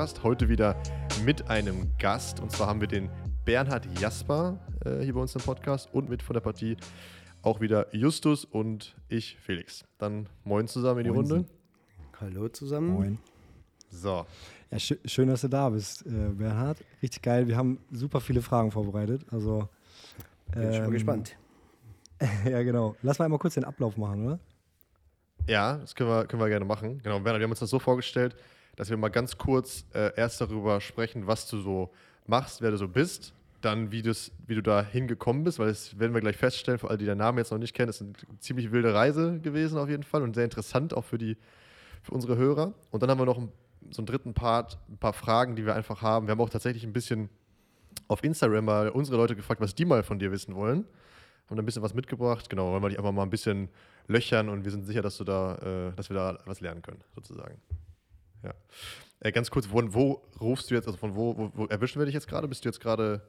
[0.00, 0.24] Podcast.
[0.24, 0.82] Heute wieder
[1.26, 2.40] mit einem Gast.
[2.40, 3.10] Und zwar haben wir den
[3.44, 6.78] Bernhard Jasper äh, hier bei uns im Podcast und mit von der Partie
[7.42, 9.84] auch wieder Justus und ich, Felix.
[9.98, 11.36] Dann moin zusammen in die Moinsen.
[11.36, 11.50] Runde.
[12.18, 12.88] Hallo zusammen.
[12.88, 13.18] Moin.
[13.90, 14.24] So,
[14.70, 16.78] Ja, schö schön, dass du da bist, äh, Bernhard.
[17.02, 17.46] Richtig geil.
[17.46, 19.26] Wir haben super viele Fragen vorbereitet.
[19.30, 19.68] Also,
[20.54, 21.36] Bin schon mal ähm, gespannt.
[22.46, 22.96] ja, genau.
[23.02, 24.40] Lass mal einmal kurz den Ablauf machen, oder?
[25.46, 27.02] ja, das können wir, können wir gerne machen.
[27.02, 28.34] Genau, Bernhard, wir haben uns das so vorgestellt,
[28.76, 31.90] dass wir mal ganz kurz äh, erst darüber sprechen, was du so
[32.26, 33.34] machst, wer du so bist.
[33.60, 36.96] Dann, wie, wie du da hingekommen bist, weil das werden wir gleich feststellen, für alle,
[36.96, 40.02] die deinen Namen jetzt noch nicht kennen, ist eine ziemlich wilde Reise gewesen auf jeden
[40.02, 41.36] Fall und sehr interessant auch für, die,
[42.02, 42.72] für unsere Hörer.
[42.90, 43.52] Und dann haben wir noch einen,
[43.90, 46.26] so einen dritten Part, ein paar Fragen, die wir einfach haben.
[46.26, 47.28] Wir haben auch tatsächlich ein bisschen
[48.08, 50.86] auf Instagram mal unsere Leute gefragt, was die mal von dir wissen wollen.
[51.48, 52.48] Haben da ein bisschen was mitgebracht.
[52.48, 53.68] Genau, wollen wir dich einfach mal ein bisschen
[54.08, 57.02] löchern und wir sind sicher, dass du da, äh, dass wir da was lernen können,
[57.14, 57.60] sozusagen.
[58.42, 58.54] Ja.
[59.20, 62.06] Äh, ganz kurz, von wo rufst du jetzt, also von wo, wo, wo erwischen wir
[62.06, 62.48] dich jetzt gerade?
[62.48, 63.22] Bist du jetzt gerade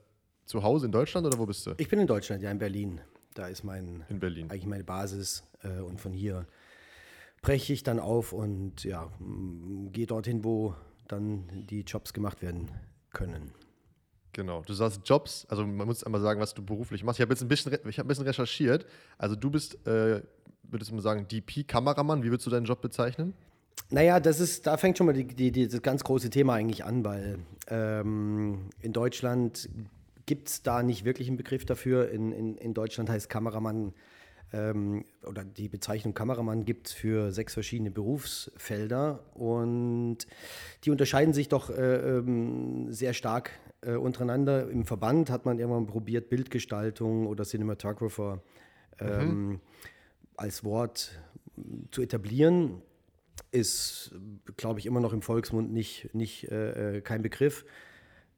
[0.46, 1.74] zu Hause in Deutschland oder wo bist du?
[1.78, 3.02] Ich bin in Deutschland, ja, in Berlin.
[3.34, 4.50] Da ist mein, In Berlin.
[4.50, 6.48] eigentlich meine Basis äh, und von hier
[7.42, 9.10] breche ich dann auf und ja,
[9.92, 10.76] gehe dorthin, wo
[11.08, 12.70] dann die Jobs gemacht werden
[13.12, 13.52] können.
[14.34, 14.62] Genau.
[14.62, 17.20] Du sagst Jobs, also man muss einmal sagen, was du beruflich machst.
[17.20, 18.86] Ich habe jetzt ein bisschen, ich habe ein bisschen recherchiert.
[19.18, 20.22] Also du bist, äh,
[20.64, 22.24] würdest du mal sagen, DP-Kameramann.
[22.24, 23.34] Wie würdest du deinen Job bezeichnen?
[23.90, 26.86] Naja, das ist, da fängt schon mal die, die, die, das ganz große Thema eigentlich
[26.86, 29.70] an, weil ähm, in Deutschland
[30.26, 32.10] gibt es da nicht wirklich einen Begriff dafür.
[32.10, 33.94] In, in, in Deutschland heißt Kameramann
[34.54, 40.20] ähm, oder die Bezeichnung Kameramann gibt es für sechs verschiedene Berufsfelder und
[40.86, 43.52] die unterscheiden sich doch äh, ähm, sehr stark
[43.82, 44.70] äh, untereinander.
[44.70, 48.42] Im Verband hat man irgendwann probiert, Bildgestaltung oder Cinematographer
[49.00, 49.60] ähm,
[50.38, 51.12] als Wort
[51.92, 52.82] zu etablieren
[53.52, 54.16] ist,
[54.58, 57.66] glaube ich, immer noch im Volksmund nicht, nicht äh, äh, kein Begriff.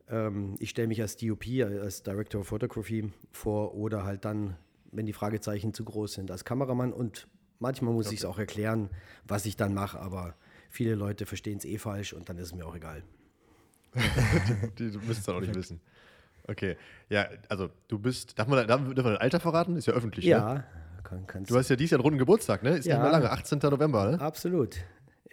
[0.09, 1.43] Ähm, ich stelle mich als DOP,
[1.81, 4.57] als Director of Photography vor oder halt dann,
[4.91, 6.91] wenn die Fragezeichen zu groß sind, als Kameramann.
[6.91, 7.27] Und
[7.59, 8.89] manchmal muss ich es auch erklären,
[9.27, 10.35] was ich dann mache, aber
[10.69, 13.03] viele Leute verstehen es eh falsch und dann ist es mir auch egal.
[14.79, 15.79] Die, du müsstest es auch nicht wissen.
[16.47, 16.75] Okay.
[17.09, 19.77] Ja, also du bist, darf man, darf, darf man dein Alter verraten?
[19.77, 20.31] Ist ja öffentlich, Ne?
[20.31, 20.63] Ja,
[21.03, 22.77] kann, kannst Du hast ja dieses Jahr einen runden Geburtstag, ne?
[22.77, 22.95] Ist Ja.
[22.95, 23.59] nicht mehr lange, 18.
[23.59, 24.19] November, ne?
[24.19, 24.77] absolut.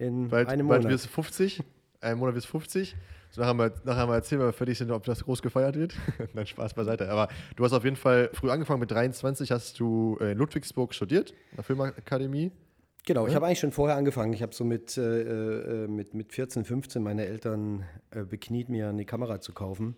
[0.00, 0.92] In Bald, einem bald Monat.
[0.94, 1.62] wirst du 50.
[2.00, 2.96] Ein Monat wirst du 50.
[3.30, 5.94] So nachher, mal, nachher mal erzählen, wenn wir fertig sind, ob das groß gefeiert wird.
[6.34, 7.08] Nein, Spaß beiseite.
[7.10, 8.80] Aber du hast auf jeden Fall früh angefangen.
[8.80, 12.50] Mit 23 hast du äh, in Ludwigsburg studiert, an der Filmakademie.
[13.06, 14.32] Genau, ich habe eigentlich schon vorher angefangen.
[14.32, 18.88] Ich habe so mit, äh, äh, mit, mit 14, 15 meine Eltern äh, bekniet, mir
[18.88, 19.96] eine Kamera zu kaufen.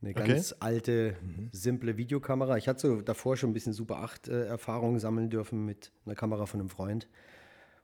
[0.00, 0.26] Eine Okay.
[0.28, 1.16] ganz alte,
[1.52, 2.56] simple Videokamera.
[2.56, 6.14] Ich hatte so davor schon ein bisschen Super 8 äh, Erfahrungen sammeln dürfen mit einer
[6.16, 7.06] Kamera von einem Freund.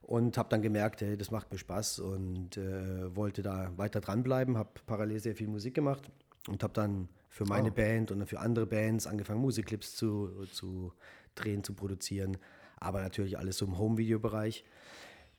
[0.09, 4.57] Und habe dann gemerkt, hey, das macht mir Spaß und äh, wollte da weiter dranbleiben.
[4.57, 6.03] Habe parallel sehr viel Musik gemacht
[6.49, 7.75] und habe dann für meine Oh.
[7.75, 10.95] Band und für andere Bands angefangen, Musikclips zu, zu
[11.35, 12.39] drehen, zu produzieren.
[12.79, 14.65] Aber natürlich alles so im Home-Video-Bereich.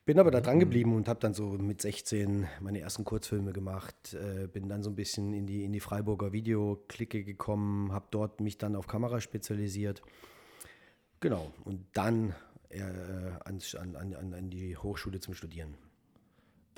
[0.05, 4.13] Bin aber da dran geblieben und habe dann so mit 16 meine ersten Kurzfilme gemacht.
[4.13, 8.39] Äh, bin dann so ein bisschen in die, in die Freiburger Videoklicke gekommen, habe dort
[8.39, 10.03] mich dann auf Kamera spezialisiert.
[11.21, 12.35] Genau, und dann
[13.45, 13.59] an,
[13.95, 15.75] an, an an die Hochschule zum Studieren.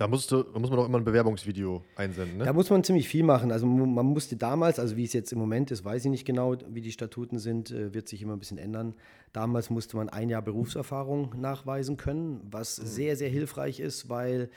[0.01, 2.45] Da, musst du, da muss man doch immer ein Bewerbungsvideo einsenden, ne?
[2.45, 3.51] Da muss man ziemlich viel machen.
[3.51, 6.55] Also man musste damals, also wie es jetzt im Moment ist, weiß ich nicht genau,
[6.69, 8.95] wie die Statuten sind, äh, wird sich immer ein bisschen ändern.
[9.31, 14.49] Damals musste man ein Jahr Berufserfahrung nachweisen können, was sehr, sehr hilfreich ist, weil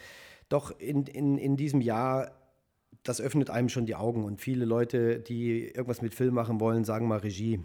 [0.48, 2.30] doch in, in, in diesem Jahr,
[3.02, 4.24] das öffnet einem schon die Augen.
[4.24, 7.60] Und viele Leute, die irgendwas mit Film machen wollen, sagen mal Regie.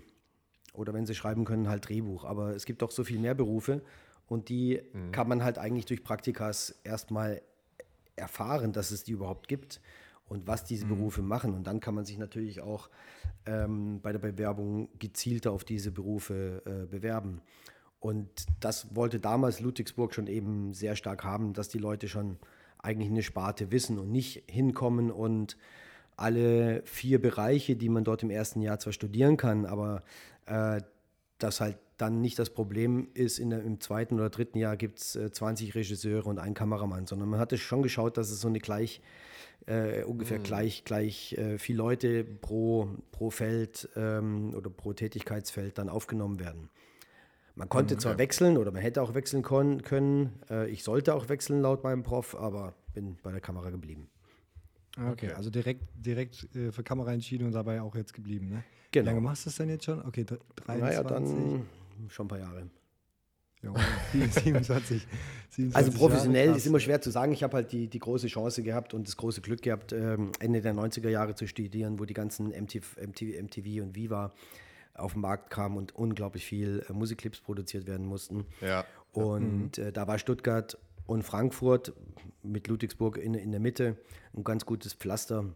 [0.79, 2.23] Oder wenn sie schreiben können, halt Drehbuch.
[2.25, 3.81] Aber es gibt doch so viel mehr Berufe
[4.27, 4.81] und die
[5.11, 7.41] kann man halt eigentlich durch Praktikas erstmal
[8.15, 9.81] erfahren, dass es die überhaupt gibt
[10.29, 11.53] und was diese Berufe machen.
[11.53, 12.89] Und dann kann man sich natürlich auch
[13.45, 17.41] ähm, bei der Bewerbung gezielter auf diese Berufe äh, bewerben.
[17.99, 22.37] Und das wollte damals Ludwigsburg schon eben sehr stark haben, dass die Leute schon
[22.77, 25.57] eigentlich eine Sparte wissen und nicht hinkommen und
[26.19, 30.03] alle vier Bereiche, die man dort im ersten Jahr zwar studieren kann, aber
[30.45, 30.81] äh,
[31.37, 34.99] das halt dann nicht das Problem ist, in der, im zweiten oder dritten Jahr gibt
[34.99, 38.47] es äh, 20 Regisseure und einen Kameramann, sondern man hatte schon geschaut, dass es so
[38.47, 39.01] eine gleich,
[39.65, 45.89] äh, ungefähr gleich, gleich äh, viel Leute pro, pro Feld ähm, oder pro Tätigkeitsfeld dann
[45.89, 46.69] aufgenommen werden.
[47.55, 50.39] Man konnte zwar wechseln oder man hätte auch wechseln können.
[50.49, 54.09] Äh, ich sollte auch wechseln laut meinem Prof, aber bin bei der Kamera geblieben.
[55.11, 58.63] Okay, also direkt, direkt äh, für Kamera entschieden und dabei auch jetzt geblieben, ne?
[58.91, 59.05] Genau.
[59.05, 60.03] Wie lange machst du das denn jetzt schon?
[60.05, 60.81] Okay, dr- 23.
[60.81, 61.65] Naja, dann
[62.09, 62.69] schon ein paar Jahre.
[63.61, 63.73] Ja,
[64.13, 65.05] 27,
[65.49, 67.33] 27 Also professionell Jahre, ist immer schwer zu sagen.
[67.33, 70.61] Ich habe halt die, die große Chance gehabt und das große Glück gehabt, ähm, Ende
[70.61, 74.33] der 90er Jahre zu studieren, wo die ganzen MTV, MTV, MTV und Viva
[74.93, 78.45] auf den Markt kamen und unglaublich viel äh, Musikclips produziert werden mussten.
[78.61, 78.85] Ja.
[79.11, 79.83] Und Mhm.
[79.83, 80.77] äh, da war Stuttgart
[81.09, 81.93] und Frankfurt
[82.43, 83.97] mit Ludwigsburg in, in der Mitte
[84.35, 85.55] ein ganz gutes Pflaster,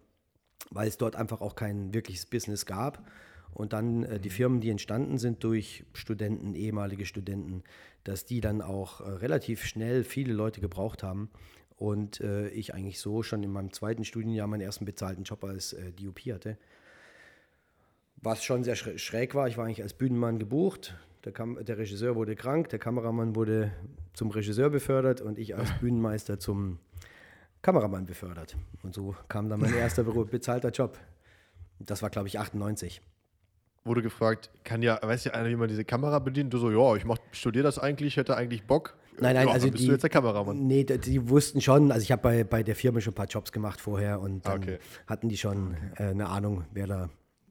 [0.72, 3.08] weil es dort einfach auch kein wirkliches Business gab.
[3.52, 7.64] Und dann äh, die Firmen, die entstanden sind durch Studenten, ehemalige Studenten,
[8.04, 11.30] dass die dann auch äh, relativ schnell viele Leute gebraucht haben.
[11.76, 15.74] Und äh, ich eigentlich so schon in meinem zweiten Studienjahr meinen ersten bezahlten Job als
[15.74, 16.58] äh, DOP hatte.
[18.16, 20.96] Was schon sehr schrä- schräg war, ich war eigentlich als Bühnenmann gebucht.
[21.26, 23.72] Der, Kam der Regisseur wurde krank, der Kameramann wurde
[24.14, 26.80] zum Regisseur befördert und ich als Bühnenmeister zum
[27.62, 28.58] Kameramann befördert.
[28.84, 30.98] Und so kam dann mein erster bezahlter Job.
[31.80, 33.02] Das war, glaube ich, 98.
[33.86, 36.54] Wurde gefragt, kann ja, weiß ja einer, wie man diese Kamera bedient?
[36.54, 38.96] Du so, ja, ich mach, studiere das eigentlich, hätte eigentlich Bock.
[39.20, 40.66] Nein, nein, ja, also bist die, du jetzt der Kameramann.
[40.66, 43.52] Nee, die, wussten schon, also ich habe bei, bei der Firma schon ein paar Jobs
[43.52, 44.80] gemacht vorher und dann Okay.
[45.08, 47.10] hatten die schon äh, eine Ahnung, wer da,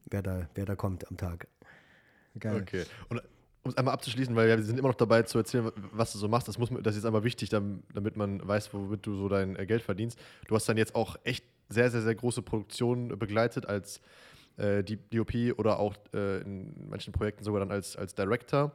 [0.09, 1.47] wer, da, wer da kommt am Tag.
[2.39, 2.61] Geil.
[2.61, 2.83] Okay.
[3.09, 3.21] Und
[3.63, 6.27] um es einmal abzuschließen, weil wir sind immer noch dabei zu erzählen, was du so
[6.27, 9.55] machst, das, muss, das ist einfach wichtig, dam- damit man weiß, womit du so dein
[9.55, 10.19] äh, Geld verdienst.
[10.47, 14.01] Du hast dann jetzt auch echt sehr, sehr, sehr große Produktionen begleitet als
[14.57, 18.73] äh, DOP oder auch äh, in manchen Projekten sogar dann als, als Director.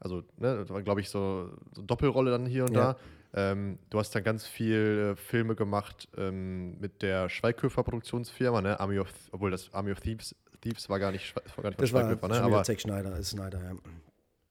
[0.00, 2.92] Also, ne, das war, glaube ich, so, so Doppelrolle dann hier und Ja.
[2.92, 2.98] da.
[3.32, 8.78] Ähm, du hast dann ganz viel äh, Filme gemacht ähm, mit der Schweighöfer-Produktionsfirma, ne?
[8.78, 11.84] Army of, obwohl das Army of Thieves, Thieves war gar nicht, war gar nicht von
[11.84, 12.34] Das war Schweighöfer, ne?
[12.34, 13.72] schon wieder Aber Zack Schneider, ist Schneider, ja.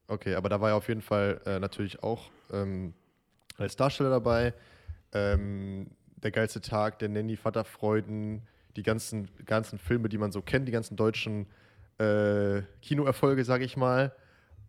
[0.08, 2.94] Okay, aber da war ja auf jeden Fall äh, natürlich auch ähm,
[3.58, 4.54] als Darsteller dabei.
[5.14, 5.88] Ähm,
[6.18, 8.42] der geilste Tag, der Nanny, Vaterfreuden,
[8.76, 11.48] die ganzen, ganzen Filme, die man so kennt, die ganzen deutschen
[11.98, 14.14] äh, Kinoerfolge, sage ich mal.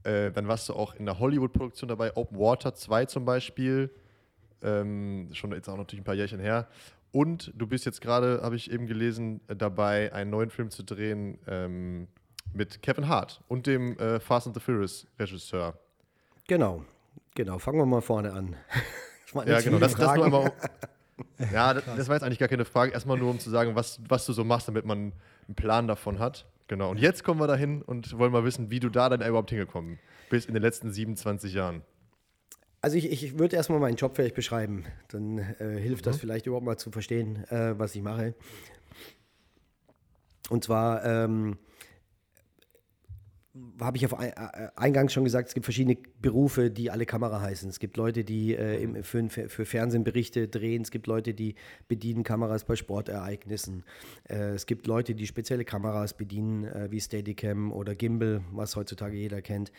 [0.05, 3.91] Äh, dann warst du auch in der Hollywood-Produktion dabei, Open Water 2 zum Beispiel.
[4.63, 6.69] Ähm, schon jetzt auch natürlich ein paar Jährchen her.
[7.13, 11.39] Und du bist jetzt gerade, habe ich eben gelesen, dabei, einen neuen Film zu drehen
[11.47, 12.09] ähm,
[12.57, 15.79] mit Kevin Hart und dem äh, Fast and the Furious Regisseur.
[16.49, 16.85] Genau,
[17.35, 17.59] genau.
[17.59, 18.57] Fangen wir mal vorne an.
[19.45, 19.79] Ja, genau.
[19.79, 20.51] Das, das einmal,
[21.53, 22.93] ja, das, das war jetzt eigentlich gar keine Frage.
[22.93, 25.13] Erstmal nur, um zu sagen, was, was du so machst, damit man
[25.47, 26.47] einen Plan davon hat.
[26.69, 26.91] Genau.
[26.91, 29.99] Und jetzt kommen wir dahin und wollen mal wissen, wie du da dann überhaupt hingekommen
[30.31, 31.83] bist in den letzten 27 Jahren.
[32.81, 34.87] Also ich, ich würde erstmal meinen Job vielleicht beschreiben.
[35.09, 36.11] Dann äh, hilft Mhm.
[36.11, 38.35] das vielleicht überhaupt mal zu verstehen, äh, was ich mache.
[40.49, 41.59] Und zwar ähm,
[43.81, 47.41] habe ich auf ein, äh, eingangs schon gesagt, es gibt verschiedene Berufe, die alle Kamera
[47.41, 47.69] heißen.
[47.69, 50.83] Es gibt Leute, die äh, im, für, für Fernsehen Berichte drehen.
[50.83, 51.55] Es gibt Leute, die
[51.89, 53.85] bedienen Kameras bei Sportereignissen.
[54.29, 59.17] Äh, es gibt Leute, die spezielle Kameras bedienen, äh, wie Steadicam oder Gimbal, was heutzutage
[59.17, 59.73] jeder kennt.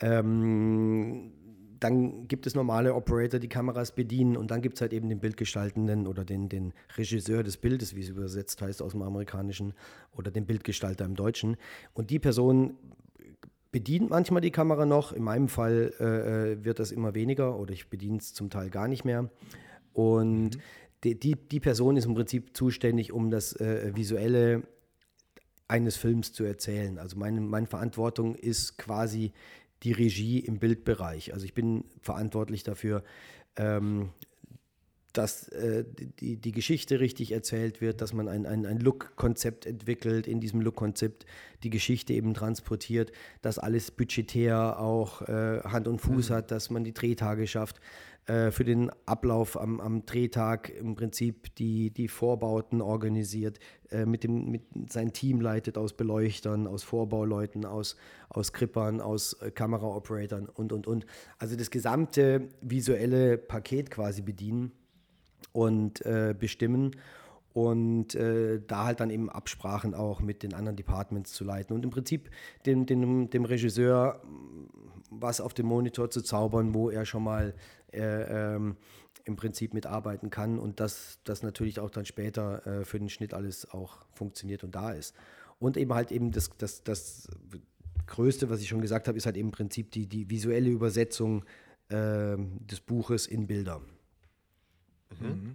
[0.00, 1.32] Ähm,
[1.80, 5.20] dann gibt es normale Operator, die Kameras bedienen und dann gibt es halt eben den
[5.20, 9.74] Bildgestaltenden oder den, den Regisseur des Bildes, wie es übersetzt heißt aus dem Amerikanischen,
[10.16, 11.56] oder den Bildgestalter im Deutschen.
[11.94, 12.74] Und die Person
[13.70, 15.12] bedient manchmal die Kamera noch.
[15.12, 18.70] In meinem Fall äh, äh, wird das immer weniger oder ich bediene es zum Teil
[18.70, 19.30] gar nicht mehr.
[19.92, 20.58] Und
[21.04, 24.62] die, die, die Person ist im Prinzip zuständig, um das äh, visuelle
[25.68, 26.98] eines Films zu erzählen.
[26.98, 29.32] Also meine, meine Verantwortung ist quasi
[29.82, 31.34] die Regie im Bildbereich.
[31.34, 33.04] Also ich bin verantwortlich dafür,
[33.56, 34.10] ähm,
[35.12, 35.84] dass äh,
[36.20, 40.60] die, die Geschichte richtig erzählt wird, dass man ein, ein, ein Look-Konzept entwickelt, in diesem
[40.60, 41.24] Look-Konzept
[41.62, 43.12] die Geschichte eben transportiert,
[43.42, 47.80] dass alles budgetär auch äh, Hand und Fuß hat, dass man die Drehtage schafft,
[48.28, 53.58] äh, für den Ablauf am, am Drehtag im Prinzip die, die Vorbauten organisiert,
[53.90, 57.96] äh, mit, dem, mit sein Team leitet aus Beleuchtern, aus Vorbauleuten, aus,
[58.28, 61.06] aus Krippern, aus äh, Kameraoperatoren und, und, und.
[61.38, 64.72] Also das gesamte visuelle Paket quasi bedienen
[65.52, 66.92] und äh, bestimmen
[67.52, 71.84] und äh, da halt dann eben Absprachen auch mit den anderen Departments zu leiten und
[71.84, 72.30] im Prinzip
[72.66, 74.68] dem, dem, dem Regisseur mh,
[75.10, 77.54] was auf dem Monitor zu zaubern, wo er schon mal
[77.92, 78.76] äh, ähm,
[79.24, 83.34] im Prinzip mitarbeiten kann und dass das natürlich auch dann später äh, für den Schnitt
[83.34, 85.14] alles auch funktioniert und da ist.
[85.58, 87.28] Und eben halt eben das, das, das
[88.06, 91.44] Größte, was ich schon gesagt habe, ist halt eben im Prinzip die, die visuelle Übersetzung
[91.88, 93.80] äh, des Buches in Bilder.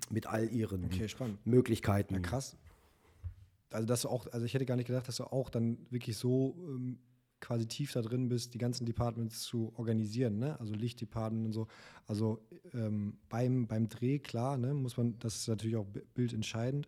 [0.10, 1.08] Mit all ihren Okay.
[1.46, 2.14] Möglichkeiten.
[2.16, 2.58] Ja, krass.
[3.72, 6.18] Also, dass du auch, also ich hätte gar nicht gedacht, dass du auch dann wirklich
[6.18, 7.00] so ähm,
[7.40, 10.60] quasi tief da drin bist, die ganzen Departments zu organisieren, ne?
[10.60, 11.68] Also Lichtdepartment und so.
[12.08, 12.40] Also
[12.74, 16.88] ähm, beim, beim Dreh, klar, ne, muss man, das ist natürlich auch bi- bildentscheidend.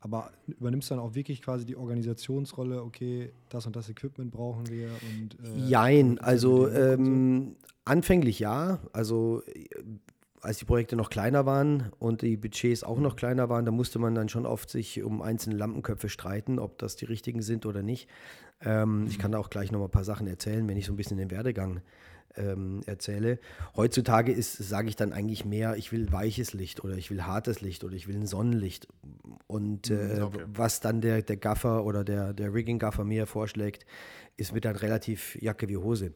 [0.00, 4.70] Aber übernimmst du dann auch wirklich quasi die Organisationsrolle, okay, das und das Equipment brauchen
[4.70, 6.76] wir und äh, Jein, also und so?
[6.78, 8.78] ähm, anfänglich ja.
[8.92, 9.64] Also äh,
[10.40, 13.98] als die Projekte noch kleiner waren und die Budgets auch noch kleiner waren, da musste
[13.98, 17.82] man dann schon oft sich um einzelne Lampenköpfe streiten, ob das die richtigen sind oder
[17.82, 18.08] nicht.
[18.64, 20.92] Ähm, Ich kann da auch gleich noch mal ein paar Sachen erzählen, wenn ich so
[20.92, 21.80] ein bisschen den Werdegang
[22.36, 23.38] ähm, erzähle.
[23.76, 27.60] Heutzutage ist, sage ich dann eigentlich mehr, ich will weiches Licht oder ich will hartes
[27.60, 28.88] Licht oder ich will ein Sonnenlicht.
[29.46, 30.44] Und äh, okay.
[30.46, 33.86] was dann der, der Gaffer oder der, der Rigging-Gaffer mir vorschlägt,
[34.36, 36.12] ist mir dann relativ Jacke wie Hose.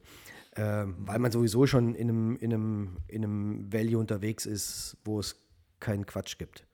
[0.54, 5.18] Ähm, weil man sowieso schon in einem, in, einem, in einem Value unterwegs ist, wo
[5.18, 5.36] es
[5.80, 6.66] keinen Quatsch gibt.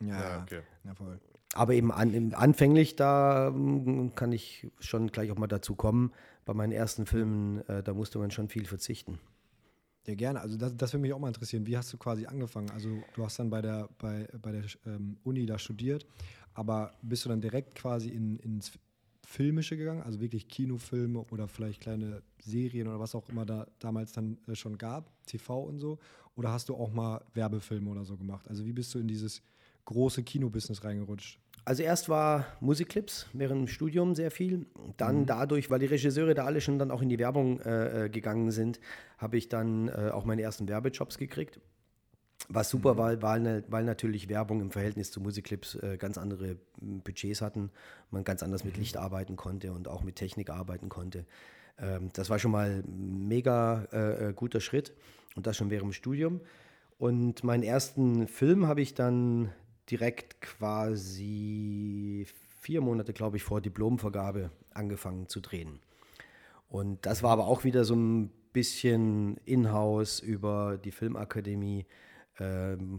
[0.00, 0.60] Ja, okay.
[0.84, 1.18] Ja, voll.
[1.52, 6.12] Aber eben an, anfänglich, da ähm, kann ich schon gleich auch mal dazu kommen.
[6.44, 9.18] Bei meinen ersten Filmen, äh, da musste man schon viel verzichten.
[10.06, 10.40] Ja, gerne.
[10.40, 11.66] Also das, das würde mich auch mal interessieren.
[11.66, 12.70] Wie hast du quasi angefangen?
[12.70, 16.06] Also du hast dann bei der, bei, bei der ähm, Uni da studiert,
[16.54, 18.72] aber bist du dann direkt quasi in, ins
[19.30, 20.02] Filmische gegangen?
[20.02, 24.56] Also wirklich Kinofilme oder vielleicht kleine Serien oder was auch immer da damals dann äh,
[24.56, 26.00] schon gab, TV und so?
[26.34, 28.48] Oder hast du auch mal Werbefilme oder so gemacht?
[28.48, 29.40] Also wie bist du in dieses
[29.84, 31.38] große Kinobusiness reingerutscht?
[31.64, 34.66] Also erst war Musikclips während dem Studium sehr viel.
[34.96, 38.08] Dann dadurch, weil die Regisseure da alle schon dann auch in die Werbung äh, äh,
[38.08, 38.80] gegangen sind,
[39.16, 41.60] habe ich dann äh, auch meine ersten Werbejobs gekriegt.
[42.52, 46.56] Was super war, weil, ne- weil natürlich Werbung im Verhältnis zu Musikclips äh, ganz andere
[46.80, 47.70] m, Budgets hatten,
[48.10, 51.26] man ganz anders mit Licht arbeiten konnte und auch mit Technik arbeiten konnte.
[51.78, 54.92] Ähm, das war schon mal mega äh, äh, guter Schritt
[55.36, 56.40] und das schon während dem Studium.
[56.98, 59.52] Und meinen ersten Film habe ich dann
[59.88, 62.26] direkt quasi
[62.60, 65.78] vier Monate, glaube ich, vor Diplomvergabe angefangen zu drehen.
[66.68, 71.86] Und das war aber auch wieder so ein bisschen in-house über die Filmakademie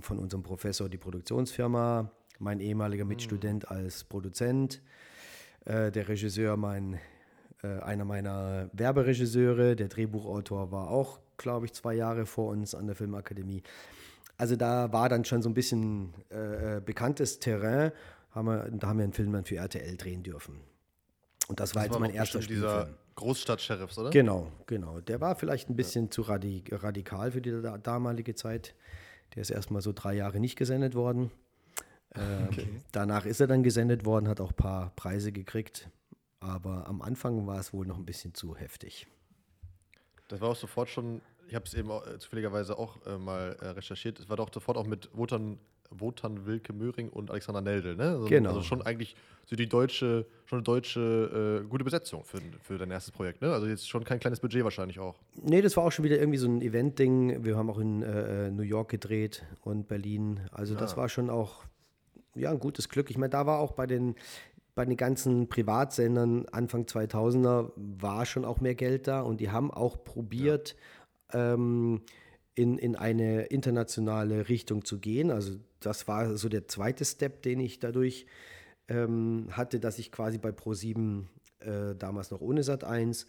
[0.01, 4.81] von unserem Professor, die Produktionsfirma, mein ehemaliger Mitstudent als Produzent,
[5.65, 6.99] äh, der Regisseur, mein,
[7.63, 12.87] äh, einer meiner Werberegisseure, der Drehbuchautor war auch, glaube ich, zwei Jahre vor uns an
[12.87, 13.63] der Filmakademie.
[14.37, 17.91] Also da war dann schon so ein bisschen äh, äh, bekanntes Terrain,
[18.31, 20.59] haben wir, da haben wir einen Film dann für RTL drehen dürfen.
[21.47, 22.95] Und das war Das jetzt war mein doch erster Spielfilm.
[23.15, 24.09] Großstadt-Sheriffs, oder?
[24.09, 25.01] Genau, genau.
[25.01, 28.73] Der war vielleicht ein bisschen zu radi radikal für die da damalige Zeit.
[29.35, 31.31] Der ist erstmal so drei Jahre nicht gesendet worden.
[32.15, 32.49] Ähm,
[32.91, 35.89] Danach ist er dann gesendet worden, hat auch ein paar Preise gekriegt.
[36.39, 39.07] Aber am Anfang war es wohl noch ein bisschen zu heftig.
[40.27, 43.55] Das war auch sofort schon, ich habe es eben auch, äh, zufälligerweise auch äh, mal
[43.61, 45.59] äh, recherchiert, es war doch sofort auch mit Wotan,
[45.91, 48.03] Wotan Wilke Möhring und Alexander Neldl, ne?
[48.03, 48.49] Also, Genau.
[48.49, 52.91] Also schon eigentlich so die deutsche, schon eine deutsche äh, gute Besetzung für, für dein
[52.91, 53.51] erstes Projekt, ne?
[53.51, 55.15] Also jetzt schon kein kleines Budget wahrscheinlich auch.
[55.41, 57.43] Nee, das war auch schon wieder irgendwie so ein Event-Ding.
[57.43, 60.39] Wir haben auch in äh, New York gedreht und Berlin.
[60.51, 61.63] Also das war schon auch
[62.35, 63.09] ja, ein gutes Glück.
[63.09, 64.15] Ich meine, da war auch bei den,
[64.75, 69.71] bei den ganzen Privatsendern Anfang 2000er war schon auch mehr Geld da und die haben
[69.71, 70.75] auch probiert,
[71.33, 72.01] ähm,
[72.55, 75.31] in, in eine internationale Richtung zu gehen.
[75.31, 78.25] Also das war so der zweite Step, den ich dadurch
[78.87, 81.23] ähm, hatte, dass ich quasi bei Pro7
[81.59, 83.27] äh, damals noch ohne Sat 1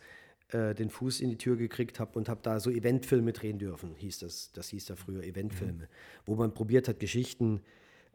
[0.48, 3.94] äh, den Fuß in die Tür gekriegt habe und habe da so Eventfilme drehen dürfen,
[3.96, 4.52] hieß das.
[4.52, 5.88] Das hieß da früher Eventfilme,
[6.26, 7.62] wo man probiert hat, Geschichten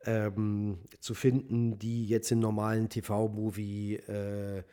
[0.05, 4.63] ähm, zu finden, die jetzt im normalen TV-Movie äh,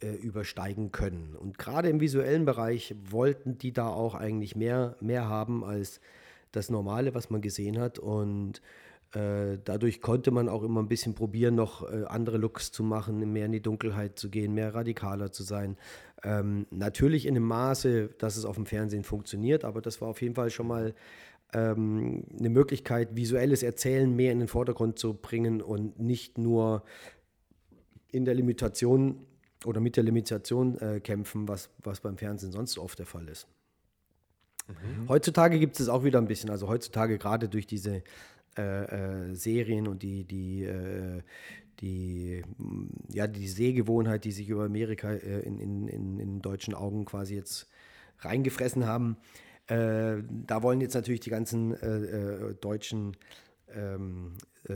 [0.00, 1.34] äh, übersteigen können.
[1.34, 6.00] Und gerade im visuellen Bereich wollten die da auch eigentlich mehr, mehr haben als
[6.52, 7.98] das Normale, was man gesehen hat.
[7.98, 8.60] Und
[9.64, 13.46] dadurch konnte man auch immer ein bisschen probieren, noch äh, andere Looks zu machen, mehr
[13.46, 15.76] in die Dunkelheit zu gehen, mehr radikaler zu sein.
[16.24, 20.20] Ähm, natürlich in einem Maße, dass es auf dem Fernsehen funktioniert, aber das war auf
[20.20, 20.94] jeden Fall schon mal
[21.52, 26.82] ähm, eine Möglichkeit, visuelles Erzählen mehr in den Vordergrund zu bringen und nicht nur
[28.10, 29.26] in der Limitation
[29.64, 33.46] oder mit der Limitation äh, kämpfen, was, was beim Fernsehen sonst oft der Fall ist.
[35.08, 38.02] Heutzutage gibt es auch wieder ein bisschen, also heutzutage gerade durch diese
[38.56, 41.22] äh, äh, Serien und die, die, äh,
[41.80, 42.42] die,
[43.10, 47.68] ja, die Sehgewohnheit, die sich über Amerika in, in, in, in deutschen Augen quasi jetzt
[48.20, 49.16] reingefressen haben.
[49.66, 51.74] Da wollen jetzt natürlich die ganzen
[52.60, 53.16] deutschen
[53.74, 54.36] ähm,
[54.68, 54.74] äh,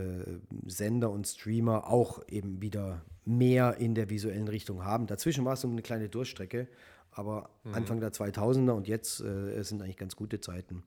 [0.67, 5.07] Sender und Streamer auch eben wieder mehr in der visuellen Richtung haben.
[5.07, 6.69] Dazwischen war es so eine kleine Durchstrecke,
[7.11, 10.83] aber Anfang der 2000er und jetzt äh, sind eigentlich ganz gute Zeiten.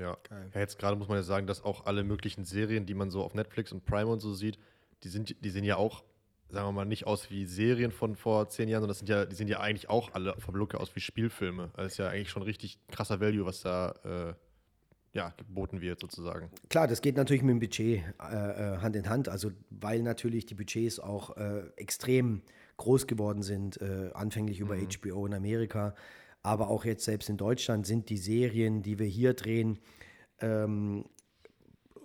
[0.00, 0.16] Ja.
[0.54, 3.22] ja jetzt gerade muss man ja sagen, dass auch alle möglichen Serien, die man so
[3.22, 4.58] auf Netflix und Prime und so sieht,
[5.02, 6.04] die sind, die sehen ja auch,
[6.50, 9.24] sagen wir mal, nicht aus wie Serien von vor zehn Jahren, sondern das sind ja,
[9.26, 11.70] die sehen ja eigentlich auch alle vom Look aus wie Spielfilme.
[11.74, 14.34] Also ist ja eigentlich schon richtig krasser Value, was da äh,
[15.12, 16.50] ja, geboten wird, sozusagen.
[16.68, 20.46] Klar, das geht natürlich mit dem Budget äh, äh, Hand in Hand, also weil natürlich
[20.46, 22.42] die Budgets auch äh, extrem
[22.76, 25.94] groß geworden sind, äh, anfänglich über HBO in Amerika,
[26.42, 29.78] Aber auch jetzt selbst in Deutschland sind die Serien, die wir hier drehen,
[30.40, 31.04] ähm,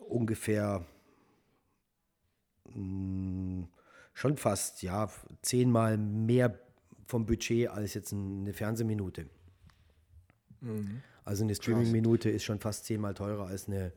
[0.07, 0.85] ungefähr
[2.65, 3.69] mh, mm,
[4.13, 5.09] schon fast ja
[5.41, 6.59] zehnmal mehr
[7.05, 9.27] vom Budget als jetzt eine Fernsehminute.
[10.61, 11.01] Mhm.
[11.25, 13.93] Also eine Streaming-Minute ist schon fast zehnmal teurer als eine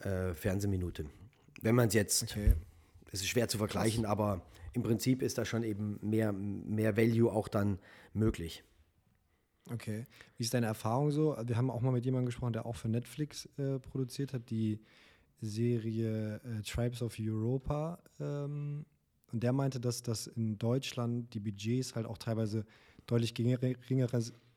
[0.00, 1.06] äh, Fernsehminute.
[1.62, 2.54] Wenn man es jetzt, okay.
[3.12, 4.12] es ist schwer zu vergleichen, Krass.
[4.12, 7.78] aber im Prinzip ist da schon eben mehr, mehr Value auch dann
[8.12, 8.64] möglich.
[9.70, 10.06] Okay.
[10.36, 11.36] Wie ist deine Erfahrung so?
[11.44, 14.80] Wir haben auch mal mit jemandem gesprochen, der auch für Netflix äh, produziert hat, die
[15.40, 17.98] Serie äh, Tribes of Europa.
[18.20, 18.84] Ähm,
[19.32, 22.64] und der meinte, dass, dass in Deutschland die Budgets halt auch teilweise
[23.06, 23.58] deutlich geringer,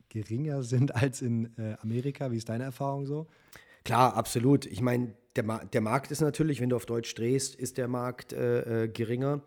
[0.10, 2.32] geringer sind als in äh, Amerika.
[2.32, 3.28] Wie ist deine Erfahrung so?
[3.84, 4.66] Klar, absolut.
[4.66, 7.88] Ich meine, der, Ma der Markt ist natürlich, wenn du auf Deutsch drehst, ist der
[7.88, 9.42] Markt äh, äh geringer.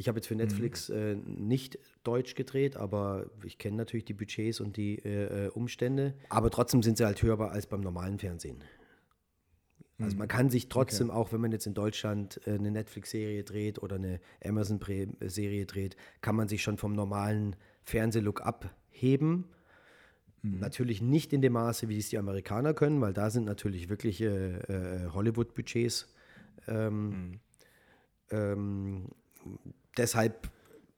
[0.00, 0.96] Ich habe jetzt für Netflix mhm.
[0.96, 6.14] äh, nicht Deutsch gedreht, aber ich kenne natürlich die Budgets und die äh, äh, Umstände.
[6.30, 8.64] Aber trotzdem sind sie halt höher als beim normalen Fernsehen.
[9.98, 10.30] Also man mhm.
[10.30, 11.18] kann sich trotzdem, okay.
[11.18, 16.34] auch wenn man jetzt in Deutschland äh, eine Netflix-Serie dreht oder eine Amazon-Serie dreht, kann
[16.34, 19.50] man sich schon vom normalen Fernsehlook abheben.
[20.40, 20.60] Mhm.
[20.60, 24.22] Natürlich nicht in dem Maße, wie es die Amerikaner können, weil da sind natürlich wirklich
[24.22, 26.08] äh, äh, Hollywood-Budgets.
[26.68, 27.40] Ähm, mhm.
[28.30, 29.08] ähm,
[29.96, 30.50] deshalb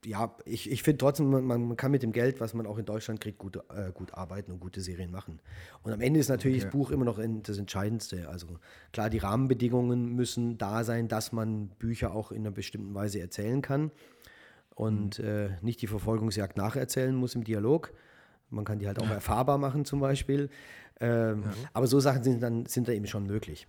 [0.04, 2.84] ja, ich, ich finde trotzdem, man, man, kann mit dem Geld, was man auch in
[2.84, 5.40] Deutschland kriegt, gut, äh, gut arbeiten und gute Serien machen.
[5.82, 6.64] Und am Ende ist natürlich okay.
[6.66, 8.28] das Buch immer noch das Entscheidendste.
[8.28, 8.48] Also
[8.92, 13.62] klar, die Rahmenbedingungen müssen da sein, dass man Bücher auch in einer bestimmten Weise erzählen
[13.62, 13.92] kann
[14.74, 15.24] und mhm.
[15.24, 17.92] äh, nicht die Verfolgungsjagd nacherzählen muss im Dialog.
[18.50, 20.50] Man kann die halt auch erfahrbar machen zum Beispiel.
[21.00, 21.52] Ähm, ja.
[21.72, 23.66] Aber so Sachen sind dann sind da eben schon möglich.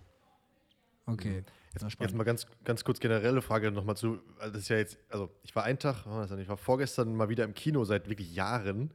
[1.06, 1.44] Okay.
[1.80, 4.20] Jetzt, jetzt, mal ganz, ganz kurz generelle Frage nochmal zu.
[4.38, 6.04] Also das ist ja jetzt, also ich war einen Tag,
[6.38, 8.92] ich war vorgestern mal wieder im Kino seit wirklich Jahren.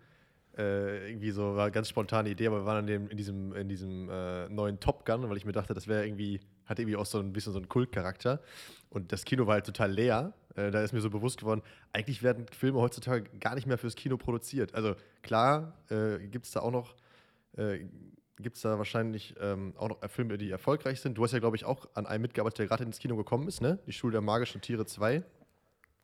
[0.57, 3.53] Äh, irgendwie so war eine ganz spontane Idee, aber wir waren in, dem, in diesem,
[3.53, 6.97] in diesem äh, neuen Top Gun, weil ich mir dachte, das wäre irgendwie, hat irgendwie
[6.97, 8.41] auch so ein bisschen so einen Kultcharakter.
[8.89, 10.33] Und das Kino war halt total leer.
[10.55, 11.61] Äh, da ist mir so bewusst geworden,
[11.93, 14.73] eigentlich werden Filme heutzutage gar nicht mehr fürs Kino produziert.
[14.73, 16.95] Also klar, äh, gibt es da auch noch
[17.57, 17.85] äh,
[18.39, 21.17] gibt es da wahrscheinlich ähm, auch noch Filme, die erfolgreich sind.
[21.17, 23.61] Du hast ja, glaube ich, auch an einem mitgearbeitet, der gerade ins Kino gekommen ist,
[23.61, 23.79] ne?
[23.85, 25.23] Die Schule der magischen Tiere 2.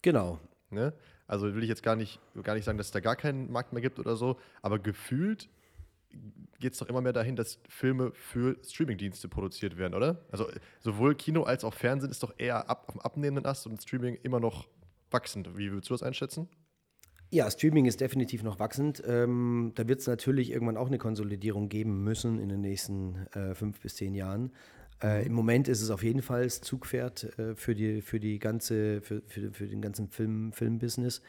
[0.02, 0.39] Genau.
[0.69, 0.93] Ne?
[1.28, 3.74] Also will ich jetzt gar nicht, gar nicht sagen, dass es da gar keinen Markt
[3.74, 5.50] mehr gibt oder so, aber gefühlt
[6.60, 10.21] geht es doch immer mehr dahin, dass Filme für Streamingdienste produziert werden, oder?
[10.32, 13.82] Also sowohl Kino als auch Fernsehen ist doch eher ab, auf dem abnehmenden Ast und
[13.82, 14.67] Streaming immer noch
[15.12, 15.58] wachsend.
[15.58, 16.48] Wie würdest du das einschätzen?
[17.36, 19.04] Ja, Streaming ist definitiv noch wachsend.
[19.06, 23.54] Ähm, da wird es natürlich irgendwann auch eine Konsolidierung geben müssen in den nächsten äh,
[23.54, 24.54] fünf bis zehn Jahren.
[25.04, 25.26] Äh, mhm.
[25.26, 29.02] Im Moment ist es auf jeden Fall das Zugpferd äh, für, die, für, die ganze,
[29.02, 31.21] für, für, für den ganzen Film, Filmbusiness.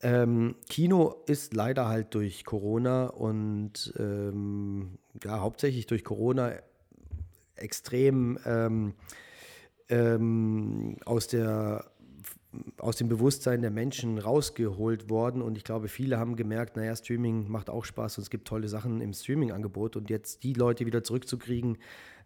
[0.00, 6.52] Ähm, Kino ist leider halt durch Corona und ähm, ja, hauptsächlich durch Corona
[7.54, 8.94] extrem ähm,
[9.90, 11.84] ähm aus der
[12.78, 15.42] aus dem Bewusstsein der Menschen rausgeholt worden.
[15.42, 18.68] Und ich glaube, viele haben gemerkt, naja, Streaming macht auch Spaß und es gibt tolle
[18.68, 19.96] Sachen im Streaming-Angebot.
[19.96, 21.78] Und jetzt die Leute wieder zurückzukriegen,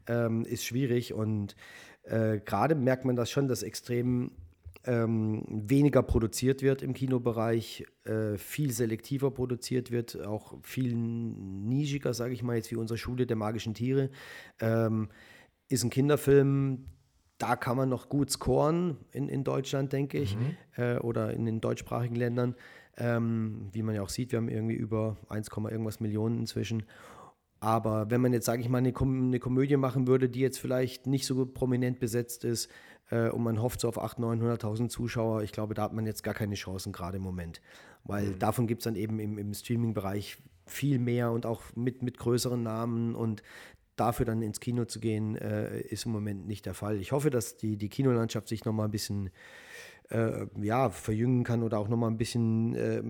[0.07, 1.13] ähm, ist schwierig.
[1.13, 1.57] Und
[2.05, 4.31] äh, gerade merkt man das schon, dass extrem
[4.85, 12.35] ähm, weniger produziert wird im Kinobereich, äh, viel selektiver produziert wird, auch viel nischiger, sage
[12.35, 14.11] ich mal, jetzt wie unsere Schule der magischen Tiere.
[14.61, 15.09] Ähm,
[15.69, 16.87] ist ein Kinderfilm,
[17.39, 20.57] da kann man noch gut scoren in, in Deutschland, denke ich, mhm.
[20.77, 22.55] äh, oder in den deutschsprachigen Ländern.
[22.97, 26.85] Ähm, wie man ja auch sieht, wir haben irgendwie über 1, irgendwas Millionen inzwischen.
[27.63, 30.59] Aber wenn man jetzt, sage ich mal, eine, Kom eine, Komödie machen würde, die jetzt
[30.59, 32.69] vielleicht nicht so prominent besetzt ist
[33.11, 36.25] äh, und man hofft so auf 800.000, 900.000 Zuschauer, ich glaube, da hat man jetzt
[36.25, 37.63] gar keine Chancen gerade im Moment.
[38.05, 38.39] Weil mhm.
[38.41, 42.63] davon gibt es dann eben im, im Streaming-Bereich viel mehr und auch mit, mit größeren
[42.63, 43.43] Namen und
[43.97, 46.99] dafür dann ins Kino zu gehen, äh, ist im Moment nicht der Fall.
[47.01, 49.31] Ich hoffe, dass die, die Kinolandschaft sich nochmal ein bisschen
[50.11, 53.03] äh, ja, verjüngen kann oder auch nochmal ein bisschen äh,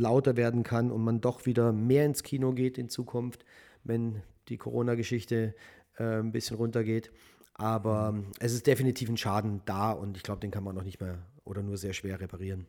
[0.00, 3.44] lauter werden kann und man doch wieder mehr ins Kino geht in Zukunft,
[3.82, 5.54] wenn die Corona-Geschichte
[5.98, 7.10] äh, ein bisschen runtergeht.
[7.54, 8.26] Aber mhm.
[8.40, 11.18] es ist definitiv ein Schaden da und ich glaube, den kann man noch nicht mehr
[11.44, 12.66] oder nur sehr schwer reparieren.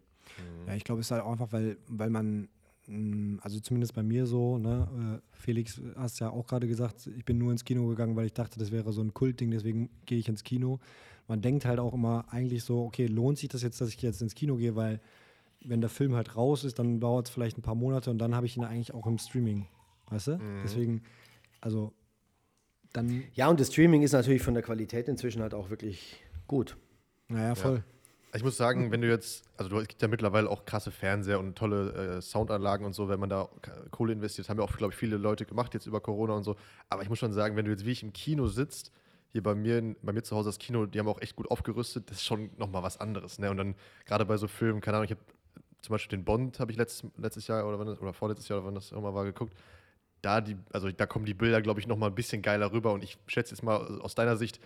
[0.67, 2.49] Ja, ich glaube, es ist halt auch einfach, weil, weil man
[2.87, 5.21] also zumindest bei mir so, ne?
[5.21, 8.33] Äh, Felix, hast ja auch gerade gesagt, ich bin nur ins Kino gegangen, weil ich
[8.33, 10.79] dachte, das wäre so ein Kultding, deswegen gehe ich ins Kino.
[11.27, 14.21] Man denkt halt auch immer eigentlich so, okay, lohnt sich das jetzt, dass ich jetzt
[14.21, 15.01] ins Kino gehe, weil
[15.63, 18.35] wenn der Film halt raus ist, dann dauert es vielleicht ein paar Monate und dann
[18.35, 19.65] habe ich ihn eigentlich auch im Streaming,
[20.09, 20.37] weißt du?
[20.37, 20.61] Mhm.
[20.63, 21.03] Deswegen,
[21.61, 21.91] also
[22.93, 23.23] dann.
[23.33, 26.77] Ja, und das Streaming ist natürlich von der Qualität inzwischen halt auch wirklich gut.
[27.27, 27.77] Naja, voll.
[27.77, 27.94] Ja.
[28.35, 31.39] Ich muss sagen, wenn du jetzt, also du es gibt ja mittlerweile auch krasse Fernseher
[31.39, 33.47] und tolle äh, Soundanlagen und so, wenn man da
[33.91, 36.57] Kohle investiert, haben ja auch, glaube ich, viele Leute gemacht jetzt über Corona und so.
[36.89, 38.91] Aber ich muss schon sagen, wenn du jetzt wie ich im Kino sitzt,
[39.31, 42.09] hier bei mir, bei mir zu Hause das Kino, die haben auch echt gut aufgerüstet,
[42.09, 43.39] das ist schon nochmal was anderes.
[43.39, 43.49] Ne?
[43.51, 45.21] Und dann gerade bei so Filmen, keine Ahnung, ich habe
[45.81, 48.59] zum Beispiel den Bond, habe ich letztes, letztes Jahr oder, wann das, oder vorletztes Jahr
[48.59, 49.53] oder wann das auch mal war, geguckt.
[50.21, 52.91] Da, die, also da kommen die Bilder, glaube ich, nochmal ein bisschen geiler rüber.
[52.91, 54.59] Und ich schätze jetzt mal aus deiner Sicht,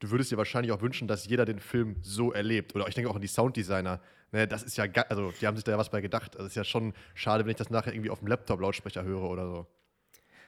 [0.00, 2.74] du würdest dir wahrscheinlich auch wünschen, dass jeder den Film so erlebt.
[2.74, 4.00] Oder ich denke auch an die Sounddesigner.
[4.32, 6.34] Ne, das ist ja, also die haben sich da ja was bei gedacht.
[6.34, 9.48] Das ist ja schon schade, wenn ich das nachher irgendwie auf dem Laptop-Lautsprecher höre oder
[9.48, 9.66] so.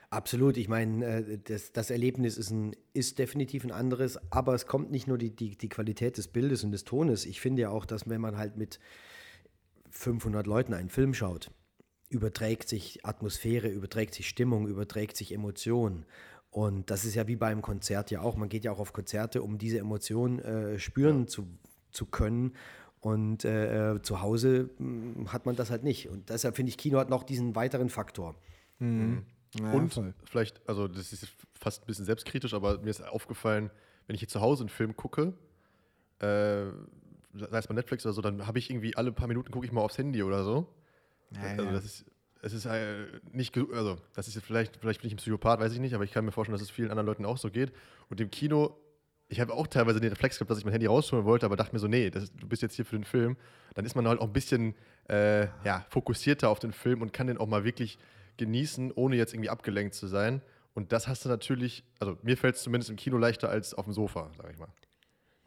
[0.09, 0.57] Absolut.
[0.57, 4.91] Ich meine, äh, das, das, Erlebnis ist, ein, ist definitiv ein anderes, aber es kommt
[4.91, 7.25] nicht nur die, die, die Qualität des Bildes und des Tones.
[7.25, 8.79] Ich finde ja auch, dass wenn man halt mit
[9.91, 11.51] 500 Leuten einen Film schaut,
[12.09, 16.05] überträgt sich Atmosphäre, überträgt sich Stimmung, überträgt sich Emotion.
[16.51, 18.35] Und das ist ja wie beim Konzert ja auch.
[18.35, 21.27] Man geht ja auch auf Konzerte, um diese Emotionen äh, spüren ja.
[21.27, 21.47] zu,
[21.91, 22.53] zu können.
[23.01, 26.09] Und äh, äh zu Hause mh, hm, hat man das halt nicht.
[26.09, 28.35] Und deshalb finde ich, Kino hat noch diesen weiteren Faktor.
[28.79, 29.25] Mhm.
[29.59, 30.13] Ja, und voll.
[30.25, 33.71] vielleicht, also das ist fast ein bisschen selbstkritisch, aber mir ist aufgefallen,
[34.05, 35.33] wenn ich hier zu Hause einen Film gucke,
[36.19, 36.65] äh,
[37.33, 39.71] sei es bei Netflix oder so, dann habe ich irgendwie alle paar Minuten gucke ich
[39.71, 40.67] mal aufs Handy oder so.
[41.31, 41.71] Ja, also ja.
[41.71, 42.05] das ist,
[42.41, 45.79] es ist äh, nicht, also das ist vielleicht, vielleicht bin ich ein Psychopath, weiß ich
[45.79, 47.71] nicht, aber ich kann mir vorstellen, dass es vielen anderen Leuten auch so geht.
[48.09, 48.77] Und im Kino,
[49.27, 51.73] ich habe auch teilweise den Reflex gehabt, dass ich mein Handy rausholen wollte, aber dachte
[51.73, 53.35] mir so, nee, das, du bist jetzt hier für den Film.
[53.75, 54.75] Dann ist man halt auch ein bisschen
[55.09, 57.97] äh, ja, fokussierter auf den Film und kann den auch mal wirklich
[58.37, 60.41] genießen, ohne jetzt irgendwie abgelenkt zu sein.
[60.73, 63.85] Und das hast du natürlich, also mir fällt es zumindest im Kino leichter als auf
[63.85, 64.69] dem Sofa, sag ich mal.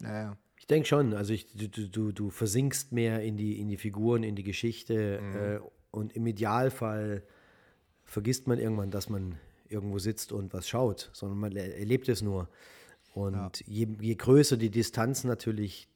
[0.01, 0.37] Naja.
[0.59, 4.23] Ich denke schon, also ich, du, du, du versinkst mehr in die, in die Figuren,
[4.23, 5.37] in die Geschichte mhm.
[5.37, 5.59] äh,
[5.93, 7.23] und im Idealfall
[8.05, 12.49] vergisst man irgendwann, dass man irgendwo sitzt und was schaut, sondern man erlebt es nur.
[13.15, 13.51] Und ja.
[13.67, 15.89] je, je, größer die Distanz natürlich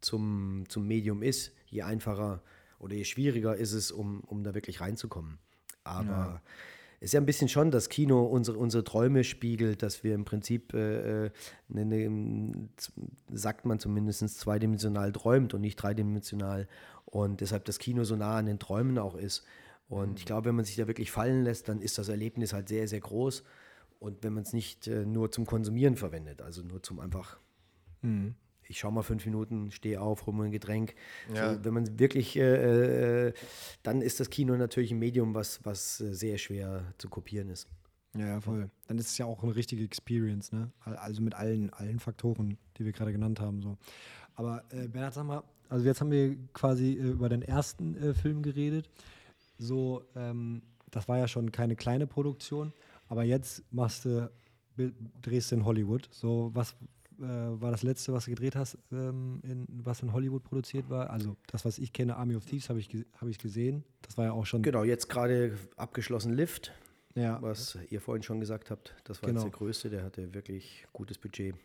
[0.00, 2.42] zum, zum Medium ist, je einfacher
[2.78, 5.38] oder je schwieriger ist es, um, um da wirklich reinzukommen.
[5.82, 6.42] Aber ja.
[7.00, 10.74] Ist ja ein bisschen schon, dass Kino unsere, unsere Träume spiegelt, dass wir im Prinzip,
[10.74, 11.30] äh, äh
[11.68, 12.68] ne, ne,
[13.30, 16.66] sagt man zumindest, zweidimensional träumt und nicht dreidimensional.
[17.04, 19.44] Und deshalb das Kino so nah an den Träumen auch ist.
[19.88, 20.16] Und mhm.
[20.16, 22.88] ich glaube, wenn man sich da wirklich fallen lässt, dann ist das Erlebnis halt sehr,
[22.88, 23.44] sehr groß.
[24.00, 27.38] Und wenn man es nicht äh, nur zum Konsumieren verwendet, also nur zum einfach
[28.02, 28.34] mhm
[28.68, 30.94] ich schaue mal fünf Minuten, stehe auf, hole mir ein Getränk.
[31.34, 31.54] Ja.
[31.54, 33.32] So, wenn man wirklich, äh, äh,
[33.82, 37.68] dann ist das Kino natürlich ein Medium, was, was äh, sehr schwer zu kopieren ist.
[38.16, 38.70] Ja, voll.
[38.86, 40.70] Dann ist es ja auch eine richtige Experience, ne?
[40.80, 43.62] Also mit allen, allen Faktoren, die wir gerade genannt haben.
[43.62, 43.76] So.
[44.34, 48.14] Aber äh, Bernhard, sag mal, also jetzt haben wir quasi äh, über den ersten äh,
[48.14, 48.88] Film geredet.
[49.58, 52.72] So, ähm, das war ja schon keine kleine Produktion,
[53.08, 54.30] aber jetzt machst du,
[55.20, 56.08] drehst du in Hollywood.
[56.12, 56.76] So, was,
[57.18, 61.10] äh, war das letzte, was du gedreht hast, ähm, in, was in Hollywood produziert war.
[61.10, 62.88] Also das, was ich kenne, Army of Thieves, habe ich,
[63.20, 63.84] hab ich gesehen.
[64.02, 64.62] Das war ja auch schon.
[64.62, 66.72] Genau, jetzt gerade abgeschlossen Lift.
[67.14, 67.42] Ja.
[67.42, 69.40] Was ihr vorhin schon gesagt habt, das war genau.
[69.40, 71.56] jetzt der größte, der hatte wirklich gutes Budget.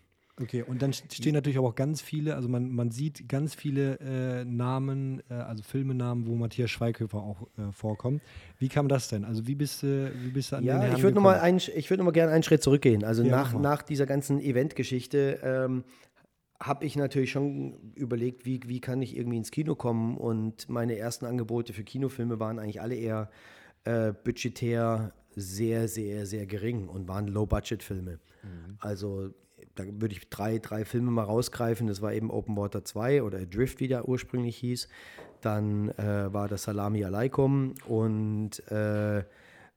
[0.41, 3.99] Okay, und dann stehen natürlich aber auch ganz viele, also man, man sieht ganz viele
[3.99, 8.23] äh, Namen, äh, also Filmenamen, wo Matthias Schweighöfer auch äh, vorkommt.
[8.57, 9.25] Wie kam das denn?
[9.25, 11.89] Also wie bist du, wie bist du an ja, den Herrn ich würde nochmal ich
[11.91, 13.03] würde gerne einen Schritt zurückgehen.
[13.03, 15.83] Also ja, nach, nach dieser ganzen Eventgeschichte ähm,
[16.59, 20.97] habe ich natürlich schon überlegt, wie, wie kann ich irgendwie ins Kino kommen und meine
[20.97, 23.29] ersten Angebote für Kinofilme waren eigentlich alle eher
[23.83, 28.19] äh, budgetär sehr, sehr, sehr gering und waren Low-Budget-Filme.
[28.43, 28.77] Mhm.
[28.79, 29.31] Also
[29.75, 31.87] da würde ich drei, drei Filme mal rausgreifen.
[31.87, 34.87] Das war eben Open Water 2 oder Drift, wie der ursprünglich hieß.
[35.41, 39.23] Dann äh, war das Salami Alaikum und äh,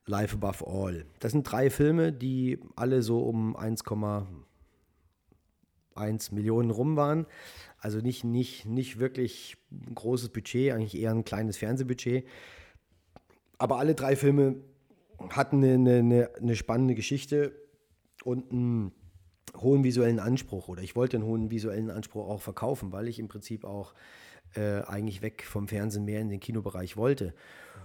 [0.07, 1.07] Life Above All.
[1.19, 7.27] Das sind drei Filme, die alle so um 1,1 Millionen rum waren.
[7.79, 12.27] Also nicht, nicht, nicht wirklich ein großes Budget, eigentlich eher ein kleines Fernsehbudget.
[13.59, 14.57] Aber alle drei Filme
[15.31, 17.53] hatten eine, eine, eine spannende Geschichte
[18.25, 18.93] und ein
[19.61, 23.29] hohen visuellen Anspruch oder ich wollte einen hohen visuellen Anspruch auch verkaufen, weil ich im
[23.29, 23.95] Prinzip auch
[24.55, 27.35] äh, eigentlich weg vom Fernsehen mehr in den Kinobereich wollte.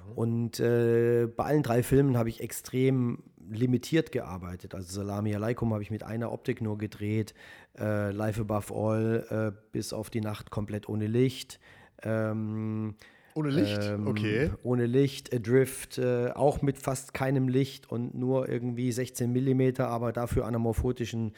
[0.08, 0.14] Mhm.
[0.16, 4.76] Und äh, bei allen drei Filmen habe ich extrem limitiert gearbeitet.
[4.76, 7.34] Also Salami Alaikum habe ich mit einer Optik nur gedreht,
[7.78, 11.60] äh, Life Above All äh, bis auf die Nacht komplett ohne Licht.
[12.04, 12.96] Ähm,
[13.36, 13.80] ohne Licht?
[13.82, 14.52] Ähm, okay.
[14.64, 20.12] Ohne Licht, Adrift, äh, auch mit fast keinem Licht und nur irgendwie 16 mm, aber
[20.12, 21.34] dafür anamorphotischen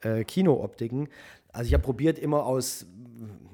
[0.00, 1.08] äh, Kinooptiken.
[1.52, 2.86] Also ich habe probiert, immer aus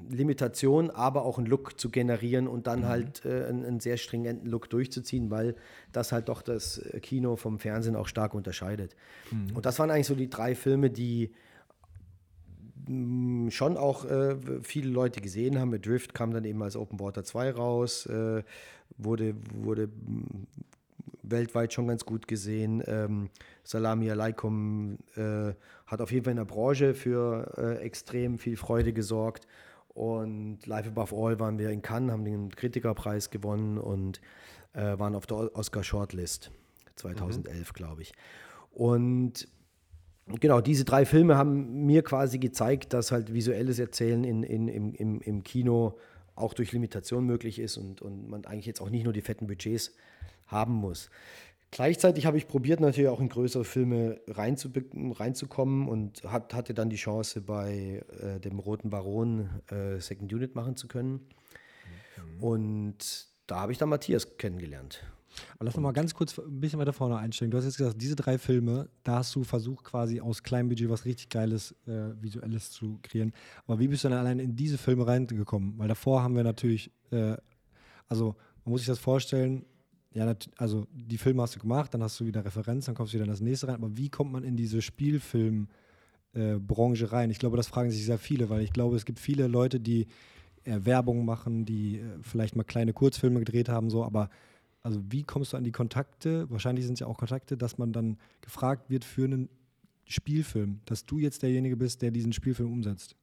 [0.09, 2.87] Limitation, aber auch einen Look zu generieren und dann mhm.
[2.87, 5.55] halt äh, einen, einen, sehr stringenten Look durchzuziehen, weil
[5.91, 8.95] das halt doch das Kino vom Fernsehen auch stark unterscheidet.
[9.31, 9.55] Mhm.
[9.55, 11.31] Und das waren eigentlich so die drei Filme, die
[12.87, 15.79] schon auch äh, viele Leute gesehen haben.
[15.81, 18.43] Drift kam dann eben als Open Water 2 raus, äh,
[18.97, 19.89] wurde, wurde
[21.23, 22.83] weltweit schon ganz gut gesehen.
[22.85, 23.29] Ähm,
[23.63, 25.53] Salami Alaikum äh,
[25.87, 29.47] hat auf jeden Fall in der Branche für äh, extrem viel Freude gesorgt.
[29.89, 34.19] Und Live Above All waren wir in Cannes, haben den Kritikerpreis gewonnen und
[34.73, 36.51] äh, waren auf der Oscar Shortlist
[36.97, 37.73] 2011, mhm.
[37.73, 38.13] glaube ich.
[38.71, 39.47] Und
[40.27, 44.93] genau, diese drei Filme haben mir quasi gezeigt, dass halt visuelles Erzählen in, in, im,
[44.93, 45.97] im, im Kino
[46.35, 49.47] auch durch Limitation möglich ist und, und man eigentlich jetzt auch nicht nur die fetten
[49.47, 49.93] Budgets
[50.47, 51.09] haben muss.
[51.71, 56.95] Gleichzeitig habe ich probiert, natürlich auch in größere Filme reinzukommen und hat, hatte dann die
[56.95, 61.27] Chance, bei äh, dem Roten Baron äh, Second Unit machen zu können.
[62.37, 62.43] Mhm.
[62.43, 65.03] Und da habe ich dann Matthias kennengelernt.
[65.55, 67.51] Aber lass uns mal ganz kurz ein bisschen weiter vorne einsteigen.
[67.51, 70.89] Du hast jetzt gesagt, diese drei Filme, da hast du versucht, quasi aus kleinem Budget
[70.89, 73.33] was richtig Geiles, äh, Visuelles zu kreieren.
[73.67, 75.77] Aber wie bist du dann allein in diese Filme reingekommen?
[75.77, 77.37] Weil davor haben wir natürlich, äh,
[78.07, 79.65] also man muss sich das vorstellen,
[80.13, 83.15] ja, also die Filme hast du gemacht, dann hast du wieder Referenz, dann kommst du
[83.15, 83.75] wieder in das nächste rein.
[83.75, 87.29] Aber wie kommt man in diese Spielfilmbranche äh, rein?
[87.31, 90.07] Ich glaube, das fragen sich sehr viele, weil ich glaube, es gibt viele Leute, die
[90.63, 94.29] äh, Werbung machen, die äh, vielleicht mal kleine Kurzfilme gedreht haben, so, aber
[94.85, 96.47] also wie kommst du an die Kontakte?
[96.51, 99.49] Wahrscheinlich sind es ja auch Kontakte, dass man dann gefragt wird für einen
[100.05, 103.15] Spielfilm, dass du jetzt derjenige bist, der diesen Spielfilm umsetzt.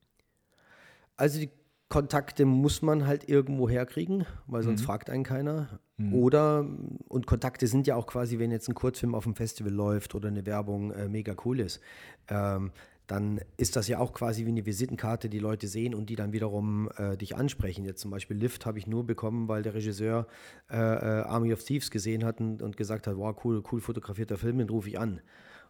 [1.16, 1.50] Also die
[1.88, 4.86] Kontakte muss man halt irgendwo herkriegen, weil sonst mhm.
[4.86, 5.78] fragt einen keiner.
[5.98, 6.14] Mhm.
[6.14, 6.66] Oder,
[7.06, 10.28] und Kontakte sind ja auch quasi, wenn jetzt ein Kurzfilm auf dem Festival läuft oder
[10.28, 11.80] eine Werbung äh, mega cool ist,
[12.26, 12.72] ähm,
[13.12, 16.32] dann ist das ja auch quasi wie eine Visitenkarte, die Leute sehen und die dann
[16.32, 17.84] wiederum äh, dich ansprechen.
[17.84, 20.26] Jetzt zum Beispiel Lift habe ich nur bekommen, weil der Regisseur
[20.70, 24.38] äh, äh Army of Thieves gesehen hat und, und, gesagt hat, wow, cool, cool fotografierter
[24.38, 25.20] Film, den rufe ich an.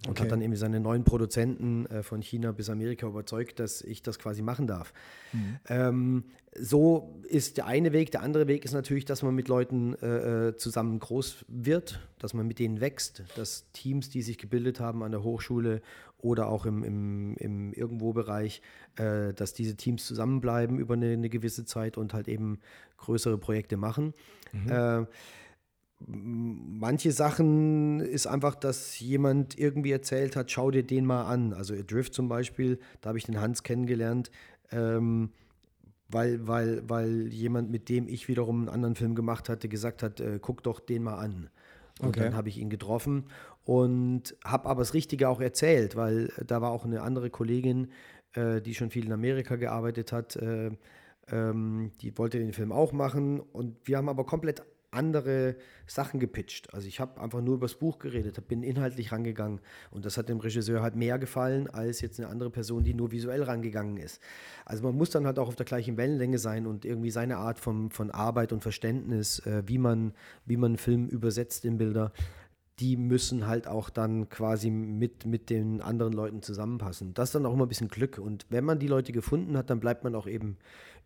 [0.05, 0.23] Und okay.
[0.23, 4.21] hat dann eben seine neuen Produzenten äh, von China bis Amerika überzeugt, dass ich das
[4.21, 4.93] quasi machen darf.
[5.33, 5.59] Mhm.
[5.69, 6.25] Ähm,
[6.55, 8.11] so ist der eine Weg.
[8.13, 12.35] Der andere Weg ist natürlich, dass man mit Leuten äh, äh, zusammen groß wird, dass
[12.35, 15.83] man mit denen wächst, dass Teams, die sich gebildet haben an der Hochschule
[16.23, 18.63] oder auch im, im, im Irgendwo-Bereich,
[18.97, 22.61] äh, dass diese Teams zusammenbleiben über eine, eine, gewisse Zeit und halt eben
[22.97, 24.15] größere Projekte machen.
[24.53, 24.71] Mhm.
[24.71, 25.07] Äh,
[26.07, 31.53] manche Sachen ist einfach, dass jemand irgendwie erzählt hat, schau dir den mal an.
[31.53, 34.31] Also Drift zum Beispiel, da habe ich den Hans kennengelernt,
[34.71, 35.31] ähm,
[36.09, 40.21] weil, weil, weil jemand, mit dem ich wiederum einen anderen Film gemacht hatte, gesagt hat,
[40.21, 41.51] äh, guck doch den mal an.
[42.01, 42.21] Und okay.
[42.21, 43.25] dann habe ich ihn getroffen
[43.65, 47.89] und habe aber das Richtige auch erzählt, weil da war auch eine andere Kollegin,
[48.35, 50.71] äh, die schon viel in Amerika gearbeitet hat, äh,
[51.31, 56.73] ähm, die wollte den Film auch machen und wir haben aber komplett andere Sachen gepitcht.
[56.75, 60.29] Also ich habe einfach nur über das Buch geredet, bin inhaltlich rangegangen und das hat
[60.29, 64.21] dem Regisseur halt mehr gefallen als jetzt eine andere Person, die nur visuell rangegangen ist.
[64.67, 67.59] Also man muss dann halt auch auf der gleichen Wellenlänge sein und irgendwie seine Art
[67.59, 70.13] von, von Arbeit und Verständnis, äh, wie, man,
[70.45, 72.13] wie man einen Film übersetzt in Bilder,
[72.83, 77.15] die müssen halt auch dann quasi mit, mit den anderen Leuten zusammenpassen.
[77.15, 78.19] Das ist dann auch immer ein bisschen Glück.
[78.19, 80.57] Und wenn man die Leute gefunden hat, dann bleibt man auch eben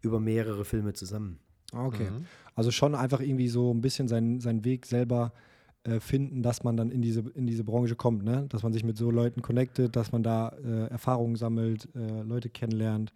[0.01, 1.39] über mehrere Filme zusammen.
[1.75, 2.11] Okay.
[2.11, 2.25] Mhm.
[2.55, 5.35] Also schon einfach irgendwie so ein bisschen seinen, seinen Weg selber
[5.85, 8.47] äh, finden, dass man dann in diese, in diese Branche kommt, ne?
[8.49, 12.49] Dass man sich mit so Leuten connectet, dass man da äh, Erfahrungen sammelt, äh, Leute
[12.49, 13.13] kennenlernt.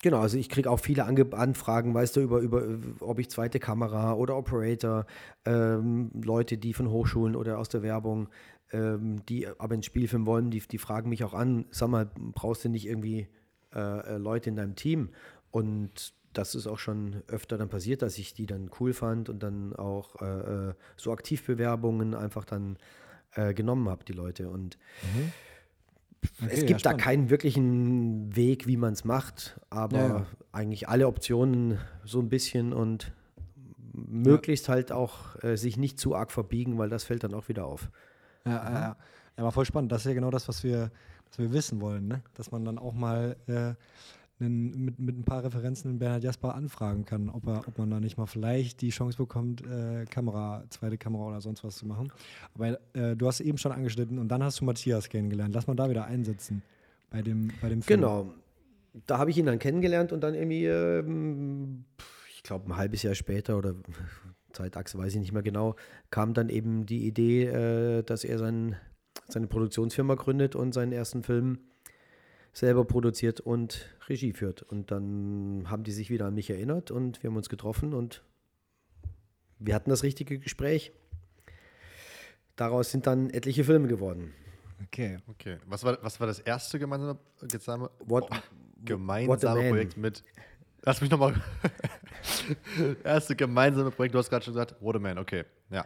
[0.00, 3.58] Genau, also ich kriege auch viele Ange Anfragen, weißt du, über, über, ob ich zweite
[3.58, 5.06] Kamera oder Operator,
[5.44, 8.28] ähm, Leute, die von Hochschulen oder aus der Werbung,
[8.70, 12.64] ähm, die aber einen Spielfilm wollen, die, die fragen mich auch an, sag mal, brauchst
[12.64, 13.26] du nicht irgendwie
[13.74, 15.10] äh, äh Leute in deinem Team?
[15.50, 19.42] Und das ist auch schon öfter dann passiert, dass ich die dann cool fand und
[19.42, 22.78] dann auch äh, äh so Aktivbewerbungen einfach dann
[23.32, 24.48] äh, genommen habe, die Leute.
[24.48, 25.32] Und mhm.
[26.42, 30.26] Okay, es gibt ja, da keinen wirklichen Weg, wie man es macht, aber ja, ja.
[30.52, 33.12] eigentlich alle Optionen so ein bisschen und
[33.92, 37.66] möglichst halt auch äh, sich nicht zu arg verbiegen, weil das fällt dann auch wieder
[37.66, 37.90] auf.
[38.44, 38.74] Ja, mhm.
[38.74, 38.96] ja,
[39.36, 39.44] ja.
[39.44, 39.92] war voll spannend.
[39.92, 40.90] Das ist ja genau das, was wir,
[41.28, 42.22] was wir wissen wollen, ne?
[42.34, 43.74] dass man dann auch mal äh,
[44.40, 48.00] einen, mit, mit ein paar Referenzen Bernhard Jasper anfragen kann, ob, er, ob man da
[48.00, 52.12] nicht mal vielleicht die Chance bekommt, äh, Kamera, zweite Kamera oder sonst was zu machen.
[52.54, 55.54] Aber äh, du hast eben schon angeschnitten und dann hast du Matthias kennengelernt.
[55.54, 56.62] Lass mal da wieder einsetzen
[57.10, 58.00] bei dem, bei dem Film.
[58.00, 58.34] Genau.
[59.06, 61.84] Da habe ich ihn dann kennengelernt und dann irgendwie, ähm,
[62.34, 63.74] ich glaube, ein halbes Jahr später oder
[64.52, 65.76] Zeitachse weiß ich nicht mehr genau,
[66.10, 68.76] kam dann eben die Idee, äh, dass er sein,
[69.28, 71.58] seine Produktionsfirma gründet und seinen ersten Film
[72.58, 74.62] selber produziert und Regie führt.
[74.62, 78.22] Und dann haben die sich wieder an mich erinnert und wir haben uns getroffen und
[79.58, 80.92] wir hatten das richtige Gespräch.
[82.56, 84.34] Daraus sind dann etliche Filme geworden.
[84.86, 85.18] Okay.
[85.28, 85.58] Okay.
[85.66, 88.36] Was war, was war das erste gemeinsame, gemeinsame, What- oh,
[88.84, 89.68] gemeinsame.
[89.68, 90.24] Projekt mit.
[90.82, 91.34] Lass mich nochmal.
[93.04, 95.44] erste gemeinsame Projekt, du hast gerade schon gesagt, What a Man, okay.
[95.70, 95.84] Ja.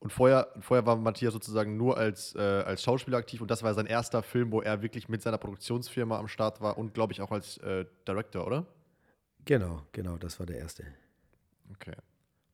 [0.00, 3.74] Und vorher, vorher war Matthias sozusagen nur als, äh, als Schauspieler aktiv und das war
[3.74, 7.20] sein erster Film, wo er wirklich mit seiner Produktionsfirma am Start war und glaube ich
[7.20, 8.66] auch als äh, Director, oder?
[9.44, 10.84] Genau, genau, das war der erste.
[11.72, 11.94] Okay.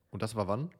[0.09, 0.71] Und das war wann?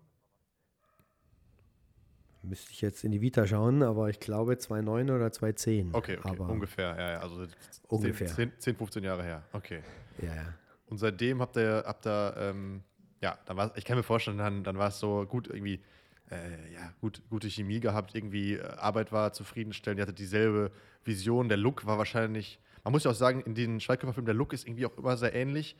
[2.41, 5.93] Müsste ich jetzt in die Vita schauen, aber ich glaube 2009 oder 2010.
[5.93, 6.39] Okay, okay.
[6.39, 7.19] Ungefähr, ja, ja.
[7.19, 7.45] Also
[7.87, 8.27] Ungefähr.
[8.27, 9.43] 10, 10, 15 Jahre her.
[9.53, 9.81] Okay.
[10.21, 10.53] Ja, ja.
[10.87, 12.83] Und seitdem habt ihr, habt ihr ähm,
[13.21, 15.81] ja, dann war, ich kann mir vorstellen, dann, dann war es so gut irgendwie,
[16.31, 20.71] äh, ja, gut, gute Chemie gehabt, irgendwie äh, Arbeit war zufriedenstellend, ihr hattet dieselbe
[21.03, 24.53] Vision, der Look war wahrscheinlich, man muss ja auch sagen, in den Schweighöfer-Filmen, der Look
[24.53, 25.75] ist irgendwie auch immer sehr ähnlich.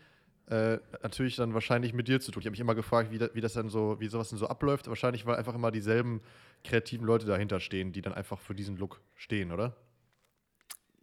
[0.48, 2.42] Äh, natürlich dann wahrscheinlich mit dir zu tun.
[2.42, 4.48] Ich habe mich immer gefragt, wie, da, wie das dann so, wie sowas denn so
[4.48, 4.88] abläuft.
[4.88, 6.22] Wahrscheinlich, weil einfach immer dieselben
[6.64, 9.76] kreativen Leute dahinter stehen, die dann einfach für diesen Look stehen, oder?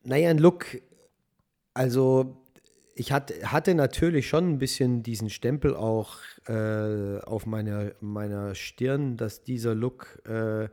[0.05, 0.81] Naja, ein Look,
[1.75, 2.41] also
[2.95, 9.43] ich hatte, natürlich schon ein bisschen diesen Stempel auch äh, auf meiner, meiner Stirn, dass
[9.43, 10.69] dieser Look, äh,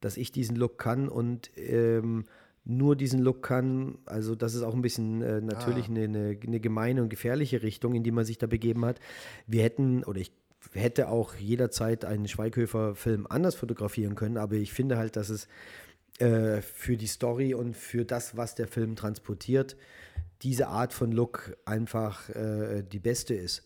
[0.00, 2.24] dass ich diesen Look kann und ähm,
[2.64, 3.98] nur diesen Look kann.
[4.06, 5.94] Also das ist auch ein bisschen äh, natürlich Ah.
[5.94, 9.00] eine gemeine und gefährliche Richtung, in die man sich da begeben hat.
[9.46, 10.32] Wir hätten, oder ich
[10.72, 15.48] hätte auch jederzeit einen Schweighöfer-Film anders fotografieren können, aber ich finde halt, dass es
[16.18, 19.76] äh, für die Story und für das, was der Film transportiert,
[20.42, 23.64] diese Art von Look einfach äh, die beste ist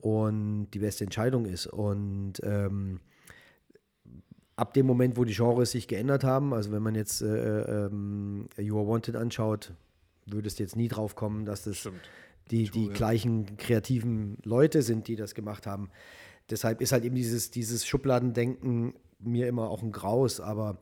[0.00, 1.66] und die beste Entscheidung ist.
[1.66, 3.00] Und ähm,
[4.56, 8.48] ab dem Moment, wo die Genres sich geändert haben, also wenn man jetzt äh, ähm,
[8.58, 9.74] You Are Wanted anschaut,
[10.26, 12.00] würdest du jetzt nie drauf kommen, dass das Stimmt.
[12.50, 15.90] die, die gleichen kreativen Leute sind, die das gemacht haben.
[16.50, 20.78] Deshalb ist halt eben dieses, dieses Schubladendenken mir immer auch ein Graus, aber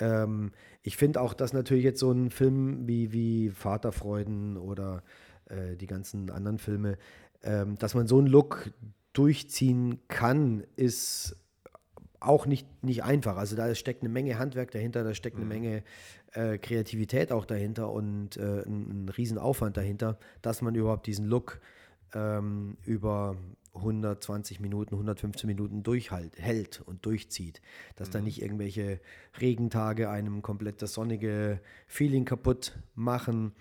[0.00, 5.02] ähm, ich finde auch, dass natürlich jetzt so ein Film wie, wie Vaterfreuden oder
[5.46, 6.96] äh, die ganzen anderen Filme,
[7.42, 8.72] ähm, dass man so einen Look
[9.12, 11.36] durchziehen kann, ist
[12.20, 13.36] auch nicht, nicht einfach.
[13.36, 15.82] Also da steckt eine Menge Handwerk dahinter, da steckt eine Menge
[16.32, 21.60] äh, Kreativität auch dahinter und äh, ein, ein Riesenaufwand dahinter, dass man überhaupt diesen Look
[22.14, 23.36] ähm, über
[23.74, 27.60] 120 Minuten, 115 Minuten durchhält hält und durchzieht.
[27.96, 29.00] Dass da nicht irgendwelche
[29.40, 33.52] Regentage einem komplett das sonnige Feeling kaputt machen.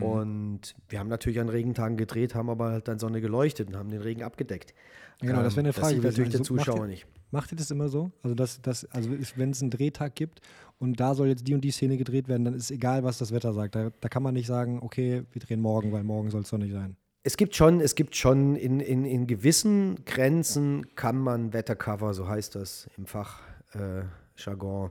[0.00, 3.88] Und wir haben natürlich an Regentagen gedreht, haben aber halt dann Sonne geleuchtet und haben
[3.88, 4.74] den Regen abgedeckt.
[5.20, 6.10] Genau, das wäre eine Ähm, Frage sieht gewesen.
[6.22, 7.06] natürlich der Also macht Zuschauer ihr- nicht.
[7.30, 8.10] Macht ihr das immer so?
[8.22, 10.40] Also, dass, dass, also wenn es einen Drehtag gibt
[10.78, 13.32] und da soll jetzt die und die Szene gedreht werden, dann ist egal, was das
[13.32, 13.74] Wetter sagt.
[13.74, 16.58] Da, da kann man nicht sagen, okay, wir drehen morgen, weil morgen soll es doch
[16.58, 16.96] nicht sein.
[17.26, 22.28] Es gibt schon, es gibt schon in, in, in gewissen Grenzen kann man Wettercover, so
[22.28, 24.90] heißt das im Fachjargon,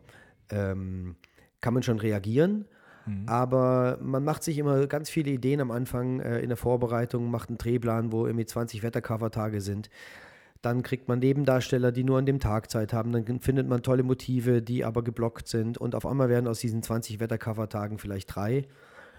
[0.52, 1.16] äh, ähm,
[1.62, 2.66] kann man schon reagieren.
[3.26, 7.48] Aber man macht sich immer ganz viele Ideen am Anfang äh, in der Vorbereitung, macht
[7.48, 9.90] einen Drehplan, wo irgendwie 20 Wettercover-Tage sind.
[10.62, 13.14] Dann kriegt man Nebendarsteller, die nur an dem Tag Zeit haben.
[13.14, 15.78] Dann findet man tolle Motive, die aber geblockt sind.
[15.78, 18.66] Und auf einmal werden aus diesen 20 Wettercover-Tagen vielleicht drei.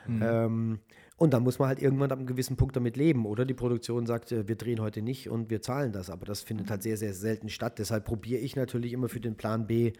[0.09, 0.81] Ähm,
[1.17, 3.25] und dann muss man halt irgendwann ab einem gewissen Punkt damit leben.
[3.25, 6.11] Oder die Produktion sagt, äh, wir drehen heute nicht und wir zahlen das.
[6.11, 7.79] Aber das findet halt sehr, sehr selten statt.
[7.79, 9.93] Deshalb probiere ich natürlich immer für den Plan B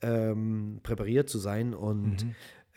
[0.00, 2.24] ähm, präpariert zu sein und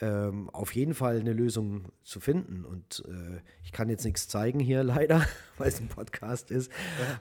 [0.02, 2.66] ähm, auf jeden Fall eine Lösung zu finden.
[2.66, 5.26] Und äh, ich kann jetzt nichts zeigen hier leider,
[5.58, 6.72] weil es ein Podcast ist.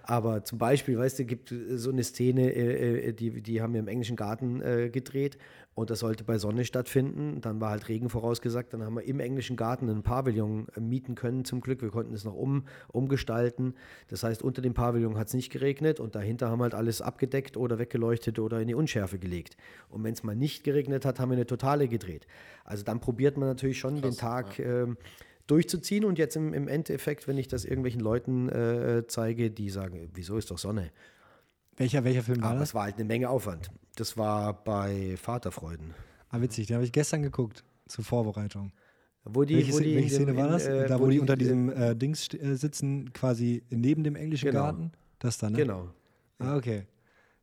[0.03, 3.81] Aber zum Beispiel, weißt du, gibt so eine Szene, äh, äh, die, die haben wir
[3.81, 5.37] im englischen Garten äh, gedreht
[5.75, 7.41] und das sollte bei Sonne stattfinden.
[7.41, 8.75] Dann war halt Regen vorausgesagt.
[8.75, 11.81] Dann haben wir im englischen Garten einen Pavillon äh, mieten können, zum Glück.
[11.81, 13.75] Wir konnten es noch um, umgestalten.
[14.09, 17.01] Das heißt, unter dem Pavillon hat es nicht geregnet und dahinter haben wir halt alles
[17.01, 19.57] abgedeckt oder weggeleuchtet oder in die Unschärfe gelegt.
[19.89, 22.27] Und wenn es mal nicht geregnet hat, haben wir eine Totale gedreht.
[22.65, 24.99] Also dann probiert man natürlich schon den Tag ähm,
[25.47, 30.11] durchzuziehen und jetzt im, im Endeffekt, wenn ich das irgendwelchen Leuten äh, zeige, die sagen,
[30.15, 30.91] wieso ist doch Sonne?
[31.83, 32.69] Welcher, welcher Film war Aber das?
[32.69, 33.69] es war halt eine Menge Aufwand.
[33.97, 35.95] Das war bei Vaterfreuden.
[36.31, 38.71] Ah, witzig, den habe ich gestern geguckt zur Vorbereitung.
[39.25, 40.67] Wo die, welche wo Szene- die welche Szene war in, das?
[40.69, 44.47] äh, da, wo, die, unter äh, diesem äh, Dings äh, sitzen, quasi neben dem englischen
[44.47, 44.61] Genau.
[44.63, 44.93] Garten?
[45.19, 45.59] Das dann, ne?
[45.59, 45.91] Genau.
[46.39, 46.87] Ah, okay.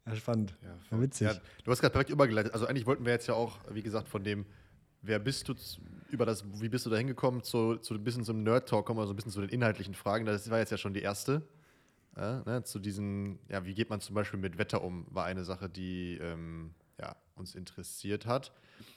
[0.05, 0.55] Ja, spannend.
[0.89, 1.27] Ja, witzig.
[1.27, 1.33] Ja,
[1.65, 2.53] du hast gerade perfekt übergeleitet.
[2.53, 4.45] Also eigentlich wollten wir jetzt ja auch, wie gesagt, von dem,
[5.01, 5.53] wer bist du,
[6.11, 9.11] über das, wie bist du da hingekommen, zu, zu ein bisschen zum Nerd-Talk kommen, also
[9.11, 10.25] ein bisschen zu den inhaltlichen Fragen.
[10.25, 11.41] Das war jetzt ja schon die erste.
[12.17, 15.43] Ja, ne, zu diesen, ja, wie geht man zum Beispiel mit Wetter um, war eine
[15.43, 18.51] Sache, die ähm, ja, uns interessiert hat.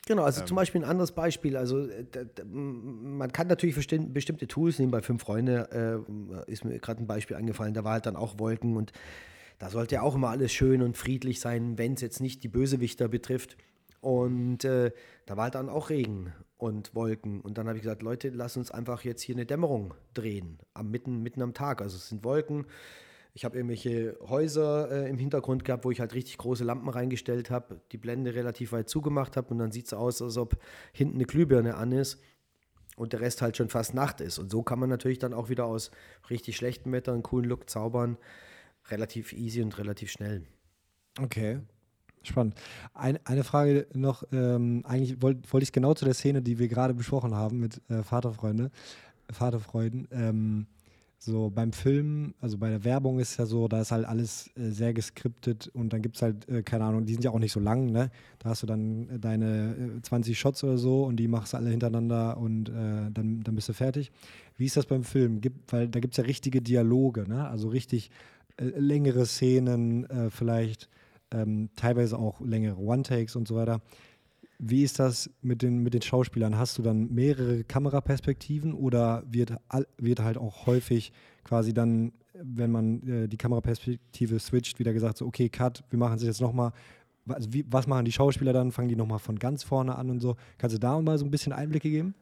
[0.07, 0.47] Genau, also Ähm.
[0.47, 1.57] zum Beispiel ein anderes Beispiel.
[1.57, 2.07] Also äh,
[2.45, 4.91] man kann natürlich bestim- bestimmte Tools nehmen.
[4.91, 6.05] Bei Fünf Freunde
[6.47, 7.75] äh, ist mir gerade ein Beispiel eingefallen.
[7.75, 8.93] Da war halt dann auch Wolken und
[9.59, 12.49] da sollte ja auch immer alles schön und friedlich sein, wenn es jetzt nicht die
[12.49, 13.57] Bösewichter betrifft.
[14.03, 14.91] Und äh,
[15.27, 17.41] da war dann auch Regen und Wolken.
[17.41, 20.91] Und dann habe ich gesagt, Leute, lass uns einfach jetzt hier eine Dämmerung drehen, am
[20.91, 21.81] mitten, mitten am Tag.
[21.81, 22.67] Also es sind Wolken.
[23.33, 27.49] Ich habe irgendwelche Häuser äh, im Hintergrund gehabt, wo ich halt richtig große Lampen reingestellt
[27.51, 30.59] habe, die Blende relativ weit zugemacht habe und dann sieht es aus, als ob
[30.93, 32.21] hinten eine Glühbirne an ist
[32.97, 34.41] und der Rest halt schon fast Nacht ist.
[34.41, 35.93] Und so kann man natürlich dann auch wieder aus
[36.29, 38.19] richtig schlechtem Wetter einen coolen Look zaubern.
[38.91, 40.43] Relativ easy und relativ schnell.
[41.21, 41.61] Okay.
[42.23, 42.55] Spannend.
[42.95, 46.69] Ein, eine Frage noch, ähm, eigentlich wollte wollt ich genau zu der Szene, die wir
[46.69, 48.71] gerade besprochen haben mit äh, Vaterfreunde,
[49.31, 50.09] Vaterfreuden.
[50.13, 50.67] Ähm,
[51.25, 54.71] so beim Film, also bei der Werbung ist ja so, da ist halt alles äh,
[54.71, 57.53] sehr geskriptet und dann gibt es halt, äh, keine Ahnung, die sind ja auch nicht
[57.53, 58.11] so lang, ne?
[58.41, 61.59] Da hast du dann äh, deine 20 äh, Shots oder so und die machst du
[61.59, 64.11] alle hintereinander und äh, dann, dann bist du fertig.
[64.57, 65.41] Wie ist das beim Film?
[65.41, 67.47] Gibt, weil da gibt es ja richtige Dialoge, ne?
[67.47, 68.11] Also richtig
[68.57, 70.89] äh, längere Szenen, vielleicht
[71.33, 73.81] ähm, teilweise auch längere One-Takes und so weiter.
[74.59, 76.57] Wie ist das mit den, mit den Schauspielern?
[76.57, 79.55] Hast du dann mehrere Kameraperspektiven oder wird,
[79.99, 81.13] wird halt auch häufig
[81.43, 86.17] quasi dann, wenn man äh, die Kameraperspektive switcht, wieder gesagt, so, okay, Cut, wir machen
[86.17, 86.73] es jetzt nochmal.
[87.29, 88.73] Also was machen die Schauspieler dann?
[88.73, 90.37] Fangen die nochmal von ganz vorne an und so?
[90.59, 92.15] Kannst du da mal so ein bisschen Einblicke geben?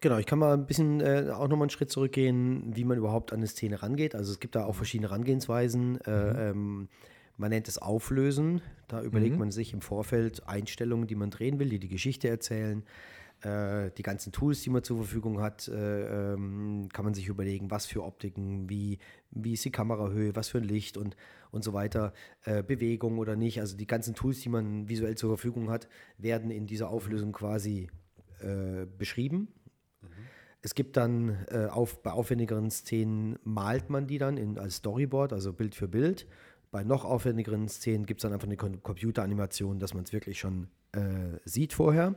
[0.00, 3.32] Genau, ich kann mal ein bisschen äh, auch nochmal einen Schritt zurückgehen, wie man überhaupt
[3.32, 4.14] an eine Szene rangeht.
[4.14, 6.00] Also es gibt da auch verschiedene Herangehensweisen.
[6.06, 6.38] Äh, mhm.
[6.38, 6.88] ähm,
[7.36, 8.62] man nennt es Auflösen.
[8.88, 9.40] Da überlegt mhm.
[9.40, 12.84] man sich im Vorfeld Einstellungen, die man drehen will, die die Geschichte erzählen.
[13.44, 17.70] Äh, die ganzen Tools, die man zur Verfügung hat, äh, ähm, kann man sich überlegen,
[17.70, 18.98] was für Optiken, wie,
[19.30, 21.16] wie ist die Kamerahöhe, was für ein Licht und,
[21.50, 22.14] und so weiter,
[22.44, 23.60] äh, Bewegung oder nicht.
[23.60, 27.88] Also die ganzen Tools, die man visuell zur Verfügung hat, werden in dieser Auflösung quasi
[28.40, 29.48] äh, beschrieben.
[30.00, 30.08] Mhm.
[30.62, 35.34] Es gibt dann äh, auf, bei aufwendigeren Szenen malt man die dann in, als Storyboard,
[35.34, 36.26] also Bild für Bild.
[36.74, 40.66] Bei noch aufwendigeren Szenen gibt es dann einfach eine Computeranimation, dass man es wirklich schon
[40.90, 42.16] äh, sieht vorher.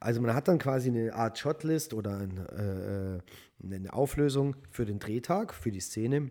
[0.00, 3.20] Also man hat dann quasi eine Art Shotlist oder ein, äh,
[3.62, 6.30] eine Auflösung für den Drehtag, für die Szene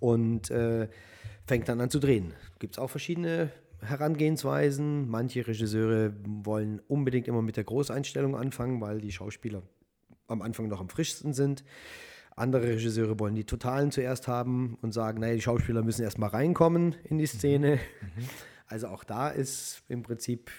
[0.00, 0.88] und äh,
[1.46, 2.32] fängt dann an zu drehen.
[2.58, 3.50] Gibt es auch verschiedene
[3.82, 5.10] Herangehensweisen.
[5.10, 9.62] Manche Regisseure wollen unbedingt immer mit der Großeinstellung anfangen, weil die Schauspieler
[10.26, 11.64] am Anfang noch am frischsten sind.
[12.36, 16.94] Andere Regisseure wollen die Totalen zuerst haben und sagen, naja, die Schauspieler müssen erstmal reinkommen
[17.04, 17.78] in die Szene.
[18.02, 18.28] Mhm.
[18.68, 20.50] Also auch da ist im Prinzip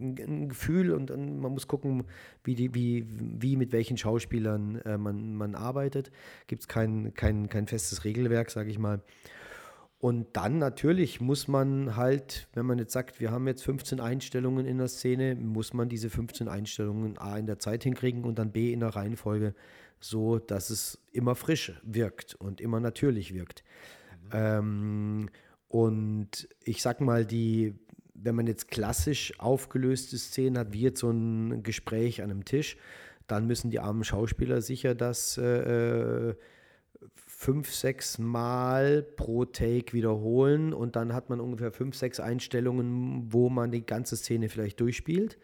[0.00, 2.04] ein Gefühl und, und man muss gucken,
[2.44, 6.12] wie, die, wie, wie mit welchen Schauspielern äh, man, man arbeitet.
[6.46, 9.02] Gibt es kein, kein, kein festes Regelwerk, sage ich mal.
[10.00, 14.64] Und dann natürlich muss man halt, wenn man jetzt sagt, wir haben jetzt 15 Einstellungen
[14.64, 18.52] in der Szene, muss man diese 15 Einstellungen A in der Zeit hinkriegen und dann
[18.52, 19.54] B in der Reihenfolge
[20.00, 23.64] so dass es immer frisch wirkt und immer natürlich wirkt.
[24.24, 24.30] Mhm.
[24.32, 25.30] Ähm,
[25.68, 27.74] und ich sag mal, die,
[28.14, 32.76] wenn man jetzt klassisch aufgelöste Szenen hat, wie jetzt so ein Gespräch an einem Tisch,
[33.26, 36.34] dann müssen die armen Schauspieler sicher das äh,
[37.14, 43.50] fünf, sechs Mal pro Take wiederholen und dann hat man ungefähr fünf, sechs Einstellungen, wo
[43.50, 45.38] man die ganze Szene vielleicht durchspielt.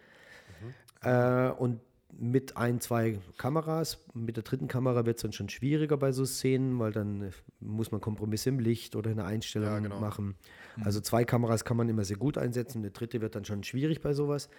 [0.61, 1.09] Mhm.
[1.09, 1.79] Äh, und
[2.17, 4.05] mit ein, zwei Kameras.
[4.13, 7.91] Mit der dritten Kamera wird es dann schon schwieriger bei so Szenen, weil dann muss
[7.91, 9.99] man Kompromisse im Licht oder in der Einstellung ja, genau.
[9.99, 10.35] machen.
[10.77, 10.83] Mhm.
[10.83, 14.01] Also zwei Kameras kann man immer sehr gut einsetzen, eine dritte wird dann schon schwierig
[14.01, 14.49] bei sowas.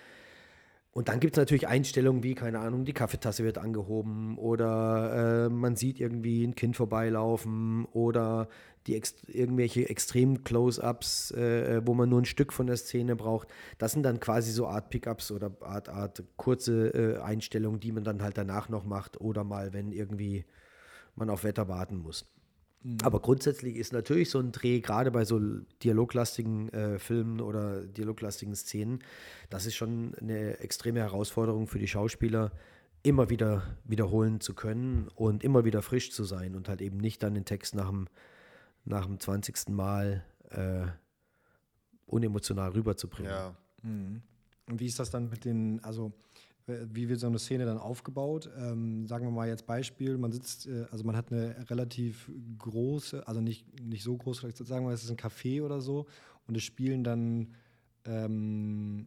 [0.92, 5.48] Und dann gibt es natürlich Einstellungen wie, keine Ahnung, die Kaffeetasse wird angehoben oder äh,
[5.50, 8.48] man sieht irgendwie ein Kind vorbeilaufen oder
[8.86, 13.48] die ex irgendwelche extremen Close-ups, äh, wo man nur ein Stück von der Szene braucht.
[13.78, 18.04] Das sind dann quasi so Art Pickups oder Art, Art kurze äh, Einstellungen, die man
[18.04, 20.44] dann halt danach noch macht oder mal, wenn irgendwie
[21.14, 22.26] man auf Wetter warten muss.
[22.82, 22.98] Mhm.
[23.02, 25.40] Aber grundsätzlich ist natürlich so ein Dreh, gerade bei so
[25.82, 29.00] dialoglastigen äh, Filmen oder dialoglastigen Szenen,
[29.50, 32.52] das ist schon eine extreme Herausforderung für die Schauspieler,
[33.02, 37.22] immer wieder wiederholen zu können und immer wieder frisch zu sein und halt eben nicht
[37.22, 38.08] dann den Text nach dem,
[38.86, 39.68] nach dem 20.
[39.68, 40.86] Mal äh,
[42.06, 43.30] unemotional rüberzubringen.
[43.30, 43.56] Ja.
[43.82, 44.22] Mhm.
[44.68, 46.12] Und wie ist das dann mit den, also
[46.66, 48.50] wie wird so eine Szene dann aufgebaut?
[48.58, 53.26] Ähm, sagen wir mal jetzt Beispiel, man sitzt, äh, also man hat eine relativ große,
[53.26, 56.06] also nicht, nicht so groß, vielleicht sagen wir, es ist ein Café oder so
[56.48, 57.54] und es spielen dann,
[58.04, 59.06] ähm,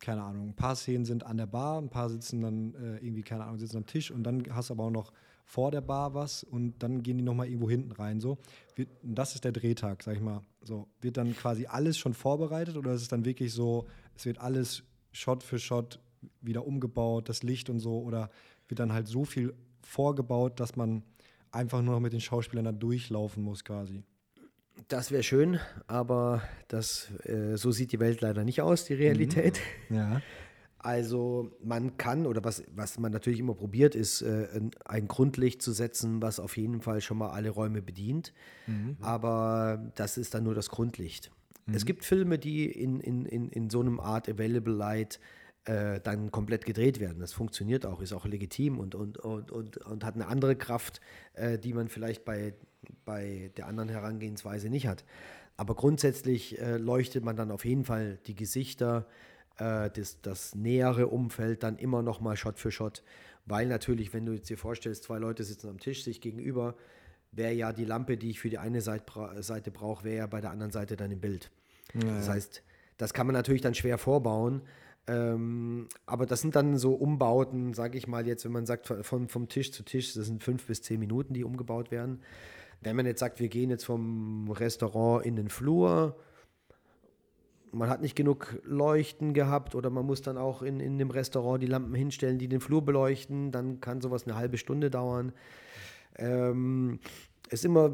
[0.00, 3.22] keine Ahnung, ein paar Szenen sind an der Bar, ein paar sitzen dann äh, irgendwie,
[3.22, 5.12] keine Ahnung, sitzen am Tisch und dann hast du aber auch noch
[5.46, 8.20] vor der Bar was und dann gehen die nochmal irgendwo hinten rein.
[8.20, 8.36] So.
[8.74, 10.42] Wird, das ist der Drehtag, sag ich mal.
[10.60, 13.86] So, wird dann quasi alles schon vorbereitet oder ist es dann wirklich so,
[14.16, 14.82] es wird alles
[15.12, 16.00] Shot für Shot
[16.40, 18.28] wieder umgebaut, das Licht und so, oder
[18.66, 21.04] wird dann halt so viel vorgebaut, dass man
[21.52, 24.02] einfach nur noch mit den Schauspielern da durchlaufen muss quasi?
[24.88, 29.60] Das wäre schön, aber das, äh, so sieht die Welt leider nicht aus, die Realität.
[29.90, 30.20] Ja.
[30.78, 34.46] Also man kann, oder was, was man natürlich immer probiert, ist äh,
[34.84, 38.32] ein, Grundlicht zu setzen, was auf jeden Fall schon mal alle Räume bedient.
[39.00, 41.30] Aber das ist dann nur das Grundlicht.
[41.72, 45.18] Es gibt Filme, die in, in, in, in so einem Art Available Light
[45.64, 47.18] äh, dann komplett gedreht werden.
[47.18, 51.00] Das funktioniert auch, ist auch legitim und, und, und, und, und hat eine andere Kraft,
[51.34, 52.54] äh, die man vielleicht bei,
[53.04, 55.04] bei der anderen Herangehensweise nicht hat.
[55.56, 59.06] Aber grundsätzlich äh, leuchtet man dann auf jeden Fall die Gesichter,
[59.58, 63.02] äh, das, das nähere Umfeld dann immer noch mal Shot für Shot.
[63.44, 66.74] Weil natürlich, wenn du jetzt dir vorstellst, zwei Leute sitzen am Tisch sich gegenüber,
[67.32, 70.26] wäre ja die Lampe, die ich für die eine Seite, bra Seite brauche, wäre ja
[70.26, 71.50] bei der anderen Seite dann im Bild.
[71.94, 72.62] Das heißt,
[72.96, 74.62] das kann man natürlich dann schwer vorbauen.
[75.06, 79.28] Ähm, aber das sind dann so Umbauten, sage ich mal jetzt, wenn man sagt, von,
[79.28, 82.20] vom Tisch zu Tisch, das sind fünf bis zehn Minuten, die umgebaut werden.
[82.80, 86.16] Wenn man jetzt sagt, wir gehen jetzt vom Restaurant in den Flur,
[87.76, 91.62] man hat nicht genug Leuchten gehabt oder man muss dann auch in, in dem Restaurant
[91.62, 95.32] die Lampen hinstellen, die den Flur beleuchten, dann kann sowas eine halbe Stunde dauern.
[96.16, 96.98] Ähm,
[97.50, 97.92] ist immer,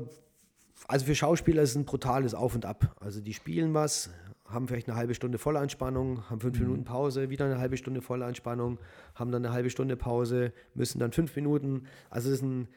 [0.88, 2.96] also für Schauspieler ist es ein brutales Auf und Ab.
[3.00, 4.10] Also die spielen was,
[4.46, 8.78] haben vielleicht eine halbe Stunde Vollanspannung, haben fünf Minuten Pause, wieder eine halbe Stunde Vollanspannung,
[9.14, 11.86] haben dann eine halbe Stunde Pause, müssen dann fünf Minuten.
[12.10, 12.68] Also es ist ein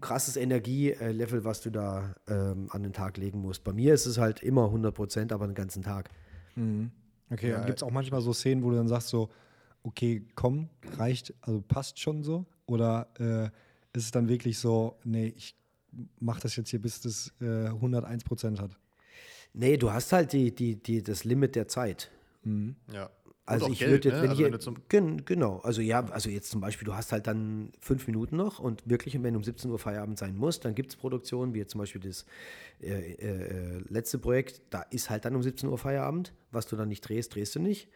[0.00, 3.64] krasses Energielevel, was du da ähm, an den Tag legen musst.
[3.64, 6.10] Bei mir ist es halt immer 100 Prozent, aber den ganzen Tag.
[7.30, 9.30] Okay, dann gibt es auch manchmal so Szenen, wo du dann sagst so,
[9.82, 12.46] okay, komm, reicht, also passt schon so?
[12.66, 13.46] Oder äh,
[13.96, 15.56] ist es dann wirklich so, nee, ich
[16.18, 18.76] mach das jetzt hier, bis das äh, 101 Prozent hat?
[19.52, 22.10] Nee, du hast halt die, die, die, das Limit der Zeit.
[22.92, 23.10] Ja.
[23.46, 24.22] Also ich würde jetzt, ne?
[24.22, 24.52] wenn also ich
[24.90, 28.36] wenn du genau, also ja, also jetzt zum Beispiel, du hast halt dann fünf Minuten
[28.36, 31.58] noch und wirklich, wenn um 17 Uhr Feierabend sein muss, dann gibt es Produktionen, wie
[31.58, 32.26] jetzt zum Beispiel das
[32.82, 36.88] äh, äh, letzte Projekt, da ist halt dann um 17 Uhr Feierabend, was du dann
[36.88, 37.88] nicht drehst, drehst du nicht.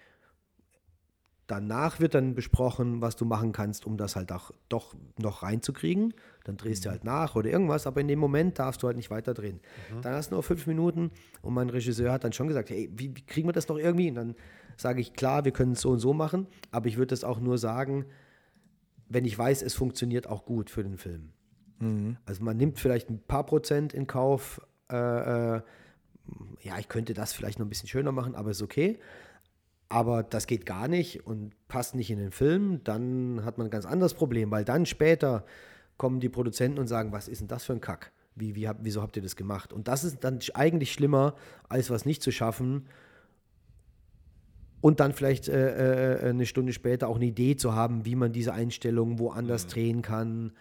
[1.50, 6.14] Danach wird dann besprochen, was du machen kannst, um das halt auch doch noch reinzukriegen.
[6.44, 9.10] Dann drehst du halt nach oder irgendwas, aber in dem Moment darfst du halt nicht
[9.10, 9.58] weiter drehen.
[10.02, 11.10] Dann hast du noch fünf Minuten
[11.42, 14.08] und mein Regisseur hat dann schon gesagt, hey, wie, wie kriegen wir das noch irgendwie?
[14.10, 14.34] Und dann
[14.76, 17.40] sage ich, klar, wir können es so und so machen, aber ich würde das auch
[17.40, 18.04] nur sagen,
[19.08, 21.30] wenn ich weiß, es funktioniert auch gut für den Film.
[22.26, 25.62] Also man nimmt vielleicht ein paar Prozent in Kauf, äh, äh,
[26.62, 29.00] ja, ich könnte das vielleicht noch ein bisschen schöner machen, aber ist okay.
[29.90, 33.70] Aber das geht gar nicht und passt nicht in den Film, dann hat man ein
[33.70, 35.44] ganz anderes Problem, weil dann später
[35.96, 38.12] kommen die Produzenten und sagen, was ist denn das für ein Kack?
[38.36, 39.72] Wie, wie wieso habt ihr das gemacht?
[39.72, 41.34] Und das ist dann eigentlich schlimmer,
[41.68, 42.86] als was nicht zu schaffen
[44.80, 48.32] und dann vielleicht äh, äh, eine Stunde später auch eine Idee zu haben, wie man
[48.32, 50.52] diese Einstellungen woanders drehen kann.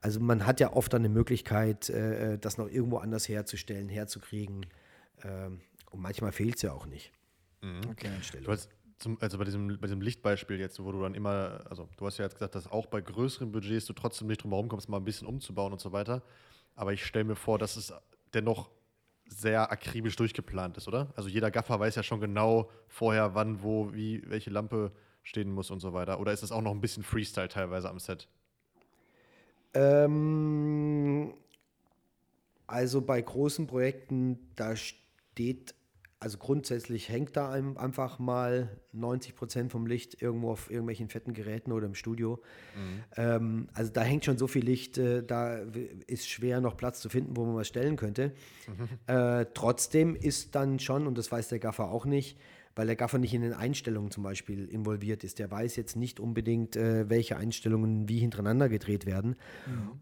[0.00, 4.64] Also man hat ja oft dann eine Möglichkeit, äh, das noch irgendwo anders herzustellen, herzukriegen.
[5.24, 5.60] Ähm,
[5.90, 7.12] und manchmal fehlt es ja auch nicht.
[7.90, 8.08] Okay.
[8.42, 8.68] du hast
[8.98, 12.18] zum, also bei diesem, bei diesem Lichtbeispiel jetzt, wo du dann immer, also du hast
[12.18, 14.96] ja jetzt gesagt, dass auch bei größeren Budgets du trotzdem nicht drum herum kommst, mal
[14.96, 16.22] ein bisschen umzubauen und so weiter.
[16.74, 17.92] Aber ich stelle mir vor, dass es
[18.34, 18.70] dennoch
[19.28, 21.12] sehr akribisch durchgeplant ist, oder?
[21.14, 24.92] Also jeder Gaffer weiß ja schon genau vorher, wann, wo, wie, welche Lampe
[25.22, 26.20] stehen muss und so weiter.
[26.20, 28.28] Oder ist es auch noch ein bisschen Freestyle teilweise am Set?
[29.74, 31.34] Ähm,
[32.66, 35.74] also bei großen Projekten, da steht,
[36.20, 41.32] also grundsätzlich hängt da einem einfach mal 90 Prozent vom Licht irgendwo auf irgendwelchen fetten
[41.32, 42.40] Geräten oder im Studio.
[43.16, 45.58] Ähm, also da hängt schon so viel Licht, äh, da
[46.06, 48.32] ist schwer noch Platz zu finden, wo man was stellen könnte.
[49.06, 52.36] Äh, trotzdem ist dann schon, und das weiß der Gaffer auch nicht,
[52.74, 55.40] weil der Gaffer nicht in den Einstellungen zum Beispiel involviert ist.
[55.40, 59.34] Der weiß jetzt nicht unbedingt, äh, welche Einstellungen wie hintereinander gedreht werden.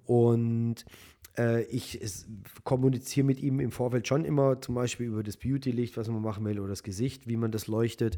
[0.04, 0.84] Und äh,
[1.68, 2.26] ich es,
[2.64, 6.44] kommuniziere mit ihm im Vorfeld schon immer zum Beispiel über das Beauty-Licht, was man machen
[6.44, 8.16] will, oder das Gesicht, wie man das leuchtet.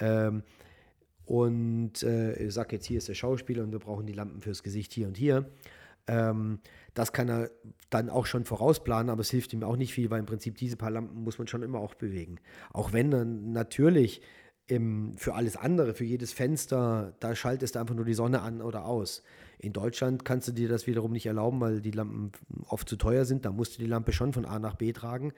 [0.00, 0.42] Ähm,
[1.26, 4.62] und äh, ich sage jetzt, hier ist der Schauspieler und wir brauchen die Lampen fürs
[4.62, 5.48] Gesicht hier und hier.
[6.06, 6.60] Ähm,
[6.92, 7.50] das kann er
[7.90, 10.76] dann auch schon vorausplanen, aber es hilft ihm auch nicht viel, weil im Prinzip diese
[10.76, 12.38] paar Lampen muss man schon immer auch bewegen.
[12.72, 14.20] Auch wenn dann natürlich
[14.66, 18.62] im, für alles andere, für jedes Fenster, da schaltest du einfach nur die Sonne an
[18.62, 19.22] oder aus.
[19.58, 22.32] In Deutschland kannst du dir das wiederum nicht erlauben, weil die Lampen
[22.68, 23.44] oft zu teuer sind.
[23.44, 25.32] Da musst du die Lampe schon von A nach B tragen.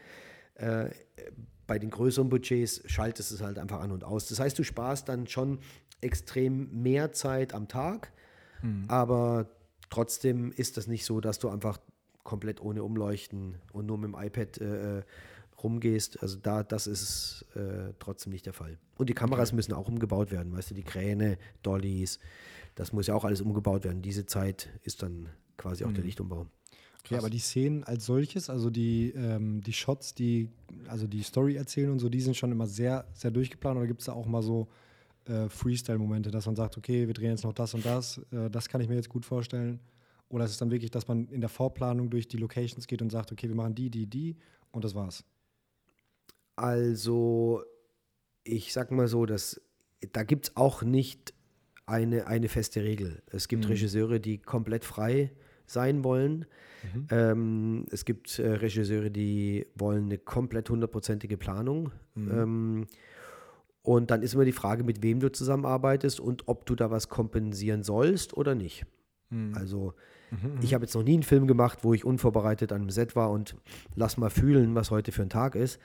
[0.55, 0.91] Äh,
[1.67, 4.27] bei den größeren Budgets schaltest du es halt einfach an und aus.
[4.27, 5.59] Das heißt, du sparst dann schon
[6.01, 8.13] extrem mehr Zeit am Tag,
[8.89, 9.51] aber
[9.91, 11.79] trotzdem ist das nicht so, dass du einfach
[12.23, 15.03] komplett ohne Umleuchten und nur mit dem iPad äh, äh,
[15.67, 16.23] rumgehst.
[16.23, 18.79] Also da, das ist äh, trotzdem nicht der Fall.
[18.97, 22.19] Und die Kameras müssen auch umgebaut werden, weißt du, die Kräne, Dollys,
[22.75, 24.03] das muss ja auch alles umgebaut werden.
[24.03, 26.47] Diese Zeit ist dann quasi auch der Lichtumbau.
[27.01, 30.51] Okay, aber die Szenen als solches, also die, ähm, die Shots, die,
[30.89, 34.01] also die Story erzählen und so, die sind schon immer sehr, sehr durchgeplant oder gibt
[34.01, 34.69] es da auch mal so
[35.27, 38.69] äh, Freestyle-Momente, dass man sagt, okay, wir drehen jetzt noch das und das, äh, das
[38.69, 39.81] kann ich mir jetzt gut vorstellen.
[40.29, 43.11] Oder ist es dann wirklich, dass man in der Vorplanung durch die Locations geht und
[43.11, 44.37] sagt, okay, wir machen die, die, die
[44.73, 45.25] und das war's?
[46.57, 47.63] Also,
[48.45, 49.61] ich sag mal so, dass,
[50.13, 51.35] da gibt es auch nicht
[51.87, 53.23] eine, eine feste Regel.
[53.31, 53.71] Es gibt Mhm.
[53.71, 55.33] Regisseure, die komplett frei
[55.67, 56.47] sein wollen.
[56.95, 57.07] Mhm.
[57.11, 61.93] Ähm, es gibt äh, Regisseure, die wollen eine komplett hundertprozentige Planung.
[62.15, 62.31] Mhm.
[62.31, 62.87] Ähm,
[63.83, 67.09] und dann ist immer die Frage, mit wem du zusammenarbeitest und ob du da was
[67.09, 68.85] kompensieren sollst oder nicht.
[69.31, 69.55] Mhm.
[69.55, 69.95] Also
[70.61, 73.31] ich habe jetzt noch nie einen Film gemacht, wo ich unvorbereitet an einem Set war
[73.31, 73.55] und
[73.95, 75.79] lass mal fühlen, was heute für ein Tag ist.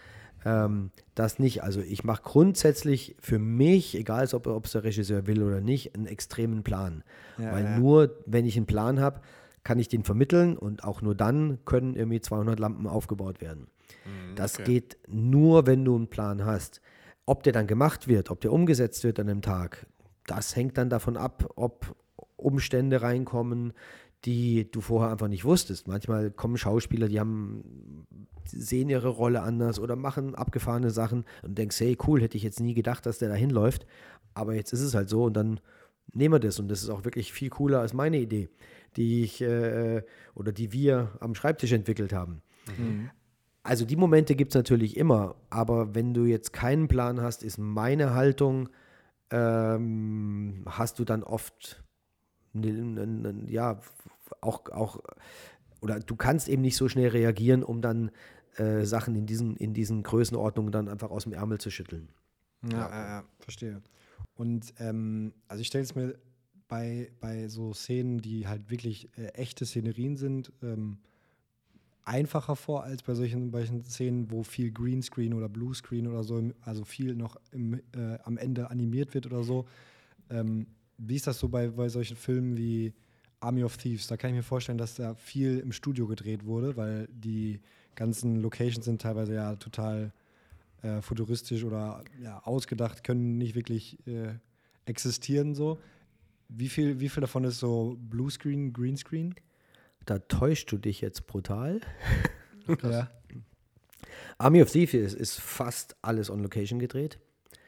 [0.45, 1.63] Ähm, das nicht.
[1.63, 5.95] Also ich mache grundsätzlich für mich, egal ob ob es der Regisseur will oder nicht,
[5.95, 7.03] einen extremen Plan.
[7.37, 7.79] Ja, Weil ja.
[7.79, 9.21] nur, wenn ich einen Plan habe,
[9.63, 13.67] kann ich den vermitteln und auch nur dann können irgendwie 200 Lampen aufgebaut werden.
[14.35, 14.63] Das okay.
[14.63, 16.81] geht nur, wenn du einen Plan hast.
[17.25, 19.85] Ob der dann gemacht wird, ob der umgesetzt wird an einem Tag,
[20.25, 21.95] das hängt dann davon ab, ob
[22.35, 23.73] Umstände reinkommen,
[24.25, 25.87] die du vorher einfach nicht wusstest.
[25.87, 28.05] Manchmal kommen Schauspieler, die haben
[28.45, 32.59] sehen ihre Rolle anders oder machen abgefahrene Sachen und denkst, hey, cool, hätte ich jetzt
[32.59, 33.85] nie gedacht, dass der da hinläuft.
[34.33, 35.59] Aber jetzt ist es halt so und dann
[36.13, 36.59] nehmen wir das.
[36.59, 38.49] Und das ist auch wirklich viel cooler als meine Idee,
[38.95, 40.03] die ich äh,
[40.35, 42.41] oder die wir am Schreibtisch entwickelt haben.
[43.63, 47.57] Also die Momente gibt es natürlich immer, aber wenn du jetzt keinen Plan hast, ist
[47.57, 48.69] meine Haltung,
[49.29, 51.83] ähm, hast du dann oft,
[52.53, 53.79] ne, ne, ne, ja,
[54.41, 54.99] auch, auch,
[55.81, 58.11] oder du kannst eben nicht so schnell reagieren, um dann
[58.55, 62.09] äh, Sachen in diesen, in diesen Größenordnungen dann einfach aus dem Ärmel zu schütteln.
[62.71, 63.81] Ja, ja, ja, verstehe.
[64.35, 66.15] Und ähm, also ich stelle es mir
[66.67, 70.99] bei, bei so Szenen, die halt wirklich äh, echte Szenerien sind, ähm,
[72.03, 76.41] einfacher vor als bei solchen, bei solchen Szenen, wo viel Greenscreen oder Bluescreen oder so,
[76.61, 79.65] also viel noch im, äh, am Ende animiert wird oder so.
[80.29, 80.67] Ähm,
[80.97, 82.93] wie ist das so bei, bei solchen Filmen wie
[83.41, 84.07] Army of Thieves?
[84.07, 87.59] Da kann ich mir vorstellen, dass da viel im Studio gedreht wurde, weil die
[87.95, 90.13] ganzen Locations sind teilweise ja total
[90.81, 94.35] äh, futuristisch oder ja, ausgedacht, können nicht wirklich äh,
[94.85, 95.79] existieren so.
[96.47, 99.35] Wie viel, wie viel davon ist so Bluescreen, Greenscreen?
[100.05, 101.81] Da täuschst du dich jetzt brutal.
[102.83, 103.09] Ja.
[104.37, 107.17] Army of Thieves ist, ist fast alles on Location gedreht.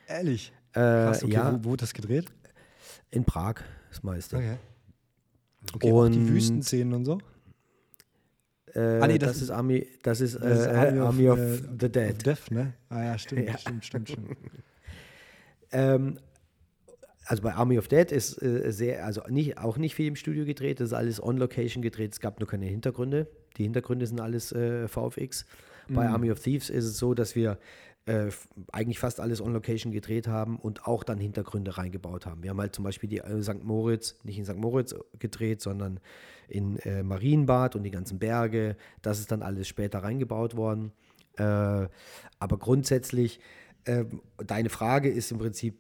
[0.08, 0.54] Ehrlich?
[0.72, 2.32] Äh, Krass, okay, ja, wo, wo wird das gedreht?
[3.14, 3.56] in Prag
[3.90, 4.38] das meiste.
[4.38, 4.58] Okay.
[5.74, 7.20] Okay, auch die Und- Wüstenszenen und so?
[8.76, 11.58] Äh, Ah, nee, das, das ist Army, das ist, Das ist äh, Army, of, äh,
[11.80, 12.12] the Dead.
[12.12, 12.74] Of Death, ne?
[12.90, 13.58] Ah ja, stimmt, Ja.
[13.58, 14.28] stimmt, stimmt, stimmt.
[15.76, 16.20] Ähm,
[17.26, 20.46] also bei Army of Dead ist äh, sehr, also nicht, auch nicht viel im Studio
[20.46, 22.14] gedreht, das ist alles on Location gedreht.
[22.14, 23.28] Es gab nur keine Hintergründe.
[23.58, 25.46] Die Hintergründe sind alles äh, VFX.
[25.90, 27.58] Bei Army of Thieves ist es so, dass wir
[28.06, 28.30] äh,
[28.72, 32.44] eigentlich fast alles on Location gedreht haben und auch dann Hintergründe reingebaut haben.
[32.44, 33.64] Wir haben halt zum Beispiel die äh, St.
[33.64, 34.58] Moritz, nicht in St.
[34.58, 36.00] Moritz gedreht, sondern
[36.50, 38.76] in äh, Marienbad und die ganzen Berge.
[39.02, 40.92] Das ist dann alles später reingebaut worden.
[41.38, 41.44] Äh,
[42.40, 43.40] aber grundsätzlich,
[43.86, 44.06] äh,
[44.38, 45.78] deine Frage ist im Prinzip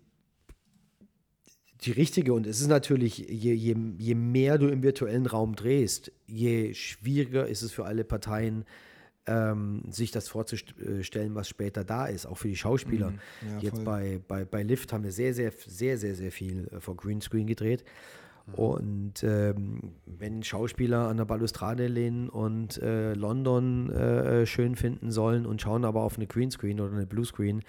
[1.82, 6.12] die richtige und es ist natürlich, je, je, je mehr du im virtuellen Raum drehst,
[6.26, 8.66] je schwieriger ist es für alle Parteien,
[9.26, 13.12] ähm, sich das vorzustellen, was später da ist, auch für die Schauspieler.
[13.12, 13.20] Mhm.
[13.50, 13.86] Ja, Jetzt voll.
[13.86, 17.48] bei, bei, bei Lift haben wir sehr, sehr, sehr, sehr, sehr viel äh, vor Greenscreen
[17.48, 17.84] gedreht.
[18.46, 18.54] Mhm.
[18.56, 25.46] Und ähm, wenn Schauspieler an der Balustrade lehnen und äh, London äh, schön finden sollen
[25.46, 27.64] und schauen aber auf eine Greenscreen oder eine Bluescreen,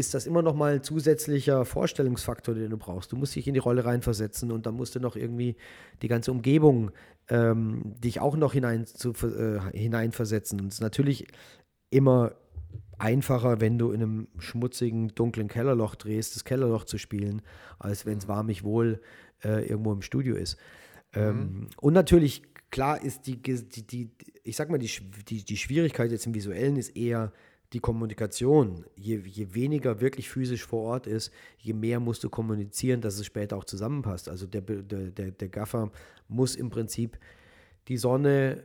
[0.00, 3.12] ist das immer noch mal ein zusätzlicher Vorstellungsfaktor, den du brauchst.
[3.12, 5.56] Du musst dich in die Rolle reinversetzen und dann musst du noch irgendwie
[6.02, 6.90] die ganze Umgebung
[7.28, 10.60] ähm, dich auch noch hinein zu, äh, hineinversetzen.
[10.60, 11.28] Und es ist natürlich
[11.90, 12.32] immer
[12.98, 17.42] einfacher, wenn du in einem schmutzigen, dunklen Kellerloch drehst, das Kellerloch zu spielen,
[17.78, 19.00] als wenn es warmig wohl
[19.44, 20.56] äh, irgendwo im Studio ist.
[21.14, 24.10] Ähm, und natürlich, klar ist die, die, die
[24.44, 24.90] ich sag mal, die,
[25.28, 27.32] die, die Schwierigkeit jetzt im Visuellen ist eher
[27.72, 28.84] die Kommunikation.
[28.96, 33.26] Je, je weniger wirklich physisch vor Ort ist, je mehr musst du kommunizieren, dass es
[33.26, 34.28] später auch zusammenpasst.
[34.28, 35.90] Also der, der, der, der Gaffer
[36.28, 37.18] muss im Prinzip
[37.88, 38.64] die Sonne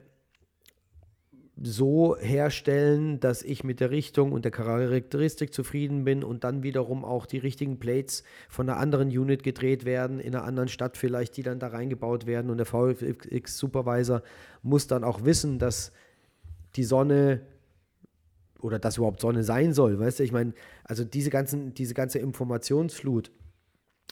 [1.62, 7.06] so herstellen, dass ich mit der Richtung und der Charakteristik zufrieden bin und dann wiederum
[7.06, 11.38] auch die richtigen Plates von einer anderen Unit gedreht werden, in einer anderen Stadt vielleicht,
[11.38, 14.22] die dann da reingebaut werden und der VFX-Supervisor
[14.64, 15.94] muss dann auch wissen, dass
[16.76, 17.42] die Sonne
[18.66, 20.54] oder dass überhaupt Sonne sein soll, weißt du, ich meine,
[20.84, 23.32] also diese, ganzen, diese ganze Informationsflut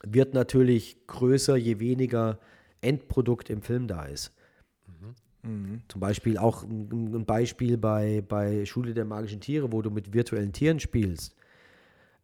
[0.05, 2.39] wird natürlich größer, je weniger
[2.81, 4.31] Endprodukt im Film da ist.
[5.87, 10.13] Zum Beispiel auch ein, ein Beispiel bei, bei Schule der magischen Tiere, wo du mit
[10.13, 11.35] virtuellen Tieren spielst,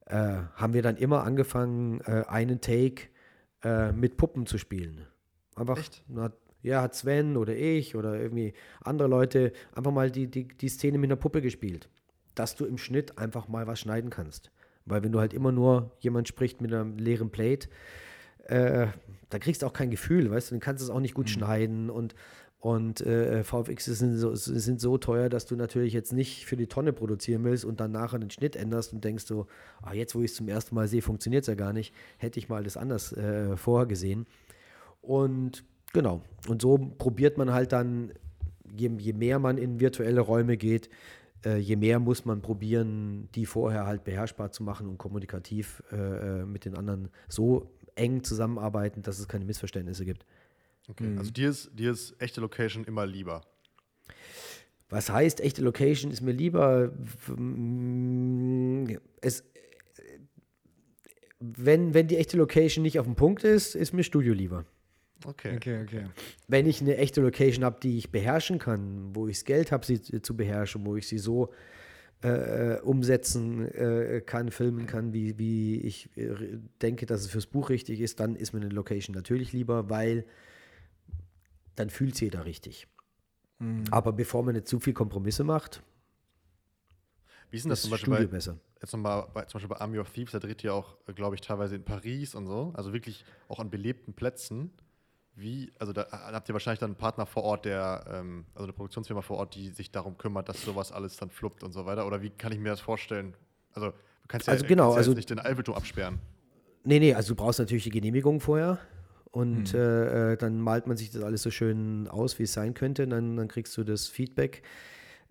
[0.05, 3.09] äh, haben wir dann immer angefangen, äh, einen Take
[3.63, 5.05] äh, mit Puppen zu spielen.
[5.55, 6.03] Einfach, Echt?
[6.07, 10.69] na, ja, hat Sven oder ich oder irgendwie andere Leute einfach mal die, die, die
[10.69, 11.89] Szene mit einer Puppe gespielt.
[12.35, 14.51] Dass du im Schnitt einfach mal was schneiden kannst.
[14.85, 17.69] Weil wenn du halt immer nur jemand spricht mit einem leeren Plate,
[18.47, 18.87] äh,
[19.29, 21.29] da kriegst du auch kein Gefühl, weißt du, dann kannst du es auch nicht gut
[21.29, 22.15] schneiden und,
[22.59, 26.67] und äh, VFX sind so, sind so teuer, dass du natürlich jetzt nicht für die
[26.67, 29.45] Tonne produzieren willst und dann nachher den Schnitt änderst und denkst so,
[29.81, 32.39] ah, jetzt wo ich es zum ersten Mal sehe, funktioniert es ja gar nicht, hätte
[32.39, 34.25] ich mal das anders äh, vorher gesehen.
[35.01, 35.63] Und
[35.93, 38.11] genau, und so probiert man halt dann,
[38.75, 40.89] je, je mehr man in virtuelle Räume geht,
[41.45, 45.95] äh, je mehr muss man probieren, die vorher halt beherrschbar zu machen und kommunikativ äh,
[46.41, 50.25] äh, mit den anderen so eng zusammenarbeiten, dass es keine Missverständnisse gibt.
[50.89, 51.15] Okay.
[51.17, 53.41] Also dir ist, dir ist echte Location immer lieber.
[54.89, 56.91] Was heißt, echte Location ist mir lieber.
[59.21, 59.43] Es,
[61.39, 64.65] wenn, wenn die echte Location nicht auf dem Punkt ist, ist mir Studio lieber.
[65.25, 65.55] Okay.
[65.55, 66.05] Okay, okay.
[66.47, 69.85] Wenn ich eine echte Location habe, die ich beherrschen kann, wo ich das Geld habe,
[69.85, 71.53] sie zu beherrschen, wo ich sie so
[72.21, 77.69] äh, umsetzen äh, kann, filmen kann, wie, wie ich äh, denke, dass es fürs Buch
[77.69, 80.25] richtig ist, dann ist mir eine Location natürlich lieber, weil
[81.75, 82.87] dann fühlt es jeder richtig.
[83.91, 85.83] Aber bevor man nicht zu viel Kompromisse macht,
[87.51, 88.57] Wie ist denn das ist zum Beispiel Studio bei, besser.
[88.81, 91.41] jetzt nochmal bei, zum Beispiel bei Army of Thieves, da dreht ihr auch, glaube ich,
[91.41, 94.71] teilweise in Paris und so, also wirklich auch an belebten Plätzen.
[95.39, 98.73] Wie, also da habt ihr wahrscheinlich dann einen Partner vor Ort, der, ähm, also eine
[98.73, 102.05] Produktionsfirma vor Ort, die sich darum kümmert, dass sowas alles dann fluppt und so weiter.
[102.05, 103.33] Oder wie kann ich mir das vorstellen?
[103.73, 103.93] Also du
[104.27, 106.19] kannst ja, Also genau, kannst ja also- jetzt nicht den Eiffelturm absperren.
[106.83, 108.79] Nee, nee, also du brauchst natürlich die Genehmigung vorher.
[109.31, 112.73] Und äh, äh, dann malt man sich das alles so schön aus, wie es sein
[112.73, 113.03] könnte.
[113.03, 114.63] Und dann, dann kriegst du das Feedback.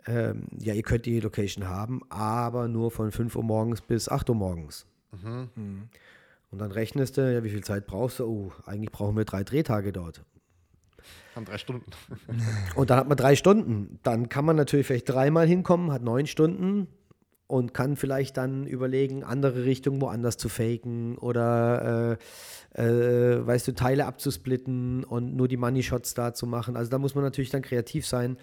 [0.06, 4.30] Ähm, ja, ihr könnt die Location haben, aber nur von 5 Uhr morgens bis 8
[4.30, 4.86] Uhr morgens.
[6.50, 8.24] Und dann rechnest du, ja, wie viel Zeit brauchst du?
[8.24, 10.24] Oh, eigentlich brauchen wir drei Drehtage dort.
[11.34, 11.90] Haben drei Stunden.
[12.74, 13.98] Und dann hat man drei Stunden.
[14.02, 16.88] Dann kann man natürlich vielleicht dreimal hinkommen, hat neun Stunden
[17.46, 22.18] und kann vielleicht dann überlegen, andere Richtungen woanders zu faken oder
[22.74, 26.76] äh, äh, weißt du, Teile abzusplitten und nur die Money Shots da zu machen.
[26.76, 28.38] Also da muss man natürlich dann kreativ sein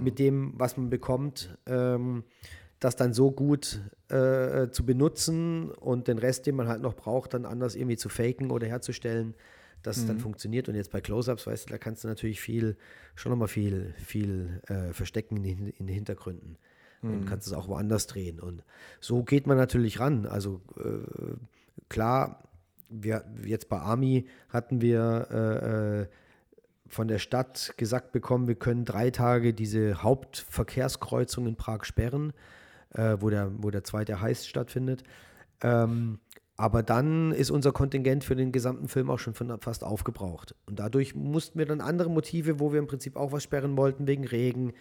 [0.00, 2.24] mit dem, was man bekommt, ähm,
[2.80, 3.80] das dann so gut
[4.12, 8.08] äh, zu benutzen und den Rest, den man halt noch braucht, dann anders irgendwie zu
[8.08, 9.34] faken oder herzustellen,
[9.82, 10.68] dass es dann funktioniert.
[10.68, 12.76] Und jetzt bei Close-Ups, weißt du, da kannst du natürlich viel,
[13.16, 16.56] schon nochmal viel, viel äh, verstecken in, den- in den Hintergründen.
[17.04, 18.38] Und kannst es auch woanders drehen.
[18.38, 18.62] Und
[19.00, 20.24] so geht man natürlich ran.
[20.24, 21.34] Also äh,
[21.88, 22.44] klar,
[22.88, 26.06] wir, jetzt bei Army hatten wir äh, äh,
[26.86, 32.32] von der Stadt gesagt bekommen, wir können drei Tage diese Hauptverkehrskreuzung in Prag sperren,
[32.94, 35.02] äh, wo, der, wo der zweite Heist stattfindet.
[35.62, 36.18] Ähm,
[36.56, 40.54] aber dann ist unser Kontingent für den gesamten Film auch schon von, fast aufgebraucht.
[40.66, 44.06] Und dadurch mussten wir dann andere Motive, wo wir im Prinzip auch was sperren wollten,
[44.06, 44.72] wegen Regen,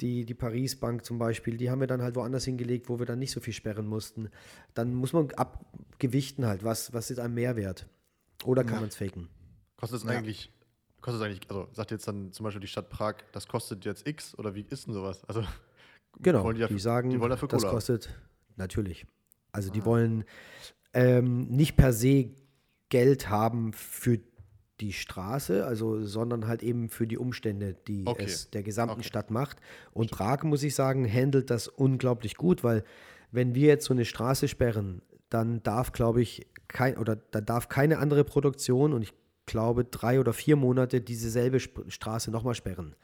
[0.00, 3.18] die, die Paris-Bank zum Beispiel, die haben wir dann halt woanders hingelegt, wo wir dann
[3.18, 4.30] nicht so viel sperren mussten.
[4.74, 7.86] Dann muss man abgewichten halt, was, was ist ein Mehrwert?
[8.44, 9.28] Oder kann man es faken?
[9.76, 10.50] Kostet es eigentlich,
[11.02, 14.08] kostet es eigentlich, also sagt jetzt dann zum Beispiel die Stadt Prag, das kostet jetzt
[14.08, 15.22] X oder wie ist denn sowas?
[15.26, 15.44] Also
[16.18, 18.10] Genau, die, dafür- sagen, die wollen dafür das kostet,
[18.56, 19.06] natürlich.
[19.52, 20.24] Also die wollen
[20.92, 22.30] ähm, nicht per se
[22.88, 24.18] Geld haben für
[24.80, 28.24] die Straße, also, sondern halt eben für die Umstände, die Okay.
[28.24, 29.04] es der gesamten Okay.
[29.04, 29.58] Stadt macht.
[29.92, 32.84] Und Prag, muss ich sagen, handelt das unglaublich gut, weil
[33.30, 37.68] wenn wir jetzt so eine Straße sperren, dann darf, glaube ich, kein, oder da darf
[37.68, 39.12] keine andere Produktion und ich
[39.46, 42.94] glaube drei oder vier Monate diese selbe Sp Straße nochmal sperren.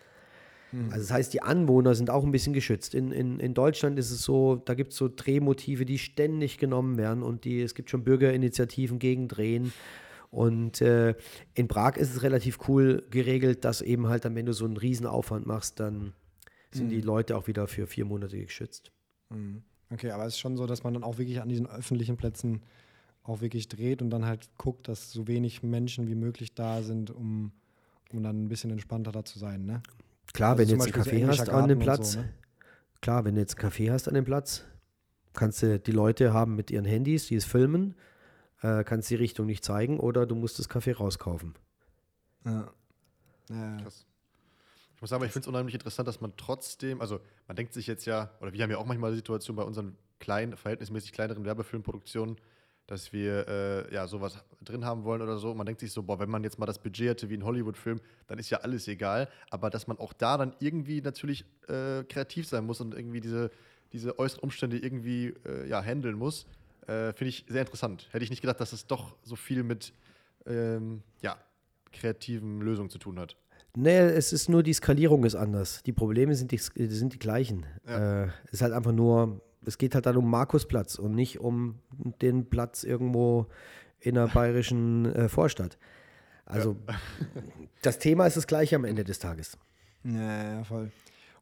[0.90, 2.94] Also das heißt, die Anwohner sind auch ein bisschen geschützt.
[2.94, 6.98] In, in, in Deutschland ist es so, da gibt es so Drehmotive, die ständig genommen
[6.98, 9.72] werden und die, es gibt schon Bürgerinitiativen gegen Drehen.
[10.30, 11.14] Und äh,
[11.54, 14.76] in Prag ist es relativ cool geregelt, dass eben halt dann, wenn du so einen
[14.76, 16.12] Riesenaufwand machst, dann
[16.72, 18.92] sind die Leute auch wieder für vier Monate geschützt.
[19.90, 22.62] Okay, aber es ist schon so, dass man dann auch wirklich an diesen öffentlichen Plätzen
[23.22, 27.10] auch wirklich dreht und dann halt guckt, dass so wenig Menschen wie möglich da sind,
[27.10, 27.52] um,
[28.12, 29.82] um dann ein bisschen entspannter da zu sein, ne?
[30.32, 32.20] Klar, Also wenn du jetzt einen Beispiel Café englischer hast an dem Garten Platz, so,
[32.20, 32.32] ne?
[33.00, 34.64] klar, wenn du jetzt einen Café hast an dem Platz,
[35.32, 37.94] kannst du die Leute haben mit ihren Handys, die es filmen,
[38.62, 41.54] äh, kannst die Richtung nicht zeigen oder du musst das Café rauskaufen.
[42.44, 42.72] Ja.
[43.50, 43.76] Ja.
[43.78, 44.06] Krass.
[44.94, 47.86] Ich muss sagen, ich finde es unheimlich interessant, dass man trotzdem, also man denkt sich
[47.86, 51.44] jetzt ja, oder wir haben ja auch manchmal die Situation bei unseren kleinen, verhältnismäßig kleineren
[51.44, 52.36] Werbefilmproduktionen,
[52.86, 55.54] dass wir äh, ja sowas drin haben wollen oder so.
[55.54, 58.00] Man denkt sich so, boah, wenn man jetzt mal das Budget hätte wie ein Hollywood-Film,
[58.28, 59.28] dann ist ja alles egal.
[59.50, 63.50] Aber dass man auch da dann irgendwie natürlich äh, kreativ sein muss und irgendwie diese,
[63.92, 66.46] diese äußeren Umstände irgendwie äh, ja, handeln muss,
[66.86, 68.08] äh, finde ich sehr interessant.
[68.12, 69.92] Hätte ich nicht gedacht, dass es doch so viel mit
[70.46, 71.36] ähm, ja,
[71.92, 73.36] kreativen Lösungen zu tun hat.
[73.74, 75.82] Nee, es ist nur die Skalierung ist anders.
[75.82, 77.66] Die Probleme sind die, sind die gleichen.
[77.86, 78.24] Ja.
[78.24, 81.78] Äh, es ist halt einfach nur, es geht halt dann um Markusplatz und nicht um
[82.20, 83.46] den Platz irgendwo
[84.00, 85.78] in der bayerischen äh, Vorstadt.
[86.44, 86.76] Also
[87.82, 89.58] das Thema ist das gleiche am Ende des Tages.
[90.04, 90.90] Ja, ja, voll.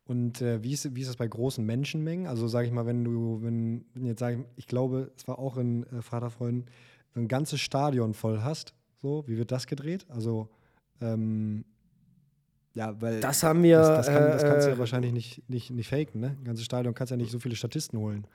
[0.06, 2.26] Und äh, wie, ist, wie ist das bei großen Menschenmengen?
[2.26, 5.38] Also sage ich mal, wenn du, wenn, wenn jetzt sage ich, ich glaube, es war
[5.38, 6.66] auch in äh, Vaterfreunden,
[7.12, 10.06] wenn du ein ganzes Stadion voll hast, so, wie wird das gedreht?
[10.08, 10.48] Also,
[11.00, 11.64] ähm,
[12.74, 13.78] ja, weil Das haben wir.
[13.78, 16.36] das, das, kann, das kannst du ja äh, wahrscheinlich nicht, nicht, nicht faken, ne?
[16.38, 18.26] Ein ganzes Stadion kannst ja nicht so viele Statisten holen.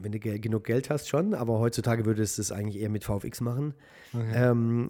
[0.00, 3.04] wenn du ge genug Geld hast schon, aber heutzutage würdest du es eigentlich eher mit
[3.04, 3.74] VFX machen.
[4.12, 4.32] Okay.
[4.34, 4.88] Ähm,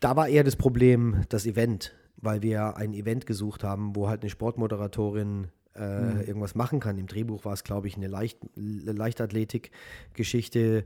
[0.00, 4.22] da war eher das Problem das Event, weil wir ein Event gesucht haben, wo halt
[4.22, 6.98] eine Sportmoderatorin äh, irgendwas machen kann.
[6.98, 10.84] Im Drehbuch war es, glaube ich, eine Leicht Leichtathletik-Geschichte,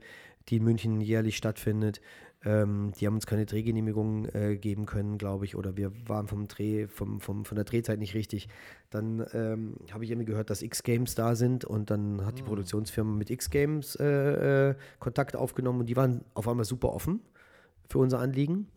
[0.49, 2.01] die in München jährlich stattfindet.
[2.43, 6.49] Ähm, die haben uns keine Drehgenehmigung äh, geben können, glaube ich, oder wir waren vom
[6.49, 8.49] Dreh, vom, vom, von der Drehzeit nicht richtig.
[8.89, 13.15] Dann ähm, habe ich irgendwie gehört, dass X-Games da sind und dann hat die Produktionsfirma
[13.15, 17.21] mit X-Games äh, äh, Kontakt aufgenommen und die waren auf einmal super offen
[17.91, 18.69] für unser Anliegen,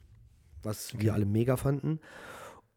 [0.62, 2.00] was wir alle mega fanden.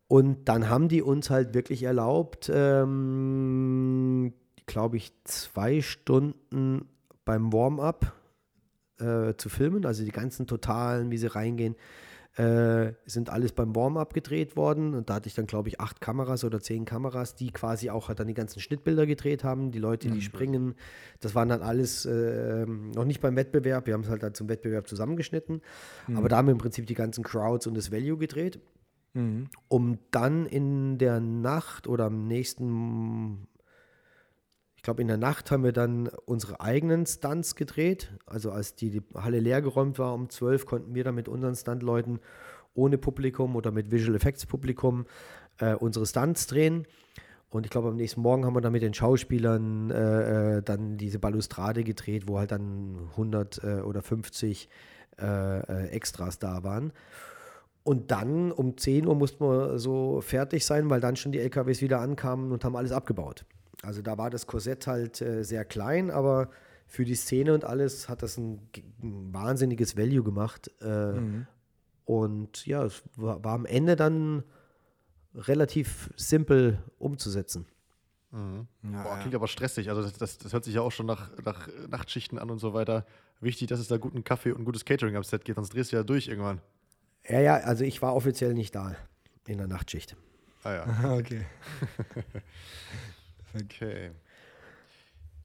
[0.07, 4.33] Und dann haben die uns halt wirklich erlaubt, ähm,
[4.67, 6.89] glaube ich, zwei Stunden
[7.25, 8.13] beim Warm-up
[8.99, 9.85] äh, zu filmen.
[9.87, 11.77] Also die ganzen Totalen, wie sie reingehen,
[12.37, 14.95] äh, sind alles beim Warm-up gedreht worden.
[14.95, 18.09] Und da hatte ich dann, glaube ich, acht Kameras oder zehn Kameras, die quasi auch
[18.09, 19.71] halt dann die ganzen Schnittbilder gedreht haben.
[19.71, 20.75] Die Leute, die springen,
[21.21, 23.87] das waren dann alles äh, noch nicht beim Wettbewerb.
[23.87, 25.63] Wir haben es halt dann zum Wettbewerb zusammengeschnitten.
[26.15, 28.61] Aber da haben wir im Prinzip die ganzen Crowds und das Value gedreht
[29.69, 33.49] um dann in der Nacht oder am nächsten,
[34.87, 38.13] glaube in der Nacht haben wir dann unsere eigenen Stunts gedreht.
[38.25, 42.21] Also als die, die Halle leergeräumt war um 12, konnten wir dann mit unseren Stuntleuten
[42.73, 45.07] ohne Publikum oder mit Visual Effects Publikum
[45.59, 46.87] äh, unsere Stunts drehen.
[47.51, 50.97] Und ich glaube, am nächsten Morgen haben wir dann mit den Schauspielern äh, äh, dann
[50.99, 54.69] diese Balustrade gedreht, wo halt dann 100 äh, oder 50
[55.19, 56.93] äh, äh, Extras da waren.
[57.83, 61.83] Und dann um 10 Uhr mussten wir so fertig sein, weil dann schon die LKWs
[61.83, 63.45] wieder ankamen und haben alles abgebaut.
[63.83, 66.51] Also da war das Korsett halt äh, sehr klein, aber
[66.87, 68.69] für die Szene und alles hat das ein,
[69.03, 70.71] ein wahnsinniges Value gemacht.
[70.81, 71.45] Äh,
[72.05, 74.45] Und ja, es war, war am Ende dann
[75.35, 77.67] relativ simpel umzusetzen.
[78.83, 79.89] Boah, klingt aber stressig.
[79.89, 82.75] Also das, das, das hört sich ja auch schon nach, nach Nachtschichten an und so
[82.75, 83.07] weiter.
[83.41, 85.97] Wichtig, dass es da guten Kaffee und gutes Catering am Set geht, sonst drehst du
[85.97, 86.61] ja durch irgendwann.
[87.29, 88.95] Ja, ja, also ich war offiziell nicht da
[89.47, 90.17] in der Nachtschicht.
[90.63, 91.45] Ah ja, okay.
[93.63, 94.11] okay.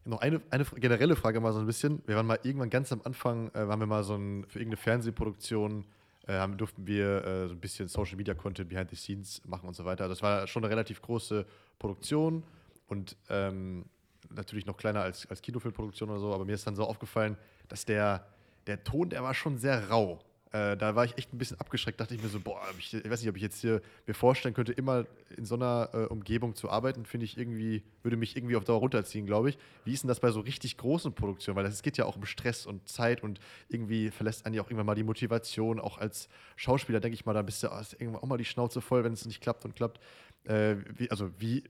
[0.03, 2.01] Noch eine, eine generelle Frage mal so ein bisschen.
[2.07, 4.77] Wir waren mal irgendwann ganz am Anfang, äh, waren wir mal so ein, für irgendeine
[4.77, 5.85] Fernsehproduktion,
[6.27, 9.67] äh, haben, durften wir äh, so ein bisschen Social Media Content behind the scenes machen
[9.67, 10.07] und so weiter.
[10.07, 11.45] Das war schon eine relativ große
[11.77, 12.43] Produktion
[12.87, 13.85] und ähm,
[14.29, 17.37] natürlich noch kleiner als, als Kinofilmproduktion oder so, aber mir ist dann so aufgefallen,
[17.67, 18.25] dass der,
[18.67, 20.19] der Ton, der war schon sehr rau.
[20.53, 23.09] Äh, da war ich echt ein bisschen abgeschreckt, dachte ich mir so, boah, ich, ich
[23.09, 25.05] weiß nicht, ob ich jetzt hier mir vorstellen könnte, immer
[25.37, 28.79] in so einer äh, Umgebung zu arbeiten, finde ich irgendwie, würde mich irgendwie auf Dauer
[28.79, 29.57] runterziehen, glaube ich.
[29.85, 31.55] Wie ist denn das bei so richtig großen Produktionen?
[31.55, 33.39] Weil es geht ja auch um Stress und Zeit und
[33.69, 35.79] irgendwie verlässt einen ja auch irgendwann mal die Motivation.
[35.79, 36.27] Auch als
[36.57, 39.13] Schauspieler denke ich mal, da bist du hast irgendwann auch mal die Schnauze voll, wenn
[39.13, 40.01] es nicht klappt und klappt.
[40.43, 41.63] Äh, wie, also wie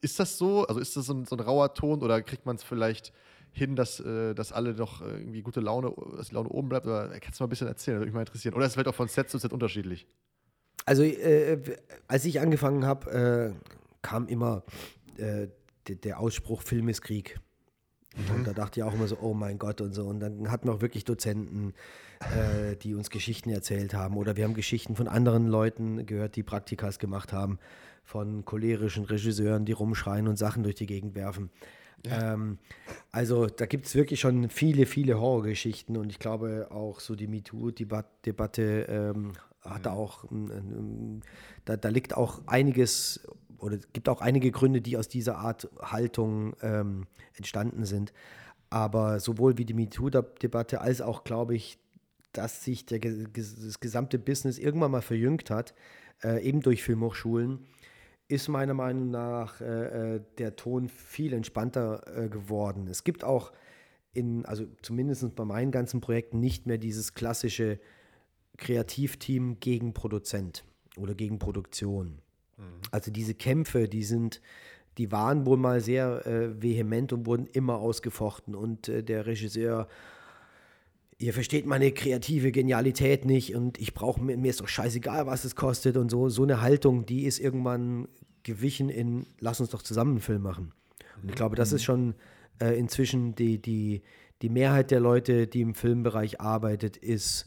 [0.00, 0.66] ist das so?
[0.66, 3.12] Also ist das so ein, so ein rauer Ton oder kriegt man es vielleicht
[3.56, 6.86] hin, dass, äh, dass alle noch äh, irgendwie gute Laune, dass die Laune oben bleibt?
[6.86, 7.96] Oder kannst du mal ein bisschen erzählen?
[7.96, 8.54] Das würde mich mal interessieren.
[8.54, 10.06] Oder ist es vielleicht auch von Set zu Set unterschiedlich?
[10.86, 11.58] Also, äh,
[12.08, 13.68] als ich angefangen habe, äh,
[14.02, 14.64] kam immer
[15.16, 15.48] äh,
[15.88, 17.38] der, der Ausspruch, Film ist Krieg.
[18.36, 20.04] Und da dachte ich auch immer so, oh mein Gott und so.
[20.06, 21.74] Und dann hatten wir auch wirklich Dozenten,
[22.20, 24.16] äh, die uns Geschichten erzählt haben.
[24.16, 27.58] Oder wir haben Geschichten von anderen Leuten gehört, die Praktikas gemacht haben,
[28.04, 31.50] von cholerischen Regisseuren, die rumschreien und Sachen durch die Gegend werfen.
[32.10, 32.58] Ähm,
[33.10, 37.26] also da gibt es wirklich schon viele, viele Horrorgeschichten und ich glaube auch so die
[37.26, 39.32] MeToo-Debatte ähm,
[39.62, 41.20] hat da auch, ähm,
[41.64, 43.26] da, da liegt auch einiges
[43.58, 48.12] oder es gibt auch einige Gründe, die aus dieser Art Haltung ähm, entstanden sind.
[48.68, 51.78] Aber sowohl wie die MeToo-Debatte als auch, glaube ich,
[52.32, 55.74] dass sich der, das gesamte Business irgendwann mal verjüngt hat,
[56.22, 57.60] äh, eben durch Filmhochschulen,
[58.34, 62.88] ist meiner Meinung nach äh, äh, der Ton viel entspannter äh, geworden.
[62.88, 63.52] Es gibt auch
[64.12, 67.80] in, also zumindest bei meinen ganzen Projekten, nicht mehr dieses klassische
[68.56, 70.64] Kreativteam gegen Produzent
[70.96, 72.20] oder gegen Produktion.
[72.90, 74.40] Also diese Kämpfe, die sind,
[74.98, 78.54] die waren wohl mal sehr äh, vehement und wurden immer ausgefochten.
[78.54, 79.88] Und äh, der Regisseur,
[81.18, 85.44] ihr versteht meine kreative Genialität nicht und ich brauche mir, mir ist doch scheißegal, was
[85.44, 86.28] es kostet und so.
[86.28, 88.08] So eine Haltung, die ist irgendwann
[88.44, 90.72] gewichen in, lass uns doch zusammen einen Film machen.
[91.20, 92.14] Und ich glaube, das ist schon
[92.60, 94.02] äh, inzwischen die, die,
[94.42, 97.46] die Mehrheit der Leute, die im Filmbereich arbeitet, ist,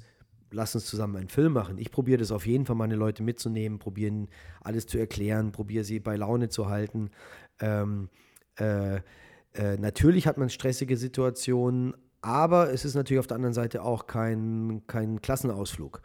[0.52, 1.78] lass uns zusammen einen Film machen.
[1.78, 4.28] Ich probiere das auf jeden Fall, meine Leute mitzunehmen, probieren
[4.62, 7.12] alles zu erklären, probiere sie bei Laune zu halten.
[7.60, 8.10] Ähm,
[8.60, 8.98] äh,
[9.54, 14.08] äh, natürlich hat man stressige Situationen, aber es ist natürlich auf der anderen Seite auch
[14.08, 16.02] kein, kein Klassenausflug.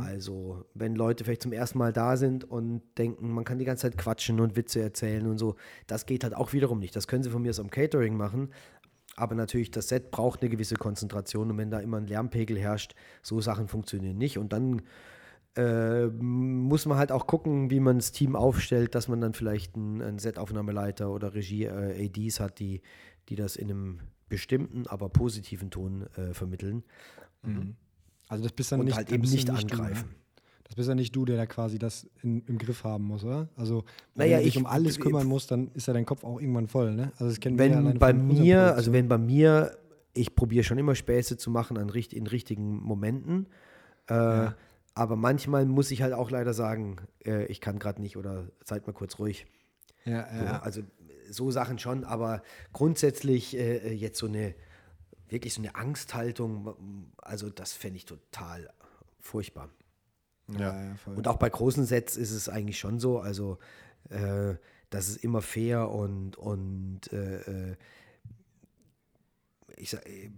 [0.00, 3.82] Also, wenn Leute vielleicht zum ersten Mal da sind und denken, man kann die ganze
[3.82, 5.56] Zeit quatschen und Witze erzählen und so,
[5.86, 6.96] das geht halt auch wiederum nicht.
[6.96, 8.50] Das können sie von mir aus am Catering machen,
[9.16, 12.94] aber natürlich, das Set braucht eine gewisse Konzentration und wenn da immer ein Lärmpegel herrscht,
[13.22, 14.38] so Sachen funktionieren nicht.
[14.38, 14.82] Und dann
[15.56, 19.74] äh, muss man halt auch gucken, wie man das Team aufstellt, dass man dann vielleicht
[19.74, 22.82] einen, einen Setaufnahmeleiter oder Regie-ADs hat, die,
[23.28, 26.84] die das in einem bestimmten, aber positiven Ton äh, vermitteln.
[28.28, 30.08] Also das bist dann Und nicht, halt eben nicht du, angreifen.
[30.08, 30.14] ne?
[30.64, 33.48] Das bist ja nicht du, der da quasi das in, im Griff haben muss, oder?
[33.56, 33.84] Also
[34.16, 36.40] Naja, wenn du dich ich- um alles kümmern musst, dann ist ja dein Kopf auch
[36.40, 37.12] irgendwann voll, ne?
[37.18, 39.78] Also das kennen wir ja wenn bei mir, also wenn bei mir,
[40.12, 43.46] ich probiere schon immer Späße zu machen an, in richtigen Momenten.
[44.08, 44.50] Äh,
[44.94, 48.86] Aber manchmal muss ich halt auch leider sagen, äh, ich kann gerade nicht oder seid
[48.86, 49.46] mal kurz ruhig.
[50.04, 50.80] ja, So, ja, Also
[51.30, 54.54] so Sachen schon, aber grundsätzlich äh, jetzt so eine,
[55.28, 58.70] wirklich so eine Angsthaltung, also das fände ich total
[59.18, 59.68] furchtbar.
[60.48, 61.16] ja, ja, voll.
[61.16, 63.58] Und auch bei großen Sets ist es eigentlich schon so, also
[64.10, 64.54] äh,
[64.90, 67.76] das ist immer fair und, und äh, äh,
[69.76, 70.30] ich sag, äh,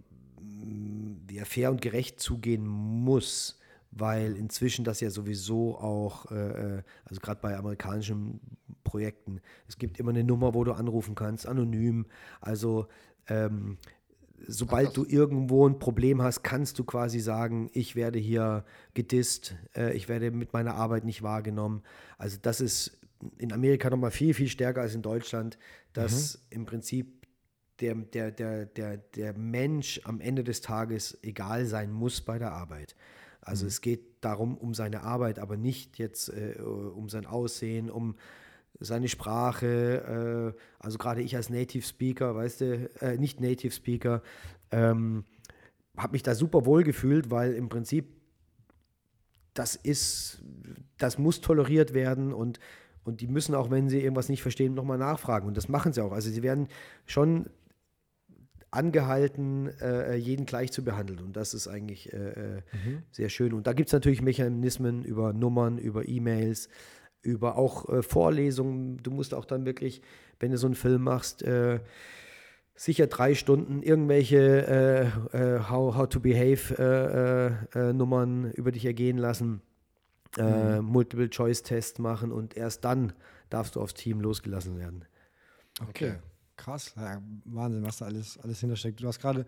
[1.31, 3.59] ja, fair und gerecht zugehen muss,
[3.91, 8.39] weil inzwischen das ja sowieso auch, äh, äh, also gerade bei amerikanischen
[8.83, 12.05] Projekten, es gibt immer eine Nummer, wo du anrufen kannst, anonym.
[12.41, 12.87] Also
[13.27, 13.77] ähm,
[14.47, 19.95] sobald du irgendwo ein Problem hast, kannst du quasi sagen, ich werde hier gedisst, äh,
[19.95, 21.83] ich werde mit meiner Arbeit nicht wahrgenommen.
[22.17, 22.97] Also das ist
[23.37, 25.57] in Amerika nochmal viel, viel stärker als in Deutschland,
[25.93, 27.27] dass im Prinzip
[27.81, 32.51] der, der, der, der, der Mensch am Ende des Tages egal sein muss bei der
[32.51, 32.95] Arbeit.
[33.41, 38.15] Also es geht darum, um seine Arbeit, aber nicht jetzt äh, um sein Aussehen, um
[38.79, 40.55] seine Sprache.
[40.55, 44.21] Äh, also gerade ich als Native Speaker, weißt du, äh, nicht Native Speaker,
[44.71, 45.25] ähm,
[45.97, 48.07] habe mich da super wohl gefühlt, weil im Prinzip
[49.53, 50.41] das ist,
[50.97, 52.59] das muss toleriert werden und,
[53.03, 55.47] und die müssen auch, wenn sie irgendwas nicht verstehen, nochmal nachfragen.
[55.47, 56.13] Und das machen sie auch.
[56.13, 56.67] Also sie werden
[57.05, 57.49] schon
[58.71, 61.19] angehalten, äh, jeden gleich zu behandeln.
[61.19, 62.61] Und das ist eigentlich äh, äh,
[63.11, 63.53] sehr schön.
[63.53, 66.69] Und da gibt es natürlich Mechanismen über Nummern, über E-Mails,
[67.21, 68.97] über auch äh, Vorlesungen.
[68.97, 70.01] Du musst auch dann wirklich,
[70.39, 71.79] wenn du so einen Film machst, äh,
[72.75, 78.85] sicher drei Stunden irgendwelche äh, äh, How, how to Behave äh, äh, Nummern über dich
[78.85, 79.61] ergehen lassen,
[80.37, 83.13] äh, Multiple-Choice-Test machen und erst dann
[83.49, 85.03] darfst du aufs Team losgelassen werden.
[85.89, 86.15] Okay.
[86.55, 86.93] Krass.
[86.97, 89.01] Ja, Wahnsinn, was da alles, alles hintersteckt.
[89.01, 89.45] Du hast gerade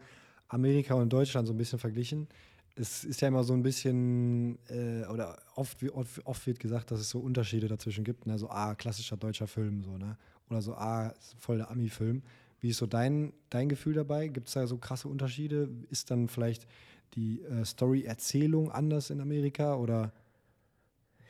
[0.48, 2.28] Amerika und Deutschland so ein bisschen verglichen.
[2.76, 7.00] Es ist ja immer so ein bisschen, äh, oder oft, oft, oft wird gesagt, dass
[7.00, 8.26] es so Unterschiede dazwischen gibt.
[8.26, 8.38] Ne?
[8.38, 10.18] So, ah, klassischer deutscher Film, so, ne?
[10.50, 12.24] Oder so, ah, voll der Ami-Film.
[12.60, 14.28] Wie ist so dein, dein Gefühl dabei?
[14.28, 15.70] Gibt es da so krasse Unterschiede?
[15.90, 16.68] Ist dann vielleicht
[17.16, 20.14] die äh, Story-Erzählung anders in Amerika oder,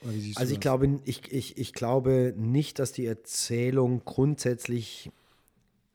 [0.02, 5.12] oder Also ich glaube, ich, ich, ich glaube nicht, dass die Erzählung grundsätzlich,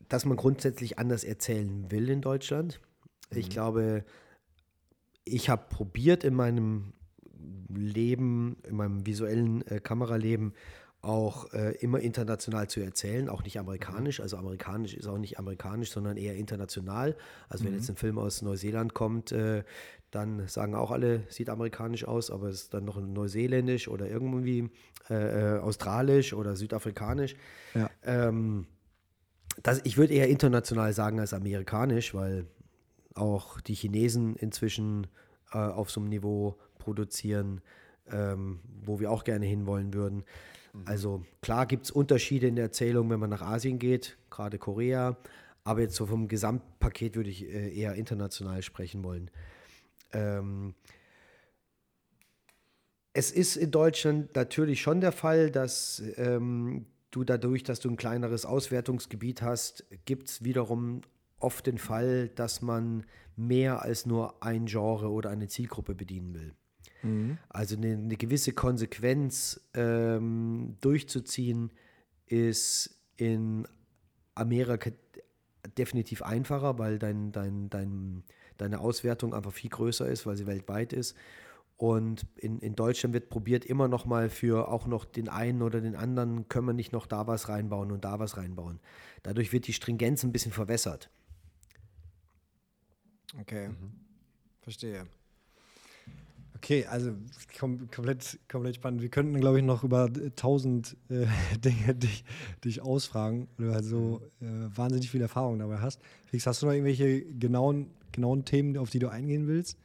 [0.08, 2.80] dass man grundsätzlich anders erzählen will in Deutschland.
[3.30, 4.04] Ich glaube,
[5.26, 6.92] ich habe probiert in meinem
[7.68, 10.54] Leben, in meinem visuellen äh, Kameraleben
[11.02, 14.20] auch äh, immer international zu erzählen, auch nicht amerikanisch.
[14.20, 17.16] Also amerikanisch ist auch nicht amerikanisch, sondern eher international.
[17.48, 19.62] Also wenn jetzt ein Film aus Neuseeland kommt, äh,
[20.10, 24.70] dann sagen auch alle, sieht amerikanisch aus, aber es ist dann noch neuseeländisch oder irgendwie
[25.10, 27.36] äh, äh, australisch oder südafrikanisch.
[27.74, 27.90] Ja.
[28.04, 28.66] Ähm,
[29.62, 32.46] das, ich würde eher international sagen als amerikanisch, weil
[33.16, 35.06] auch die Chinesen inzwischen
[35.52, 37.60] äh, auf so einem Niveau produzieren,
[38.10, 40.24] ähm, wo wir auch gerne hinwollen würden.
[40.84, 45.16] Also klar gibt es Unterschiede in der Erzählung, wenn man nach Asien geht, gerade Korea,
[45.64, 49.30] aber jetzt so vom Gesamtpaket würde ich äh, eher international sprechen wollen.
[50.12, 50.74] Ähm,
[53.12, 57.96] es ist in Deutschland natürlich schon der Fall, dass ähm, du dadurch, dass du ein
[57.96, 61.00] kleineres Auswertungsgebiet hast, gibt es wiederum
[61.38, 63.04] oft den Fall, dass man
[63.36, 66.54] mehr als nur ein Genre oder eine Zielgruppe bedienen will.
[67.48, 71.70] Also eine, eine, gewisse Konsequenz ähm, durchzuziehen,
[72.26, 73.66] ist in
[74.34, 74.90] Amerika
[75.78, 78.24] definitiv einfacher, weil dein, dein, dein,
[78.56, 81.16] deine Auswertung einfach viel größer ist, weil sie weltweit ist.
[81.76, 85.80] Und in, in Deutschland wird probiert immer noch mal für auch noch den einen oder
[85.80, 88.80] den anderen, können wir nicht noch da was reinbauen und da was reinbauen.
[89.22, 91.10] Dadurch wird die Stringenz ein bisschen verwässert.
[93.40, 93.92] Okay, mhm.
[94.60, 95.06] verstehe.
[96.56, 97.12] Okay, also
[97.58, 99.02] kom komplett, komplett spannend.
[99.02, 101.26] Wir könnten, glaube ich, noch über tausend äh,
[101.58, 102.24] Dinge dich,
[102.64, 104.46] dich ausfragen, weil du halt so äh,
[104.76, 106.00] wahnsinnig viel Erfahrung dabei hast.
[106.24, 109.78] Felix, hast du noch irgendwelche genauen, genauen Themen, auf die du eingehen willst?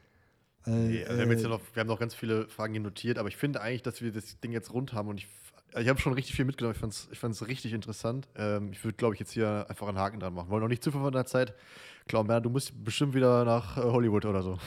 [0.65, 2.81] Äh, nee, also wir, haben jetzt ja noch, wir haben noch ganz viele Fragen hier
[2.81, 5.27] notiert, aber ich finde eigentlich, dass wir das Ding jetzt rund haben und ich,
[5.77, 6.75] ich habe schon richtig viel mitgenommen.
[6.75, 8.27] Ich fand es ich richtig interessant.
[8.35, 10.49] Ähm, ich würde, glaube ich, jetzt hier einfach einen Haken dran machen.
[10.49, 11.53] Wollen noch nicht zu viel von der Zeit
[12.07, 12.27] klauen.
[12.27, 14.57] Bernhard, du musst bestimmt wieder nach äh, Hollywood oder so.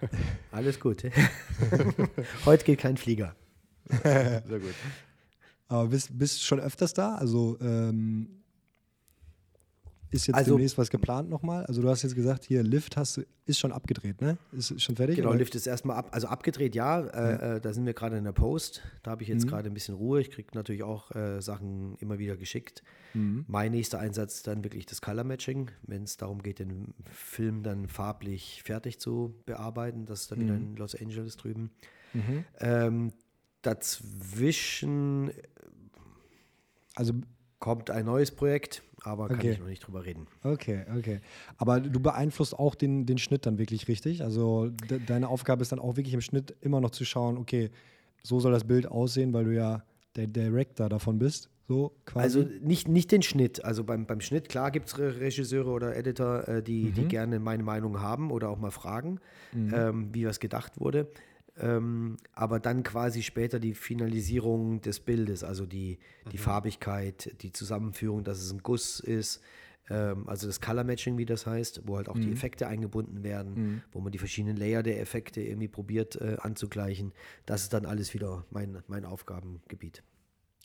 [0.52, 1.04] Alles gut.
[2.44, 3.34] Heute geht kein Flieger.
[4.02, 4.74] Sehr gut.
[5.68, 7.14] Aber bist, du schon öfters da?
[7.16, 8.43] Also ähm,
[10.14, 11.66] ist jetzt also, demnächst was geplant nochmal?
[11.66, 14.38] Also du hast jetzt gesagt, hier Lift hast, ist schon abgedreht, ne?
[14.52, 15.16] Ist schon fertig?
[15.16, 15.38] Genau, oder?
[15.38, 17.00] Lift ist erstmal ab, also abgedreht, ja.
[17.00, 18.82] Äh, äh, da sind wir gerade in der Post.
[19.02, 19.50] Da habe ich jetzt mhm.
[19.50, 20.20] gerade ein bisschen Ruhe.
[20.20, 22.82] Ich kriege natürlich auch äh, Sachen immer wieder geschickt.
[23.12, 23.44] Mhm.
[23.48, 27.62] Mein nächster Einsatz ist dann wirklich das Color Matching, wenn es darum geht, den Film
[27.62, 30.06] dann farblich fertig zu bearbeiten.
[30.06, 30.42] Das ist dann mhm.
[30.44, 31.70] wieder in Los Angeles drüben.
[32.12, 32.44] Mhm.
[32.60, 33.12] Ähm,
[33.62, 35.32] dazwischen
[36.94, 37.12] also
[37.58, 39.52] kommt ein neues Projekt aber kann okay.
[39.52, 40.26] ich noch nicht drüber reden.
[40.42, 41.20] Okay, okay.
[41.56, 44.22] Aber du beeinflusst auch den, den Schnitt dann wirklich richtig?
[44.22, 47.70] Also de deine Aufgabe ist dann auch wirklich im Schnitt immer noch zu schauen, okay,
[48.22, 49.84] so soll das Bild aussehen, weil du ja
[50.16, 51.50] der Director davon bist.
[51.66, 52.22] So quasi.
[52.24, 53.64] Also nicht, nicht den Schnitt.
[53.64, 56.94] Also beim, beim Schnitt, klar gibt es Regisseure oder Editor, äh, die, mhm.
[56.94, 59.18] die gerne meine Meinung haben oder auch mal fragen,
[59.52, 59.72] mhm.
[59.74, 61.08] ähm, wie was gedacht wurde.
[61.56, 65.98] Ähm, aber dann quasi später die Finalisierung des Bildes, also die,
[66.32, 66.42] die mhm.
[66.42, 69.40] Farbigkeit, die Zusammenführung, dass es ein Guss ist,
[69.90, 72.22] ähm, also das Color Matching, wie das heißt, wo halt auch mhm.
[72.22, 73.82] die Effekte eingebunden werden, mhm.
[73.92, 77.12] wo man die verschiedenen Layer der Effekte irgendwie probiert äh, anzugleichen.
[77.46, 80.02] Das ist dann alles wieder mein, mein Aufgabengebiet.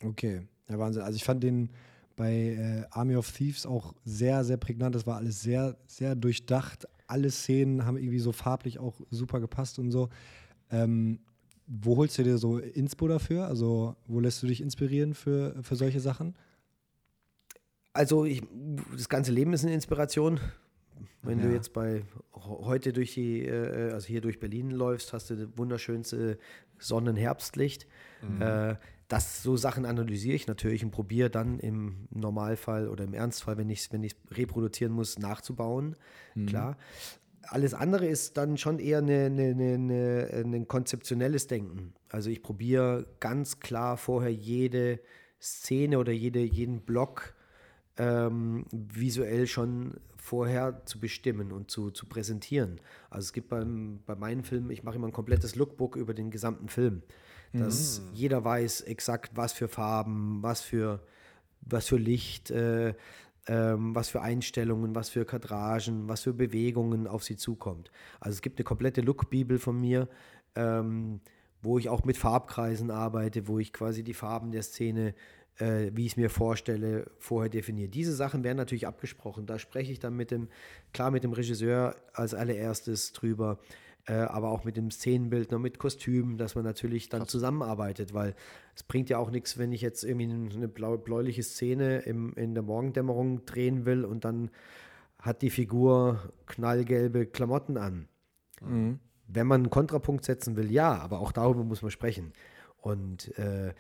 [0.04, 1.04] Okay, ja Wahnsinn.
[1.04, 1.70] Also ich fand den
[2.16, 4.96] bei äh, Army of Thieves auch sehr, sehr prägnant.
[4.96, 6.88] Das war alles sehr, sehr durchdacht.
[7.08, 10.10] Alle Szenen haben irgendwie so farblich auch super gepasst und so.
[10.72, 11.20] Ähm,
[11.68, 13.46] wo holst du dir so Inspo dafür?
[13.46, 16.36] Also, wo lässt du dich inspirieren für, für solche Sachen?
[17.94, 18.42] Also, ich,
[18.92, 20.40] das ganze Leben ist eine Inspiration.
[21.22, 21.46] Wenn ja.
[21.46, 22.04] du jetzt bei
[22.34, 26.40] heute durch die, äh, also hier durch Berlin läufst, hast du das wunderschönste
[26.78, 27.88] Sonnenherbstlicht.
[28.22, 28.42] Mhm.
[28.42, 28.76] Äh,
[29.08, 33.70] das so Sachen analysiere ich natürlich und probiere dann im Normalfall oder im Ernstfall, wenn
[33.70, 35.96] ich es wenn reproduzieren muss, nachzubauen.
[36.36, 36.46] Mhm.
[36.46, 36.78] Klar
[37.44, 41.94] alles andere ist dann schon eher eine, eine, eine, ein konzeptionelles Denken.
[42.10, 45.00] Also ich probiere ganz klar vorher jede
[45.42, 47.34] Szene oder jede, jeden Block
[47.98, 52.80] ähm, visuell schon vorher zu bestimmen und zu, zu präsentieren.
[53.10, 56.30] Also es gibt beim, bei meinen Filmen, ich mache immer ein komplettes Lookbook über den
[56.30, 57.02] gesamten Film,
[57.54, 58.14] dass mhm.
[58.14, 61.02] jeder weiß exakt, was für Farben, was für,
[61.62, 62.94] was für Licht, äh,
[63.50, 67.92] ähm, was für Einstellungen, was für Kadragen, was für Bewegungen auf sie zukommt.
[68.20, 70.08] Also es gibt eine komplette Look-Bibel von mir,
[70.56, 71.20] ähm,
[71.64, 75.16] wo ich auch mit Farbkreisen arbeite, wo ich quasi die Farben der Szene,
[75.58, 77.90] äh, wie ich es mir vorstelle, vorher definiere.
[77.90, 79.48] Diese Sachen werden natürlich abgesprochen.
[79.48, 80.48] Da spreche ich dann mit dem,
[80.94, 83.58] klar mit dem Regisseur als allererstes drüber
[84.14, 87.30] aber auch mit dem Szenenbildner, mit Kostümen, dass man natürlich dann Krass.
[87.30, 88.36] zusammenarbeitet, weil
[88.76, 92.54] es bringt ja auch nichts, wenn ich jetzt irgendwie eine blau bläuliche Szene im, in
[92.54, 94.50] der Morgendämmerung drehen will und dann
[95.20, 98.08] hat die Figur knallgelbe Klamotten an.
[98.62, 99.00] Mhm.
[99.28, 102.34] Wenn man einen Kontrapunkt setzen will, ja, aber auch darüber muss man sprechen.
[102.78, 103.74] Und äh,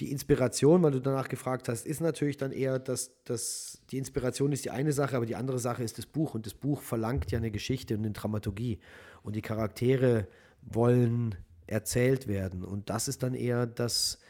[0.00, 4.52] die Inspiration, weil du danach gefragt hast, ist natürlich dann eher, dass, dass die Inspiration
[4.52, 6.34] ist die eine Sache, aber die andere Sache ist das Buch.
[6.34, 8.78] Und das Buch verlangt ja eine Geschichte und eine Dramaturgie.
[9.22, 10.28] Und die Charaktere
[10.62, 11.34] wollen
[11.66, 12.64] erzählt werden.
[12.64, 14.20] Und das ist dann eher das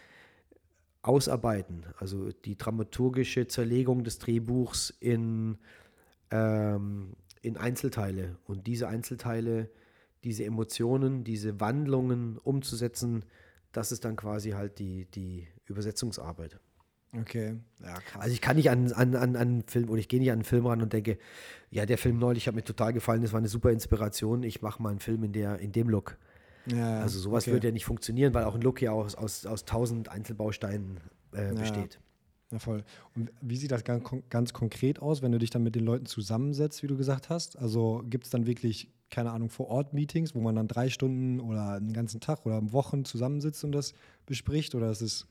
[1.02, 5.58] Ausarbeiten, also die dramaturgische Zerlegung des Drehbuchs in,
[6.30, 8.36] ähm, in Einzelteile.
[8.46, 9.70] Und diese Einzelteile,
[10.24, 13.24] diese Emotionen, diese Wandlungen umzusetzen,
[13.72, 16.58] das ist dann quasi halt die, die Übersetzungsarbeit.
[17.16, 18.22] Okay, ja, krass.
[18.22, 20.38] Also ich kann nicht an, an, an, an einen Film oder ich gehe nicht an
[20.38, 21.18] einen Film ran und denke,
[21.70, 24.82] ja, der Film neulich hat mir total gefallen, das war eine super Inspiration, ich mache
[24.82, 26.18] mal einen Film in, der, in dem Look.
[26.66, 27.52] Ja, also sowas okay.
[27.52, 31.00] würde ja nicht funktionieren, weil auch ein Look ja aus, aus, aus tausend Einzelbausteinen
[31.32, 31.98] äh, besteht.
[32.50, 32.84] Ja, voll.
[33.14, 36.06] Und wie sieht das ganz, ganz konkret aus, wenn du dich dann mit den Leuten
[36.06, 37.58] zusammensetzt, wie du gesagt hast?
[37.58, 41.40] Also gibt es dann wirklich, keine Ahnung, vor Ort Meetings, wo man dann drei Stunden
[41.40, 43.92] oder einen ganzen Tag oder Wochen zusammensitzt und das
[44.24, 44.74] bespricht?
[44.74, 45.26] Oder ist es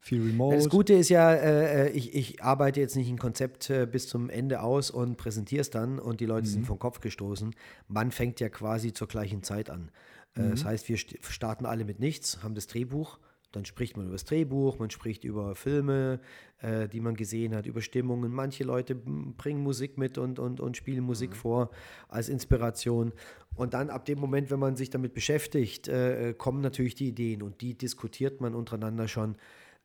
[0.00, 0.56] viel remote?
[0.56, 4.30] Das Gute ist ja, äh, ich, ich arbeite jetzt nicht ein Konzept äh, bis zum
[4.30, 7.54] Ende aus und präsentiere es dann und die Leute sind vom Kopf gestoßen.
[7.88, 9.90] Man fängt ja quasi zur gleichen Zeit an.
[10.34, 13.18] Äh, Das heißt, wir st starten alle mit nichts, haben das Drehbuch,
[13.52, 16.20] dann spricht man über das Drehbuch, man spricht über Filme,
[16.60, 18.30] äh, die man gesehen hat, über Stimmungen.
[18.30, 21.70] Manche Leute bringen Musik mit und, und, und spielen Musik vor
[22.08, 23.12] als Inspiration.
[23.56, 27.42] Und dann ab dem Moment, wenn man sich damit beschäftigt, äh, kommen natürlich die Ideen
[27.42, 29.36] und die diskutiert man untereinander schon.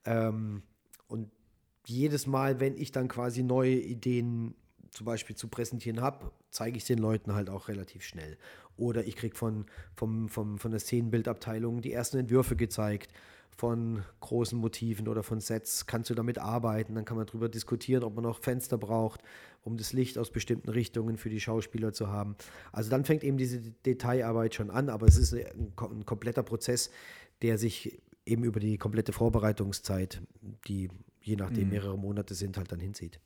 [0.06, 0.64] Ähm,
[1.08, 1.30] und
[1.86, 4.56] jedes Mal, wenn ich dann quasi neue Ideen
[4.92, 8.38] zum Beispiel zu präsentieren habe, zeige ich den Leuten halt auch relativ schnell.
[8.78, 9.66] Oder ich kriege von,
[9.96, 13.12] vom, vom, von der Szenenbildabteilung die ersten Entwürfe gezeigt
[13.56, 15.86] von großen Motiven oder von Sets.
[15.86, 16.96] Kannst du damit arbeiten?
[16.96, 19.22] Dann kann man darüber diskutieren, ob man noch Fenster braucht,
[19.64, 22.36] um das Licht aus bestimmten Richtungen für die Schauspieler zu haben.
[22.72, 26.90] Also dann fängt eben diese Detailarbeit schon an, aber es ist ein, ein kompletter Prozess,
[27.42, 30.22] der sich eben über die komplette Vorbereitungszeit,
[30.68, 30.90] die
[31.22, 33.20] je nachdem mehrere Monate sind, halt dann hinzieht.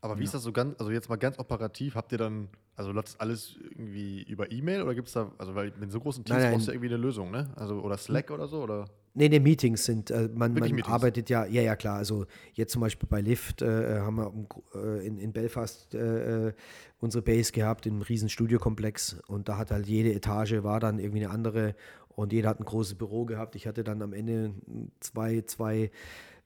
[0.00, 2.92] Aber wie ist das so ganz, also jetzt mal ganz operativ, habt ihr dann, also
[2.92, 6.24] läuft das alles irgendwie über E-Mail oder gibt es da, also weil mit so großen
[6.24, 6.52] Teams Nein, nein.
[6.52, 7.50] brauchst du irgendwie eine Lösung, ne?
[7.56, 8.84] Also oder Slack oder so, oder?
[9.18, 10.86] Nee, nee, Meetings sind, äh, man, man Meetings?
[10.86, 11.96] arbeitet ja, ja, ja, klar.
[11.96, 14.32] Also jetzt zum Beispiel bei Lyft äh, haben wir
[14.80, 16.52] äh, in, in Belfast äh, äh,
[17.00, 21.24] unsere Base gehabt, im riesen Studiokomplex und da hat halt jede Etage war dann irgendwie
[21.24, 21.74] eine andere
[22.08, 23.56] und jeder hat ein großes Büro gehabt.
[23.56, 24.54] Ich hatte dann am Ende
[25.00, 25.90] zwei, zwei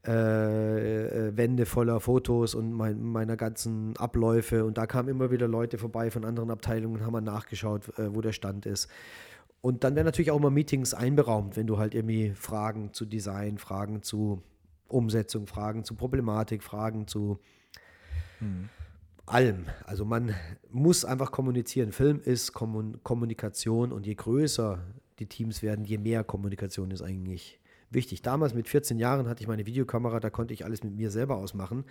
[0.07, 5.47] äh, äh, Wände voller Fotos und mein, meiner ganzen Abläufe und da kamen immer wieder
[5.47, 8.89] Leute vorbei von anderen Abteilungen und haben mal nachgeschaut, äh, wo der Stand ist.
[9.63, 13.59] Und dann werden natürlich auch immer Meetings einberaumt, wenn du halt irgendwie Fragen zu Design,
[13.59, 14.43] Fragen zu
[14.89, 17.39] Umsetzung, Fragen zu Problematik, Fragen zu
[19.25, 19.67] allem.
[19.85, 20.35] Also man
[20.69, 21.93] muss einfach kommunizieren.
[21.93, 24.85] Film ist Kommun Kommunikation und je größer
[25.21, 27.61] die Teams werden, je mehr Kommunikation ist eigentlich
[27.91, 28.23] wichtig.
[28.23, 31.37] Damals mit 14 Jahren hatte ich meine Videokamera, da konnte ich alles mit mir selber
[31.37, 31.85] ausmachen.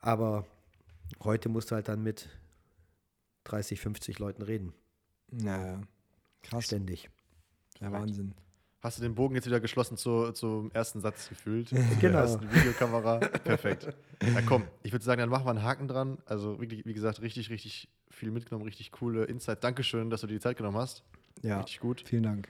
[0.00, 0.44] Aber
[1.24, 2.28] heute musst du halt dann mit
[3.44, 4.74] 30, 50 Leuten reden.
[5.32, 5.80] Ja,
[6.42, 6.64] krass.
[6.66, 7.08] Ständig.
[7.80, 8.34] Ja, Wahnsinn.
[8.82, 11.70] Hast du den Bogen jetzt wieder geschlossen zu, zum ersten Satz gefühlt?
[12.00, 12.12] Genau.
[12.12, 13.18] Der ersten Videokamera.
[13.18, 13.88] Perfekt.
[14.32, 16.18] Na komm, ich würde sagen, dann machen wir einen Haken dran.
[16.24, 19.62] Also wirklich, wie gesagt, richtig, richtig viel mitgenommen, richtig coole Insight.
[19.64, 21.04] Dankeschön, dass du dir die Zeit genommen hast.
[21.42, 22.02] Ja, Richtig gut.
[22.06, 22.48] vielen Dank.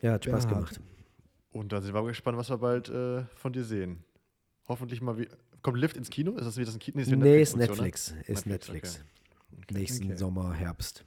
[0.00, 0.70] Ja, hat Spaß Bernhard.
[0.74, 0.80] gemacht.
[1.52, 4.02] Und dann sind wir gespannt, was wir bald äh, von dir sehen.
[4.68, 5.28] Hoffentlich mal wie.
[5.62, 6.32] Kommt Lift ins Kino?
[6.32, 6.98] Ist das wieder das ein Kino?
[6.98, 8.28] das Nee, ist Netflix-Produktion, Netflix.
[8.28, 9.04] Ist Netflix.
[9.70, 10.16] Nächsten Okay.
[10.16, 11.04] Sommer, Herbst.